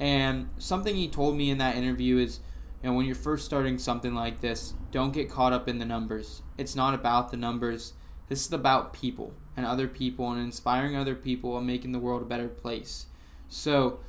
And 0.00 0.48
something 0.56 0.94
he 0.94 1.08
told 1.08 1.36
me 1.36 1.50
in 1.50 1.58
that 1.58 1.76
interview 1.76 2.16
is, 2.16 2.40
you 2.82 2.88
know, 2.88 2.96
when 2.96 3.04
you're 3.04 3.14
first 3.14 3.44
starting 3.44 3.76
something 3.76 4.14
like 4.14 4.40
this, 4.40 4.72
don't 4.90 5.12
get 5.12 5.28
caught 5.28 5.52
up 5.52 5.68
in 5.68 5.78
the 5.78 5.84
numbers. 5.84 6.42
It's 6.58 6.74
not 6.76 6.92
about 6.92 7.30
the 7.30 7.36
numbers. 7.36 7.94
This 8.28 8.44
is 8.44 8.52
about 8.52 8.92
people 8.92 9.32
and 9.56 9.64
other 9.64 9.88
people 9.88 10.30
and 10.30 10.40
inspiring 10.40 10.96
other 10.96 11.14
people 11.14 11.56
and 11.56 11.66
making 11.66 11.92
the 11.92 11.98
world 11.98 12.20
a 12.20 12.26
better 12.26 12.48
place. 12.48 13.06
So, 13.48 14.00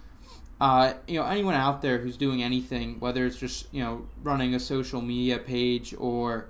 uh, 0.60 0.94
you 1.08 1.20
know, 1.20 1.26
anyone 1.26 1.56
out 1.56 1.82
there 1.82 2.00
who's 2.00 2.18
doing 2.18 2.44
anything, 2.44 3.00
whether 3.00 3.26
it's 3.26 3.38
just 3.38 3.74
you 3.74 3.82
know 3.82 4.08
running 4.22 4.56
a 4.56 4.60
social 4.60 5.02
media 5.02 5.40
page 5.40 5.96
or 5.98 6.50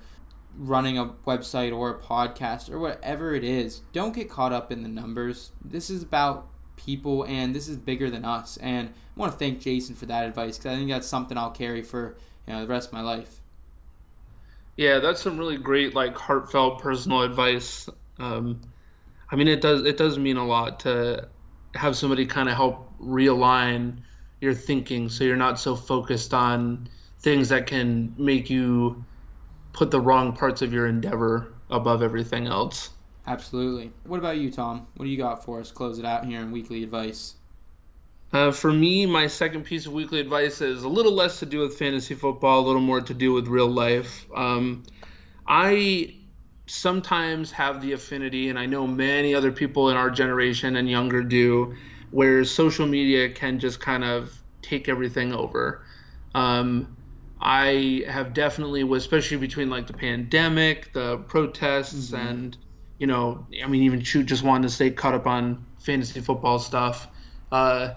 running 0.57 0.97
a 0.97 1.13
website 1.27 1.75
or 1.75 1.91
a 1.91 1.99
podcast 1.99 2.71
or 2.71 2.79
whatever 2.79 3.35
it 3.35 3.43
is, 3.43 3.81
don't 3.93 4.15
get 4.15 4.29
caught 4.29 4.51
up 4.51 4.71
in 4.71 4.81
the 4.81 4.89
numbers. 4.89 5.51
This 5.63 5.89
is 5.89 6.01
about 6.01 6.47
people, 6.75 7.23
and 7.25 7.53
this 7.53 7.67
is 7.67 7.77
bigger 7.77 8.09
than 8.09 8.25
us. 8.25 8.57
And 8.57 8.89
I 8.89 9.19
want 9.19 9.31
to 9.31 9.37
thank 9.37 9.59
Jason 9.59 9.95
for 9.95 10.07
that 10.07 10.25
advice 10.25 10.57
because 10.57 10.73
I 10.73 10.75
think 10.77 10.89
that's 10.89 11.07
something 11.07 11.37
I'll 11.37 11.51
carry 11.51 11.83
for 11.83 12.17
you 12.47 12.53
know 12.53 12.61
the 12.61 12.67
rest 12.67 12.87
of 12.87 12.93
my 12.93 13.01
life. 13.01 13.38
Yeah, 14.80 14.99
that's 14.99 15.21
some 15.21 15.38
really 15.38 15.57
great, 15.57 15.93
like 15.93 16.15
heartfelt, 16.15 16.80
personal 16.80 17.23
advice. 17.23 17.89
Um, 18.17 18.61
I 19.30 19.36
mean, 19.36 19.49
it 19.49 19.59
does 19.59 19.86
it 19.86 19.97
does 19.97 20.17
mean 20.17 20.38
a 20.38 20.47
lot 20.47 20.80
to 20.82 21.27
have 21.75 21.97
somebody 21.97 22.25
kind 22.25 22.47
of 22.47 22.55
help 22.55 22.89
realign 22.97 23.97
your 24.39 24.53
thinking 24.53 25.09
so 25.09 25.25
you're 25.25 25.36
not 25.36 25.59
so 25.59 25.75
focused 25.75 26.34
on 26.34 26.88
things 27.19 27.49
that 27.49 27.67
can 27.67 28.15
make 28.17 28.49
you 28.49 29.03
put 29.73 29.91
the 29.91 29.99
wrong 29.99 30.32
parts 30.32 30.61
of 30.61 30.71
your 30.71 30.88
endeavor 30.88 31.51
above 31.69 32.01
everything 32.01 32.47
else. 32.47 32.91
Absolutely. 33.27 33.91
What 34.05 34.19
about 34.19 34.38
you, 34.38 34.49
Tom? 34.49 34.88
What 34.95 35.03
do 35.03 35.11
you 35.11 35.17
got 35.17 35.43
for 35.43 35.59
us? 35.59 35.71
Close 35.71 35.99
it 35.99 36.05
out 36.05 36.23
here 36.23 36.39
in 36.39 36.53
weekly 36.53 36.84
advice. 36.84 37.36
Uh, 38.32 38.51
for 38.51 38.71
me, 38.71 39.05
my 39.05 39.25
second 39.27 39.63
piece 39.63 39.88
of 39.88 39.93
weekly 39.93 40.19
advice 40.19 40.61
is 40.61 40.84
a 40.84 40.89
little 40.89 41.13
less 41.13 41.39
to 41.39 41.45
do 41.45 41.59
with 41.59 41.77
fantasy 41.77 42.13
football, 42.13 42.59
a 42.59 42.65
little 42.65 42.82
more 42.82 43.01
to 43.01 43.13
do 43.13 43.34
with 43.34 43.47
real 43.47 43.67
life. 43.67 44.25
Um, 44.36 44.84
I 45.47 46.15
sometimes 46.67 47.51
have 47.51 47.82
the 47.82 47.93
affinity, 47.93 48.49
and 48.49 48.59
I 48.59 48.67
know 48.67 48.86
many 48.86 49.34
other 49.34 49.51
people 49.51 49.89
in 49.89 49.97
our 49.97 50.11
generation 50.11 50.75
and 50.75 50.88
younger 50.88 51.23
do, 51.23 51.75
where 52.11 52.43
social 52.45 52.86
media 52.86 53.30
can 53.30 53.59
just 53.59 53.80
kind 53.80 54.03
of 54.03 54.32
take 54.61 54.88
everything 54.88 55.34
over. 55.34 55.84
Um, 56.36 56.95
I 57.41 58.03
have 58.07 58.36
definitely, 58.36 58.82
especially 58.95 59.38
between 59.38 59.71
like 59.71 59.88
the 59.88 59.93
pandemic, 59.93 60.93
the 60.93 61.17
protests, 61.17 62.11
mm-hmm. 62.11 62.27
and 62.27 62.57
you 62.99 63.07
know, 63.07 63.47
I 63.63 63.67
mean, 63.67 63.84
even 63.84 64.01
shoot, 64.01 64.25
just 64.25 64.43
wanting 64.43 64.63
to 64.63 64.69
stay 64.69 64.91
caught 64.91 65.15
up 65.15 65.25
on 65.25 65.65
fantasy 65.80 66.19
football 66.19 66.59
stuff. 66.59 67.07
Uh, 67.51 67.93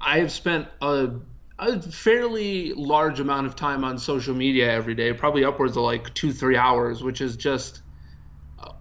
I 0.00 0.18
have 0.18 0.30
spent 0.30 0.68
a, 0.80 1.10
a 1.58 1.80
fairly 1.80 2.72
large 2.74 3.20
amount 3.20 3.46
of 3.46 3.56
time 3.56 3.84
on 3.84 3.98
social 3.98 4.34
media 4.34 4.70
every 4.70 4.94
day, 4.94 5.12
probably 5.12 5.44
upwards 5.44 5.76
of 5.76 5.82
like 5.82 6.12
two, 6.14 6.32
three 6.32 6.56
hours, 6.56 7.02
which 7.02 7.20
is 7.20 7.36
just 7.36 7.82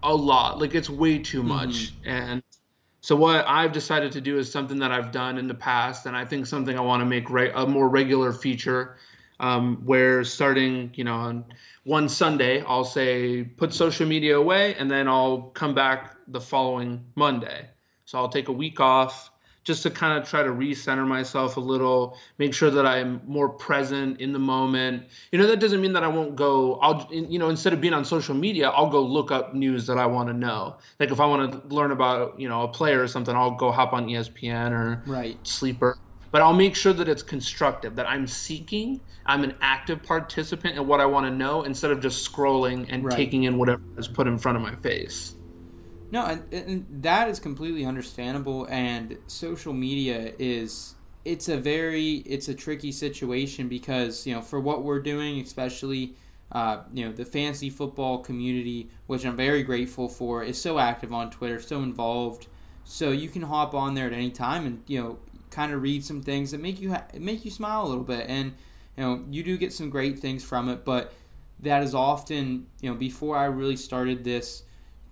a 0.03 0.13
lot. 0.13 0.59
Like 0.59 0.75
it's 0.75 0.89
way 0.89 1.19
too 1.19 1.39
mm-hmm. 1.39 1.47
much. 1.49 1.73
Mm-hmm. 1.73 2.09
And 2.09 2.43
so 3.01 3.15
what 3.15 3.45
I've 3.47 3.71
decided 3.71 4.11
to 4.13 4.21
do 4.21 4.37
is 4.37 4.51
something 4.51 4.79
that 4.79 4.91
I've 4.91 5.11
done 5.11 5.37
in 5.37 5.47
the 5.47 5.53
past, 5.53 6.05
and 6.05 6.15
I 6.15 6.25
think 6.25 6.47
something 6.47 6.77
I 6.77 6.81
want 6.81 7.01
to 7.01 7.05
make 7.05 7.29
re- 7.29 7.51
a 7.53 7.65
more 7.65 7.87
regular 7.89 8.33
feature. 8.33 8.97
Um, 9.37 9.81
where 9.83 10.23
starting, 10.23 10.91
you 10.93 11.03
know, 11.03 11.15
on 11.15 11.45
one 11.83 12.07
Sunday, 12.07 12.61
I'll 12.61 12.85
say 12.85 13.43
put 13.43 13.73
social 13.73 14.07
media 14.07 14.39
away, 14.39 14.75
and 14.75 14.89
then 14.89 15.09
I'll 15.09 15.51
come 15.53 15.75
back 15.75 16.15
the 16.29 16.39
following 16.39 17.03
Monday. 17.15 17.67
So 18.05 18.17
I'll 18.17 18.29
take 18.29 18.47
a 18.47 18.53
week 18.53 18.79
off, 18.79 19.31
just 19.65 19.81
to 19.83 19.89
kind 19.89 20.17
of 20.17 20.29
try 20.29 20.43
to 20.43 20.49
recenter 20.49 21.05
myself 21.05 21.57
a 21.57 21.59
little, 21.59 22.17
make 22.37 22.53
sure 22.53 22.69
that 22.69 22.85
I'm 22.85 23.19
more 23.25 23.49
present 23.49 24.21
in 24.21 24.31
the 24.31 24.39
moment. 24.39 25.05
You 25.31 25.39
know, 25.39 25.47
that 25.47 25.59
doesn't 25.59 25.81
mean 25.81 25.93
that 25.93 26.03
I 26.03 26.07
won't 26.07 26.35
go, 26.35 26.75
I'll, 26.75 27.07
you 27.11 27.39
know, 27.39 27.49
instead 27.49 27.73
of 27.73 27.81
being 27.81 27.93
on 27.93 28.05
social 28.05 28.35
media, 28.35 28.69
I'll 28.69 28.91
go 28.91 29.01
look 29.01 29.31
up 29.31 29.55
news 29.55 29.87
that 29.87 29.97
I 29.97 30.05
want 30.05 30.29
to 30.29 30.33
know. 30.33 30.77
Like 30.99 31.11
if 31.11 31.19
I 31.19 31.25
want 31.25 31.51
to 31.51 31.75
learn 31.75 31.91
about, 31.91 32.39
you 32.39 32.47
know, 32.47 32.61
a 32.61 32.67
player 32.67 33.01
or 33.01 33.07
something, 33.07 33.35
I'll 33.35 33.55
go 33.55 33.71
hop 33.71 33.91
on 33.91 34.05
ESPN 34.05 34.71
or 34.71 35.03
right. 35.07 35.37
Sleeper. 35.45 35.97
But 36.29 36.43
I'll 36.43 36.53
make 36.53 36.75
sure 36.75 36.93
that 36.93 37.09
it's 37.09 37.23
constructive, 37.23 37.95
that 37.95 38.07
I'm 38.07 38.27
seeking, 38.27 38.99
I'm 39.25 39.43
an 39.43 39.55
active 39.61 40.03
participant 40.03 40.77
in 40.77 40.85
what 40.85 40.99
I 40.99 41.05
want 41.07 41.25
to 41.25 41.31
know 41.31 41.63
instead 41.63 41.89
of 41.89 42.01
just 42.01 42.31
scrolling 42.31 42.85
and 42.89 43.05
right. 43.05 43.15
taking 43.15 43.43
in 43.43 43.57
whatever 43.57 43.81
is 43.97 44.07
put 44.07 44.27
in 44.27 44.37
front 44.37 44.57
of 44.57 44.61
my 44.61 44.75
face. 44.75 45.33
No, 46.11 46.25
and, 46.25 46.53
and 46.53 46.85
that 47.01 47.29
is 47.29 47.39
completely 47.39 47.85
understandable. 47.85 48.67
And 48.69 49.17
social 49.27 49.73
media 49.73 50.33
is 50.39 50.95
it's 51.25 51.49
a 51.49 51.57
very 51.57 52.17
it's 52.17 52.47
a 52.47 52.53
tricky 52.53 52.91
situation 52.91 53.67
because 53.67 54.25
you 54.27 54.33
know 54.33 54.41
for 54.41 54.59
what 54.59 54.83
we're 54.83 54.99
doing, 54.99 55.39
especially 55.41 56.15
uh, 56.51 56.83
you 56.93 57.05
know 57.05 57.11
the 57.11 57.25
fantasy 57.25 57.69
football 57.69 58.19
community, 58.19 58.89
which 59.07 59.25
I'm 59.25 59.35
very 59.35 59.63
grateful 59.63 60.07
for, 60.07 60.43
is 60.43 60.61
so 60.61 60.77
active 60.77 61.11
on 61.11 61.31
Twitter, 61.31 61.59
so 61.59 61.81
involved. 61.81 62.47
So 62.83 63.09
you 63.09 63.29
can 63.29 63.41
hop 63.41 63.73
on 63.73 63.95
there 63.95 64.05
at 64.05 64.13
any 64.13 64.29
time 64.29 64.67
and 64.67 64.83
you 64.85 65.01
know 65.01 65.17
kind 65.49 65.73
of 65.73 65.81
read 65.81 66.05
some 66.05 66.21
things 66.21 66.51
that 66.51 66.61
make 66.61 66.79
you 66.79 66.91
ha- 66.91 67.05
make 67.17 67.43
you 67.43 67.51
smile 67.51 67.85
a 67.85 67.87
little 67.87 68.03
bit, 68.03 68.27
and 68.29 68.53
you 68.95 69.03
know 69.03 69.25
you 69.31 69.41
do 69.43 69.57
get 69.57 69.73
some 69.73 69.89
great 69.89 70.19
things 70.19 70.43
from 70.43 70.69
it. 70.69 70.85
But 70.85 71.13
that 71.61 71.81
is 71.81 71.95
often 71.95 72.67
you 72.81 72.91
know 72.91 72.95
before 72.95 73.35
I 73.35 73.45
really 73.45 73.77
started 73.77 74.23
this 74.23 74.61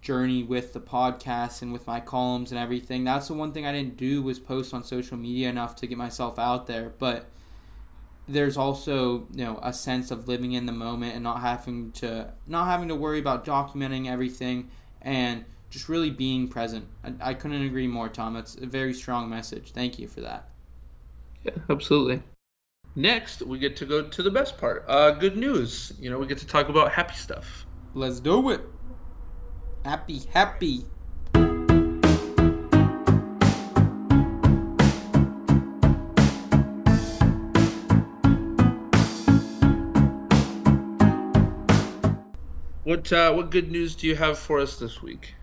journey 0.03 0.43
with 0.43 0.73
the 0.73 0.81
podcast 0.81 1.61
and 1.61 1.71
with 1.71 1.87
my 1.87 1.99
columns 1.99 2.51
and 2.51 2.59
everything. 2.59 3.05
That's 3.05 3.29
the 3.29 3.33
one 3.33 3.53
thing 3.53 3.65
I 3.65 3.71
didn't 3.71 3.95
do 3.95 4.21
was 4.21 4.37
post 4.37 4.73
on 4.73 4.83
social 4.83 5.17
media 5.17 5.49
enough 5.49 5.77
to 5.77 5.87
get 5.87 5.97
myself 5.97 6.37
out 6.37 6.67
there. 6.67 6.93
But 6.99 7.25
there's 8.27 8.57
also 8.57 9.27
you 9.33 9.43
know 9.45 9.59
a 9.63 9.73
sense 9.73 10.11
of 10.11 10.27
living 10.27 10.53
in 10.53 10.65
the 10.65 10.71
moment 10.71 11.15
and 11.15 11.23
not 11.23 11.39
having 11.41 11.91
to 11.93 12.31
not 12.47 12.67
having 12.67 12.89
to 12.89 12.95
worry 12.95 13.19
about 13.19 13.45
documenting 13.45 14.07
everything 14.09 14.69
and 15.01 15.45
just 15.69 15.89
really 15.89 16.11
being 16.11 16.49
present. 16.49 16.85
I, 17.03 17.29
I 17.29 17.33
couldn't 17.33 17.63
agree 17.63 17.87
more, 17.87 18.09
Tom. 18.09 18.33
That's 18.33 18.55
a 18.55 18.65
very 18.65 18.93
strong 18.93 19.29
message. 19.29 19.71
Thank 19.71 19.97
you 19.97 20.07
for 20.07 20.21
that. 20.21 20.49
Yeah, 21.43 21.53
absolutely. 21.69 22.21
Next, 22.95 23.41
we 23.41 23.57
get 23.57 23.75
to 23.77 23.85
go 23.85 24.07
to 24.07 24.21
the 24.21 24.29
best 24.29 24.57
part. 24.57 24.85
Uh, 24.87 25.11
good 25.11 25.35
news. 25.35 25.93
You 25.99 26.09
know, 26.09 26.19
we 26.19 26.27
get 26.27 26.37
to 26.39 26.47
talk 26.47 26.69
about 26.69 26.91
happy 26.91 27.15
stuff. 27.15 27.65
Let's 27.95 28.19
do 28.19 28.49
it. 28.51 28.61
Happy, 29.86 30.21
happy. 30.31 30.86
What 42.84 43.11
uh, 43.11 43.34
what 43.34 43.51
good 43.51 43.71
news 43.71 43.95
do 43.95 44.07
you 44.07 44.15
have 44.15 44.39
for 44.39 44.59
us 44.59 44.79
this 44.79 45.01
week? 45.01 45.36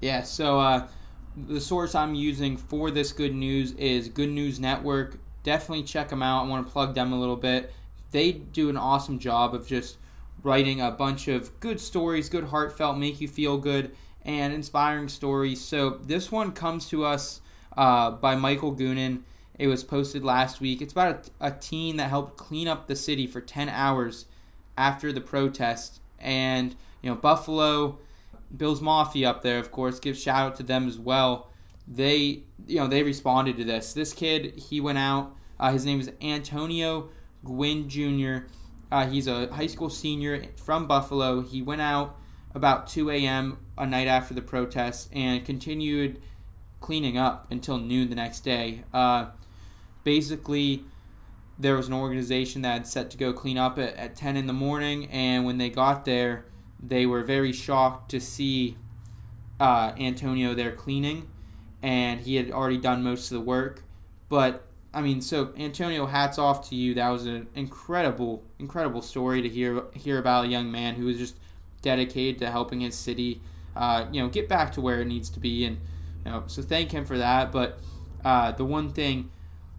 Yeah, 0.00 0.22
so 0.22 0.58
uh, 0.58 0.88
the 1.36 1.60
source 1.60 1.94
I'm 1.94 2.16
using 2.16 2.56
for 2.56 2.90
this 2.90 3.12
good 3.12 3.34
news 3.34 3.72
is 3.74 4.08
Good 4.08 4.30
News 4.30 4.58
Network. 4.58 5.18
Definitely 5.44 5.84
check 5.84 6.08
them 6.08 6.22
out. 6.22 6.44
I 6.44 6.48
want 6.48 6.66
to 6.66 6.72
plug 6.72 6.96
them 6.96 7.12
a 7.12 7.20
little 7.20 7.36
bit. 7.36 7.72
They 8.10 8.32
do 8.32 8.68
an 8.68 8.76
awesome 8.76 9.20
job 9.20 9.54
of 9.54 9.68
just 9.68 9.98
writing 10.42 10.80
a 10.80 10.90
bunch 10.90 11.28
of 11.28 11.58
good 11.60 11.80
stories, 11.80 12.28
good 12.28 12.44
heartfelt, 12.44 12.98
make 12.98 13.20
you 13.20 13.28
feel 13.28 13.58
good, 13.58 13.94
and 14.24 14.52
inspiring 14.52 15.08
stories. 15.08 15.60
So 15.60 16.00
this 16.02 16.30
one 16.30 16.52
comes 16.52 16.88
to 16.88 17.04
us 17.04 17.40
uh, 17.76 18.12
by 18.12 18.34
Michael 18.34 18.74
Goonan. 18.74 19.22
It 19.58 19.66
was 19.66 19.84
posted 19.84 20.24
last 20.24 20.60
week. 20.60 20.80
It's 20.80 20.92
about 20.92 21.30
a, 21.40 21.48
a 21.48 21.50
teen 21.52 21.96
that 21.96 22.08
helped 22.08 22.36
clean 22.36 22.68
up 22.68 22.86
the 22.86 22.96
city 22.96 23.26
for 23.26 23.40
10 23.40 23.68
hours 23.68 24.26
after 24.76 25.12
the 25.12 25.20
protest. 25.20 26.00
And, 26.18 26.74
you 27.02 27.10
know, 27.10 27.16
Buffalo, 27.16 27.98
Bills 28.56 28.80
Mafia 28.80 29.30
up 29.30 29.42
there, 29.42 29.58
of 29.58 29.70
course, 29.70 29.98
give 29.98 30.16
shout 30.16 30.40
out 30.40 30.56
to 30.56 30.62
them 30.62 30.88
as 30.88 30.98
well. 30.98 31.48
They, 31.86 32.44
you 32.66 32.76
know, 32.76 32.86
they 32.86 33.02
responded 33.02 33.56
to 33.58 33.64
this. 33.64 33.92
This 33.92 34.12
kid, 34.12 34.54
he 34.56 34.80
went 34.80 34.98
out. 34.98 35.36
Uh, 35.58 35.72
his 35.72 35.84
name 35.84 36.00
is 36.00 36.10
Antonio 36.20 37.10
Gwynn 37.44 37.88
Jr. 37.88 38.46
Uh, 38.92 39.06
he's 39.06 39.26
a 39.26 39.50
high 39.50 39.66
school 39.66 39.88
senior 39.88 40.44
from 40.56 40.86
Buffalo. 40.86 41.40
He 41.40 41.62
went 41.62 41.80
out 41.80 42.18
about 42.54 42.86
2 42.88 43.10
a.m. 43.10 43.56
a 43.78 43.86
night 43.86 44.06
after 44.06 44.34
the 44.34 44.42
protest 44.42 45.08
and 45.14 45.42
continued 45.46 46.20
cleaning 46.80 47.16
up 47.16 47.50
until 47.50 47.78
noon 47.78 48.10
the 48.10 48.14
next 48.14 48.40
day. 48.40 48.84
Uh, 48.92 49.30
basically, 50.04 50.84
there 51.58 51.74
was 51.74 51.88
an 51.88 51.94
organization 51.94 52.60
that 52.62 52.72
had 52.72 52.86
set 52.86 53.10
to 53.12 53.16
go 53.16 53.32
clean 53.32 53.56
up 53.56 53.78
at, 53.78 53.96
at 53.96 54.14
10 54.14 54.36
in 54.36 54.46
the 54.46 54.52
morning, 54.52 55.06
and 55.06 55.46
when 55.46 55.56
they 55.56 55.70
got 55.70 56.04
there, 56.04 56.44
they 56.78 57.06
were 57.06 57.22
very 57.22 57.52
shocked 57.52 58.10
to 58.10 58.20
see 58.20 58.76
uh, 59.58 59.92
Antonio 59.98 60.52
there 60.52 60.72
cleaning, 60.72 61.30
and 61.80 62.20
he 62.20 62.36
had 62.36 62.50
already 62.50 62.76
done 62.76 63.02
most 63.02 63.30
of 63.30 63.38
the 63.38 63.44
work. 63.44 63.84
But 64.28 64.66
I 64.94 65.00
mean, 65.00 65.20
so 65.20 65.52
Antonio, 65.56 66.06
hats 66.06 66.38
off 66.38 66.68
to 66.68 66.74
you. 66.74 66.94
That 66.94 67.08
was 67.08 67.26
an 67.26 67.48
incredible, 67.54 68.42
incredible 68.58 69.00
story 69.00 69.40
to 69.42 69.48
hear 69.48 69.84
hear 69.94 70.18
about 70.18 70.44
a 70.44 70.48
young 70.48 70.70
man 70.70 70.94
who 70.94 71.06
was 71.06 71.16
just 71.16 71.36
dedicated 71.80 72.40
to 72.40 72.50
helping 72.50 72.80
his 72.80 72.94
city, 72.94 73.40
uh, 73.74 74.06
you 74.12 74.22
know, 74.22 74.28
get 74.28 74.48
back 74.48 74.72
to 74.72 74.80
where 74.80 75.00
it 75.00 75.06
needs 75.06 75.30
to 75.30 75.40
be. 75.40 75.64
And 75.64 75.78
you 76.24 76.30
know, 76.30 76.44
so 76.46 76.62
thank 76.62 76.90
him 76.90 77.04
for 77.06 77.16
that. 77.18 77.52
But 77.52 77.78
uh, 78.24 78.52
the 78.52 78.64
one 78.64 78.90
thing 78.90 79.30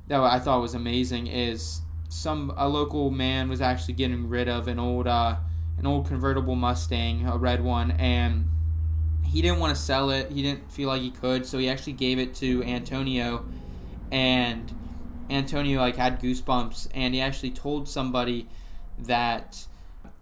that 0.07 0.19
I 0.19 0.39
thought 0.39 0.61
was 0.61 0.73
amazing 0.73 1.27
is 1.27 1.81
some 2.09 2.53
a 2.57 2.67
local 2.67 3.11
man 3.11 3.49
was 3.49 3.61
actually 3.61 3.93
getting 3.95 4.29
rid 4.29 4.49
of 4.49 4.67
an 4.67 4.79
old 4.79 5.07
uh, 5.07 5.35
an 5.77 5.85
old 5.85 6.07
convertible 6.07 6.55
Mustang, 6.55 7.27
a 7.27 7.37
red 7.37 7.63
one, 7.63 7.91
and 7.91 8.49
he 9.23 9.43
didn't 9.43 9.59
want 9.59 9.75
to 9.75 9.81
sell 9.81 10.09
it. 10.09 10.31
He 10.31 10.41
didn't 10.41 10.71
feel 10.71 10.89
like 10.89 11.01
he 11.01 11.11
could, 11.11 11.45
so 11.45 11.59
he 11.59 11.69
actually 11.69 11.93
gave 11.93 12.17
it 12.17 12.33
to 12.35 12.63
Antonio, 12.63 13.45
and 14.11 14.73
Antonio 15.29 15.79
like 15.79 15.95
had 15.95 16.21
goosebumps, 16.21 16.87
and 16.93 17.13
he 17.13 17.21
actually 17.21 17.51
told 17.51 17.87
somebody 17.87 18.47
that 18.99 19.65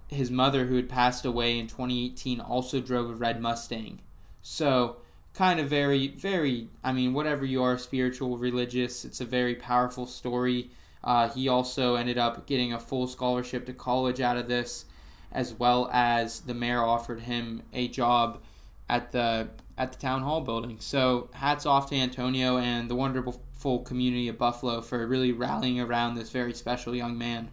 his 0.07 0.29
mother, 0.29 0.65
who 0.65 0.75
had 0.75 0.89
passed 0.89 1.25
away 1.25 1.57
in 1.57 1.67
2018, 1.67 2.39
also 2.39 2.79
drove 2.81 3.09
a 3.09 3.13
red 3.13 3.41
Mustang. 3.41 3.99
So 4.41 4.97
kind 5.33 5.59
of 5.59 5.67
very, 5.67 6.09
very. 6.09 6.67
I 6.83 6.91
mean, 6.91 7.13
whatever 7.13 7.45
you 7.45 7.63
are, 7.63 7.77
spiritual, 7.77 8.37
religious, 8.37 9.05
it's 9.05 9.21
a 9.21 9.25
very 9.25 9.55
powerful 9.55 10.05
story. 10.05 10.71
Uh, 11.03 11.29
he 11.29 11.47
also 11.47 11.95
ended 11.95 12.17
up 12.17 12.45
getting 12.45 12.73
a 12.73 12.79
full 12.79 13.07
scholarship 13.07 13.65
to 13.65 13.73
college 13.73 14.21
out 14.21 14.37
of 14.37 14.47
this, 14.47 14.85
as 15.31 15.53
well 15.53 15.89
as 15.91 16.41
the 16.41 16.53
mayor 16.53 16.83
offered 16.83 17.21
him 17.21 17.63
a 17.73 17.87
job 17.87 18.41
at 18.89 19.11
the 19.11 19.47
at 19.77 19.93
the 19.93 19.97
town 19.97 20.21
hall 20.21 20.41
building. 20.41 20.77
So 20.79 21.29
hats 21.33 21.65
off 21.65 21.89
to 21.89 21.95
Antonio 21.95 22.57
and 22.57 22.89
the 22.89 22.95
wonderful 22.95 23.41
community 23.64 24.28
of 24.28 24.38
Buffalo 24.38 24.82
for 24.82 25.05
really 25.07 25.32
rallying 25.32 25.80
around 25.80 26.16
this 26.16 26.30
very 26.30 26.53
special 26.53 26.95
young 26.95 27.18
man. 27.18 27.51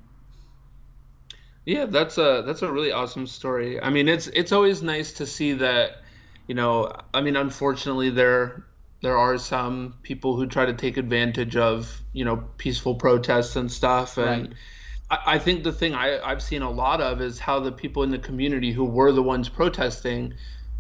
Yeah, 1.65 1.85
that's 1.87 2.17
a 2.19 2.43
that's 2.47 2.63
a 2.63 2.73
really 2.73 2.93
awesome 2.93 3.27
story. 3.27 3.81
I 3.81 3.91
mean, 3.91 4.09
it's 4.09 4.27
it's 4.29 4.53
always 4.53 4.83
nice 4.83 5.13
to 5.15 5.27
see 5.27 5.53
that, 5.55 6.03
you 6.47 6.55
know, 6.55 6.91
I 7.13 7.21
mean, 7.21 7.37
unfortunately 7.37 8.11
there 8.11 8.65
there 9.03 9.17
are 9.17 9.37
some 9.39 9.95
people 10.03 10.37
who 10.37 10.47
try 10.47 10.67
to 10.67 10.73
take 10.75 10.97
advantage 10.97 11.57
of, 11.57 12.03
you 12.13 12.25
know, 12.25 12.37
peaceful 12.59 12.95
protests 12.97 13.57
and 13.57 13.71
stuff 13.71 14.17
and 14.19 14.49
Right. 14.49 14.53
I, 15.11 15.19
I 15.35 15.39
think 15.39 15.63
the 15.65 15.73
thing 15.73 15.95
I, 15.95 16.19
I've 16.21 16.43
seen 16.43 16.63
a 16.63 16.71
lot 16.71 17.01
of 17.01 17.21
is 17.21 17.39
how 17.39 17.61
the 17.61 17.73
people 17.73 18.03
in 18.03 18.11
the 18.11 18.19
community 18.19 18.73
who 18.73 18.85
were 18.85 19.13
the 19.13 19.23
ones 19.23 19.49
protesting 19.49 20.35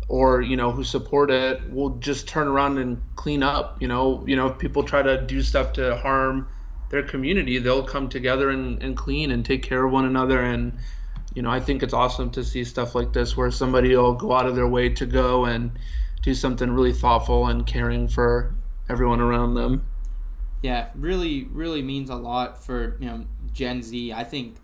or, 0.08 0.40
you 0.40 0.56
know, 0.56 0.70
who 0.72 0.82
support 0.82 1.30
it 1.30 1.70
will 1.70 1.90
just 1.98 2.26
turn 2.26 2.48
around 2.48 2.78
and 2.78 3.00
clean 3.14 3.42
up. 3.42 3.80
You 3.80 3.88
know, 3.88 4.24
you 4.26 4.36
know, 4.36 4.48
if 4.48 4.58
people 4.58 4.82
try 4.82 5.02
to 5.02 5.20
do 5.20 5.42
stuff 5.42 5.74
to 5.74 5.96
harm 5.96 6.48
their 6.90 7.02
community, 7.02 7.58
they'll 7.58 7.82
come 7.82 8.08
together 8.08 8.48
and, 8.48 8.82
and 8.82 8.96
clean 8.96 9.30
and 9.30 9.44
take 9.44 9.62
care 9.62 9.84
of 9.84 9.92
one 9.92 10.06
another. 10.06 10.40
And, 10.40 10.78
you 11.34 11.42
know, 11.42 11.50
I 11.50 11.60
think 11.60 11.82
it's 11.82 11.92
awesome 11.92 12.30
to 12.30 12.44
see 12.44 12.64
stuff 12.64 12.94
like 12.94 13.12
this 13.12 13.36
where 13.36 13.50
somebody 13.50 13.94
will 13.94 14.14
go 14.14 14.32
out 14.32 14.46
of 14.46 14.56
their 14.56 14.66
way 14.66 14.88
to 14.88 15.04
go 15.04 15.44
and 15.44 15.78
do 16.22 16.34
something 16.34 16.70
really 16.70 16.92
thoughtful 16.92 17.46
and 17.46 17.66
caring 17.66 18.08
for 18.08 18.54
everyone 18.88 19.20
around 19.20 19.54
them. 19.54 19.84
Yeah, 20.62 20.88
really, 20.94 21.44
really 21.52 21.82
means 21.82 22.10
a 22.10 22.16
lot 22.16 22.64
for 22.64 22.96
you 22.98 23.06
know 23.06 23.24
Gen 23.52 23.82
Z. 23.82 24.12
I 24.12 24.24
think 24.24 24.56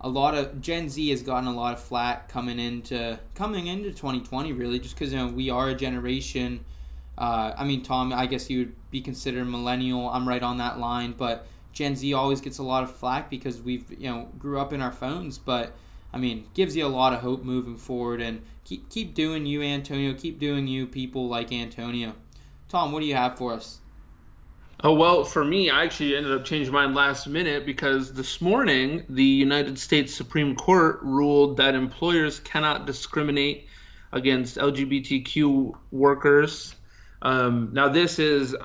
a 0.00 0.08
lot 0.08 0.34
of 0.34 0.60
Gen 0.60 0.88
Z 0.88 1.10
has 1.10 1.22
gotten 1.22 1.46
a 1.46 1.52
lot 1.52 1.74
of 1.74 1.80
flack 1.80 2.28
coming 2.28 2.58
into 2.58 3.18
coming 3.34 3.66
into 3.66 3.90
2020. 3.90 4.52
Really, 4.52 4.78
just 4.78 4.94
because 4.94 5.12
you 5.12 5.18
know 5.18 5.28
we 5.28 5.50
are 5.50 5.68
a 5.68 5.74
generation. 5.74 6.64
Uh, 7.18 7.52
I 7.56 7.64
mean, 7.64 7.82
Tom, 7.82 8.12
I 8.12 8.26
guess 8.26 8.48
you 8.48 8.60
would 8.60 8.90
be 8.90 9.02
considered 9.02 9.44
millennial. 9.44 10.08
I'm 10.08 10.26
right 10.26 10.42
on 10.42 10.56
that 10.58 10.78
line, 10.78 11.12
but 11.12 11.46
Gen 11.74 11.94
Z 11.96 12.12
always 12.14 12.40
gets 12.40 12.58
a 12.58 12.62
lot 12.62 12.82
of 12.82 12.94
flack 12.94 13.28
because 13.28 13.60
we've 13.60 13.90
you 13.90 14.08
know 14.08 14.28
grew 14.38 14.58
up 14.58 14.72
in 14.72 14.80
our 14.80 14.92
phones. 14.92 15.38
But 15.38 15.74
I 16.14 16.18
mean, 16.18 16.46
gives 16.54 16.74
you 16.74 16.86
a 16.86 16.88
lot 16.88 17.12
of 17.12 17.20
hope 17.20 17.44
moving 17.44 17.76
forward, 17.76 18.22
and 18.22 18.42
keep 18.64 18.88
keep 18.88 19.14
doing 19.14 19.44
you, 19.44 19.60
Antonio. 19.62 20.14
Keep 20.14 20.38
doing 20.38 20.66
you, 20.66 20.86
people 20.86 21.28
like 21.28 21.52
Antonio. 21.52 22.14
Tom, 22.70 22.92
what 22.92 23.00
do 23.00 23.06
you 23.06 23.16
have 23.16 23.36
for 23.36 23.52
us? 23.52 23.80
Oh, 24.82 24.94
well, 24.94 25.24
for 25.24 25.44
me, 25.44 25.68
I 25.68 25.84
actually 25.84 26.16
ended 26.16 26.32
up 26.32 26.46
changing 26.46 26.72
mine 26.72 26.94
last 26.94 27.26
minute 27.26 27.66
because 27.66 28.14
this 28.14 28.40
morning 28.40 29.04
the 29.10 29.22
United 29.22 29.78
States 29.78 30.14
Supreme 30.14 30.56
Court 30.56 31.00
ruled 31.02 31.58
that 31.58 31.74
employers 31.74 32.40
cannot 32.40 32.86
discriminate 32.86 33.68
against 34.10 34.56
LGBTQ 34.56 35.74
workers. 35.90 36.74
Um, 37.20 37.68
now, 37.74 37.88
this 37.88 38.18
is, 38.18 38.56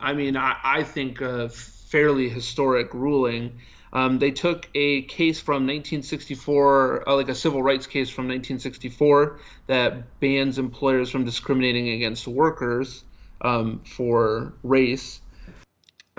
I 0.00 0.14
mean, 0.14 0.36
I, 0.36 0.56
I 0.64 0.82
think 0.82 1.20
a 1.20 1.48
fairly 1.48 2.28
historic 2.28 2.92
ruling. 2.92 3.60
Um, 3.92 4.18
they 4.18 4.32
took 4.32 4.68
a 4.74 5.02
case 5.02 5.38
from 5.38 5.68
1964, 5.68 7.08
uh, 7.08 7.14
like 7.14 7.28
a 7.28 7.36
civil 7.36 7.62
rights 7.62 7.86
case 7.86 8.10
from 8.10 8.24
1964, 8.24 9.38
that 9.68 10.18
bans 10.18 10.58
employers 10.58 11.08
from 11.08 11.24
discriminating 11.24 11.90
against 11.90 12.26
workers 12.26 13.04
um, 13.42 13.80
for 13.84 14.54
race 14.64 15.20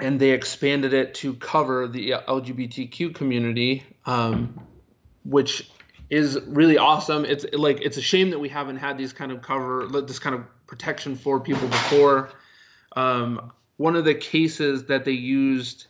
and 0.04 0.20
they 0.20 0.32
expanded 0.32 0.94
it 0.94 1.14
to 1.14 1.34
cover 1.36 1.88
the 1.88 2.16
LGBTQ 2.28 3.16
community, 3.16 3.84
um, 4.06 4.60
which 5.24 5.72
is 6.10 6.38
really 6.46 6.78
awesome. 6.78 7.24
It's 7.24 7.46
like 7.54 7.80
it's 7.80 7.96
a 7.96 8.02
shame 8.02 8.30
that 8.32 8.40
we 8.40 8.50
haven't 8.50 8.76
had 8.76 8.98
these 8.98 9.14
kind 9.14 9.32
of 9.32 9.42
cover, 9.42 9.88
this 10.02 10.20
kind 10.20 10.36
of 10.36 10.44
protection 10.68 11.16
for 11.16 11.40
people 11.40 11.70
before. 11.70 12.32
Um, 12.98 13.54
one 13.78 13.96
of 13.96 14.04
the 14.04 14.14
cases 14.14 14.84
that 14.88 15.06
they 15.06 15.14
used, 15.14 15.88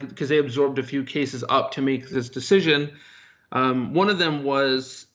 because 0.00 0.28
they 0.28 0.38
absorbed 0.38 0.80
a 0.80 0.82
few 0.82 1.04
cases 1.04 1.44
up 1.48 1.70
to 1.72 1.82
make 1.82 2.10
this 2.10 2.28
decision, 2.28 2.90
um, 3.52 3.94
one 3.94 4.10
of 4.10 4.18
them 4.18 4.42
was 4.42 5.06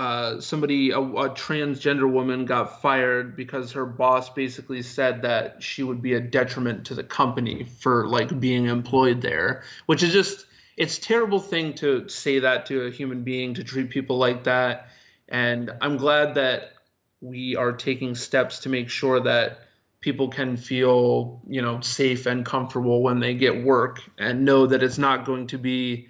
uh, 0.00 0.40
somebody, 0.40 0.92
a, 0.92 0.98
a 0.98 1.28
transgender 1.28 2.10
woman, 2.10 2.46
got 2.46 2.80
fired 2.80 3.36
because 3.36 3.72
her 3.72 3.84
boss 3.84 4.30
basically 4.30 4.80
said 4.80 5.20
that 5.20 5.62
she 5.62 5.82
would 5.82 6.00
be 6.00 6.14
a 6.14 6.20
detriment 6.20 6.86
to 6.86 6.94
the 6.94 7.04
company 7.04 7.66
for 7.80 8.08
like 8.08 8.40
being 8.40 8.64
employed 8.64 9.20
there, 9.20 9.62
which 9.84 10.02
is 10.02 10.10
just 10.10 10.46
it's 10.78 10.98
terrible 10.98 11.38
thing 11.38 11.74
to 11.74 12.08
say 12.08 12.38
that 12.38 12.64
to 12.64 12.86
a 12.86 12.90
human 12.90 13.24
being 13.24 13.52
to 13.52 13.62
treat 13.62 13.90
people 13.90 14.16
like 14.16 14.44
that. 14.44 14.88
And 15.28 15.70
I'm 15.82 15.98
glad 15.98 16.34
that 16.36 16.72
we 17.20 17.54
are 17.56 17.72
taking 17.72 18.14
steps 18.14 18.60
to 18.60 18.70
make 18.70 18.88
sure 18.88 19.20
that 19.20 19.58
people 20.00 20.28
can 20.28 20.56
feel 20.56 21.42
you 21.46 21.60
know 21.60 21.78
safe 21.80 22.24
and 22.24 22.46
comfortable 22.46 23.02
when 23.02 23.20
they 23.20 23.34
get 23.34 23.62
work 23.62 24.00
and 24.16 24.46
know 24.46 24.66
that 24.66 24.82
it's 24.82 24.96
not 24.96 25.26
going 25.26 25.46
to 25.48 25.58
be 25.58 26.08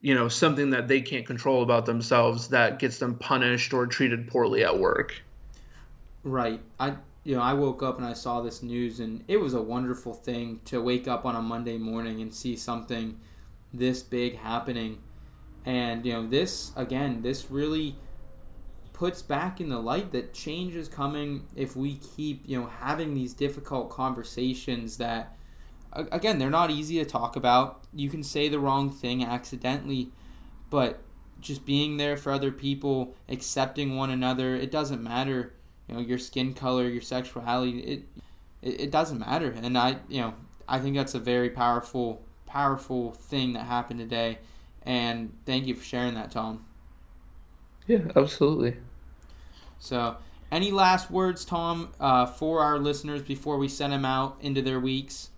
you 0.00 0.14
know 0.14 0.28
something 0.28 0.70
that 0.70 0.88
they 0.88 1.00
can't 1.00 1.26
control 1.26 1.62
about 1.62 1.86
themselves 1.86 2.48
that 2.48 2.78
gets 2.78 2.98
them 2.98 3.14
punished 3.16 3.72
or 3.72 3.86
treated 3.86 4.28
poorly 4.28 4.64
at 4.64 4.78
work 4.78 5.22
Right. 6.24 6.60
I 6.78 6.96
you 7.24 7.36
know, 7.36 7.42
I 7.42 7.52
woke 7.52 7.82
up 7.82 7.98
and 7.98 8.06
I 8.06 8.14
saw 8.14 8.40
this 8.40 8.62
news 8.62 9.00
and 9.00 9.22
it 9.28 9.36
was 9.36 9.54
a 9.54 9.60
wonderful 9.60 10.14
thing 10.14 10.60
to 10.66 10.80
wake 10.80 11.06
up 11.06 11.26
on 11.26 11.36
a 11.36 11.42
Monday 11.42 11.76
morning 11.76 12.22
and 12.22 12.32
see 12.32 12.56
something 12.56 13.18
this 13.72 14.02
big 14.02 14.36
happening. 14.36 14.98
And 15.64 16.04
you 16.04 16.12
know, 16.12 16.26
this 16.26 16.72
again, 16.76 17.22
this 17.22 17.50
really 17.50 17.96
puts 18.92 19.22
back 19.22 19.60
in 19.60 19.68
the 19.68 19.78
light 19.78 20.12
that 20.12 20.34
change 20.34 20.74
is 20.74 20.88
coming 20.88 21.46
if 21.54 21.76
we 21.76 21.96
keep, 21.96 22.42
you 22.46 22.60
know, 22.60 22.66
having 22.66 23.14
these 23.14 23.32
difficult 23.32 23.90
conversations 23.90 24.96
that 24.98 25.36
again, 25.92 26.38
they're 26.38 26.50
not 26.50 26.70
easy 26.70 26.98
to 26.98 27.04
talk 27.04 27.36
about. 27.36 27.82
You 27.94 28.10
can 28.10 28.22
say 28.22 28.48
the 28.48 28.58
wrong 28.60 28.90
thing 28.90 29.24
accidentally, 29.24 30.12
but 30.70 31.00
just 31.40 31.64
being 31.64 31.96
there 31.96 32.16
for 32.16 32.32
other 32.32 32.50
people, 32.52 33.14
accepting 33.28 33.96
one 33.96 34.10
another, 34.10 34.54
it 34.56 34.70
doesn't 34.70 35.02
matter, 35.02 35.54
you 35.88 35.94
know, 35.94 36.00
your 36.00 36.18
skin 36.18 36.54
color, 36.54 36.88
your 36.88 37.02
sexuality, 37.02 37.80
it 37.80 38.02
it, 38.62 38.80
it 38.82 38.90
doesn't 38.90 39.18
matter. 39.18 39.50
And 39.50 39.78
I, 39.78 39.98
you 40.08 40.20
know, 40.20 40.34
I 40.68 40.78
think 40.80 40.96
that's 40.96 41.14
a 41.14 41.20
very 41.20 41.50
powerful 41.50 42.22
powerful 42.46 43.12
thing 43.12 43.52
that 43.54 43.64
happened 43.66 44.00
today. 44.00 44.38
And 44.82 45.32
thank 45.46 45.66
you 45.66 45.74
for 45.74 45.84
sharing 45.84 46.14
that, 46.14 46.30
Tom. 46.30 46.64
yeah 47.86 48.00
absolutely 48.16 48.76
So, 49.78 50.16
any 50.50 50.70
last 50.70 51.10
words, 51.10 51.44
Tom, 51.44 51.92
uh, 52.00 52.26
for 52.26 52.60
our 52.60 52.78
listeners 52.78 53.22
before 53.22 53.58
we 53.58 53.68
send 53.68 53.92
them 53.92 54.04
out 54.04 54.36
into 54.40 54.62
their 54.62 54.80
weeks? 54.80 55.30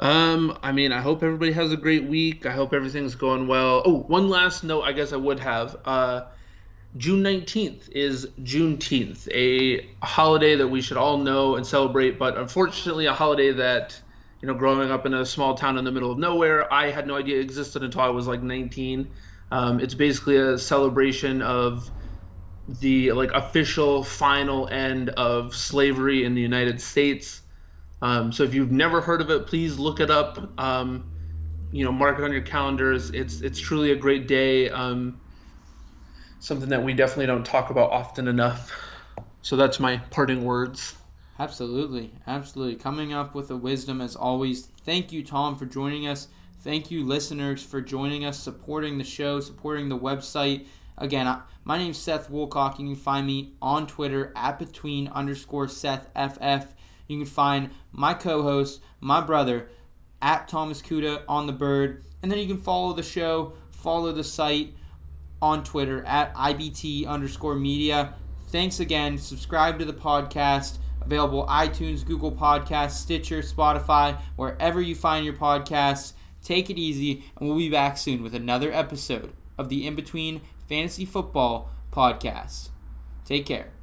Um 0.00 0.58
i 0.62 0.72
mean 0.72 0.92
i 0.92 1.00
hope 1.00 1.22
everybody 1.22 1.52
has 1.52 1.72
a 1.72 1.76
great 1.76 2.04
week 2.04 2.44
i 2.44 2.52
hope 2.52 2.74
everything's 2.74 3.14
going 3.14 3.46
well 3.46 3.82
oh 3.86 4.00
one 4.08 4.28
last 4.28 4.62
note 4.62 4.82
i 4.82 4.92
guess 4.92 5.12
i 5.12 5.16
would 5.16 5.40
have 5.40 5.76
uh 5.86 6.22
June 6.96 7.22
19th 7.22 7.90
is 7.90 8.26
Juneteenth, 8.42 9.28
a 9.32 9.86
holiday 10.02 10.56
that 10.56 10.68
we 10.68 10.80
should 10.80 10.96
all 10.96 11.18
know 11.18 11.56
and 11.56 11.66
celebrate, 11.66 12.18
but 12.18 12.38
unfortunately, 12.38 13.04
a 13.04 13.12
holiday 13.12 13.52
that, 13.52 14.00
you 14.40 14.48
know, 14.48 14.54
growing 14.54 14.90
up 14.90 15.04
in 15.04 15.12
a 15.12 15.26
small 15.26 15.54
town 15.54 15.76
in 15.76 15.84
the 15.84 15.92
middle 15.92 16.10
of 16.10 16.18
nowhere, 16.18 16.72
I 16.72 16.90
had 16.90 17.06
no 17.06 17.16
idea 17.16 17.38
existed 17.38 17.82
until 17.82 18.00
I 18.00 18.08
was 18.08 18.26
like 18.26 18.42
19. 18.42 19.10
Um, 19.50 19.78
it's 19.78 19.94
basically 19.94 20.36
a 20.38 20.56
celebration 20.56 21.42
of 21.42 21.90
the 22.66 23.12
like 23.12 23.30
official 23.32 24.02
final 24.02 24.66
end 24.68 25.10
of 25.10 25.54
slavery 25.54 26.24
in 26.24 26.34
the 26.34 26.40
United 26.40 26.80
States. 26.80 27.42
Um, 28.02 28.32
so 28.32 28.42
if 28.42 28.54
you've 28.54 28.72
never 28.72 29.00
heard 29.00 29.20
of 29.20 29.30
it, 29.30 29.46
please 29.46 29.78
look 29.78 30.00
it 30.00 30.10
up. 30.10 30.60
Um, 30.60 31.10
you 31.72 31.84
know, 31.84 31.92
mark 31.92 32.18
it 32.18 32.24
on 32.24 32.32
your 32.32 32.42
calendars. 32.42 33.10
It's 33.10 33.40
it's 33.40 33.58
truly 33.58 33.92
a 33.92 33.96
great 33.96 34.28
day. 34.28 34.70
Um, 34.70 35.20
something 36.38 36.68
that 36.68 36.82
we 36.82 36.92
definitely 36.92 37.26
don't 37.26 37.44
talk 37.44 37.70
about 37.70 37.90
often 37.90 38.28
enough. 38.28 38.72
So 39.42 39.56
that's 39.56 39.80
my 39.80 39.98
parting 40.10 40.44
words. 40.44 40.94
Absolutely, 41.38 42.12
absolutely. 42.26 42.76
Coming 42.76 43.12
up 43.12 43.34
with 43.34 43.48
the 43.48 43.56
wisdom 43.56 44.00
as 44.00 44.16
always. 44.16 44.66
Thank 44.84 45.12
you, 45.12 45.22
Tom, 45.22 45.56
for 45.56 45.66
joining 45.66 46.06
us. 46.06 46.28
Thank 46.60 46.90
you, 46.90 47.04
listeners, 47.04 47.62
for 47.62 47.80
joining 47.80 48.24
us, 48.24 48.38
supporting 48.38 48.98
the 48.98 49.04
show, 49.04 49.40
supporting 49.40 49.88
the 49.88 49.98
website. 49.98 50.66
Again, 50.98 51.40
my 51.64 51.76
name's 51.76 51.98
Seth 51.98 52.30
Woolcock. 52.30 52.78
You 52.78 52.86
can 52.86 52.96
find 52.96 53.26
me 53.26 53.52
on 53.60 53.86
Twitter 53.86 54.32
at 54.34 54.58
between 54.58 55.08
underscore 55.08 55.68
Seth 55.68 56.08
FF. 56.16 56.74
You 57.08 57.18
can 57.18 57.26
find 57.26 57.70
my 57.92 58.14
co-host, 58.14 58.80
my 59.00 59.20
brother, 59.20 59.68
at 60.20 60.48
Thomas 60.48 60.82
Kuda 60.82 61.22
on 61.28 61.46
the 61.46 61.52
bird, 61.52 62.04
and 62.22 62.30
then 62.30 62.38
you 62.38 62.46
can 62.46 62.62
follow 62.62 62.92
the 62.92 63.02
show, 63.02 63.52
follow 63.70 64.12
the 64.12 64.24
site 64.24 64.74
on 65.40 65.62
Twitter 65.62 66.04
at 66.04 66.34
IBT 66.34 67.06
underscore 67.06 67.54
media. 67.54 68.14
Thanks 68.48 68.80
again. 68.80 69.18
Subscribe 69.18 69.78
to 69.78 69.84
the 69.84 69.92
podcast. 69.92 70.78
Available 71.02 71.46
iTunes, 71.46 72.04
Google 72.04 72.32
Podcasts, 72.32 72.92
Stitcher, 72.92 73.40
Spotify, 73.40 74.20
wherever 74.34 74.80
you 74.80 74.94
find 74.96 75.24
your 75.24 75.34
podcasts. 75.34 76.14
Take 76.42 76.68
it 76.68 76.78
easy, 76.78 77.24
and 77.36 77.48
we'll 77.48 77.58
be 77.58 77.70
back 77.70 77.96
soon 77.96 78.22
with 78.22 78.34
another 78.34 78.72
episode 78.72 79.32
of 79.56 79.68
the 79.68 79.86
In 79.86 79.94
Between 79.94 80.40
Fantasy 80.68 81.04
Football 81.04 81.70
Podcast. 81.92 82.70
Take 83.24 83.46
care. 83.46 83.75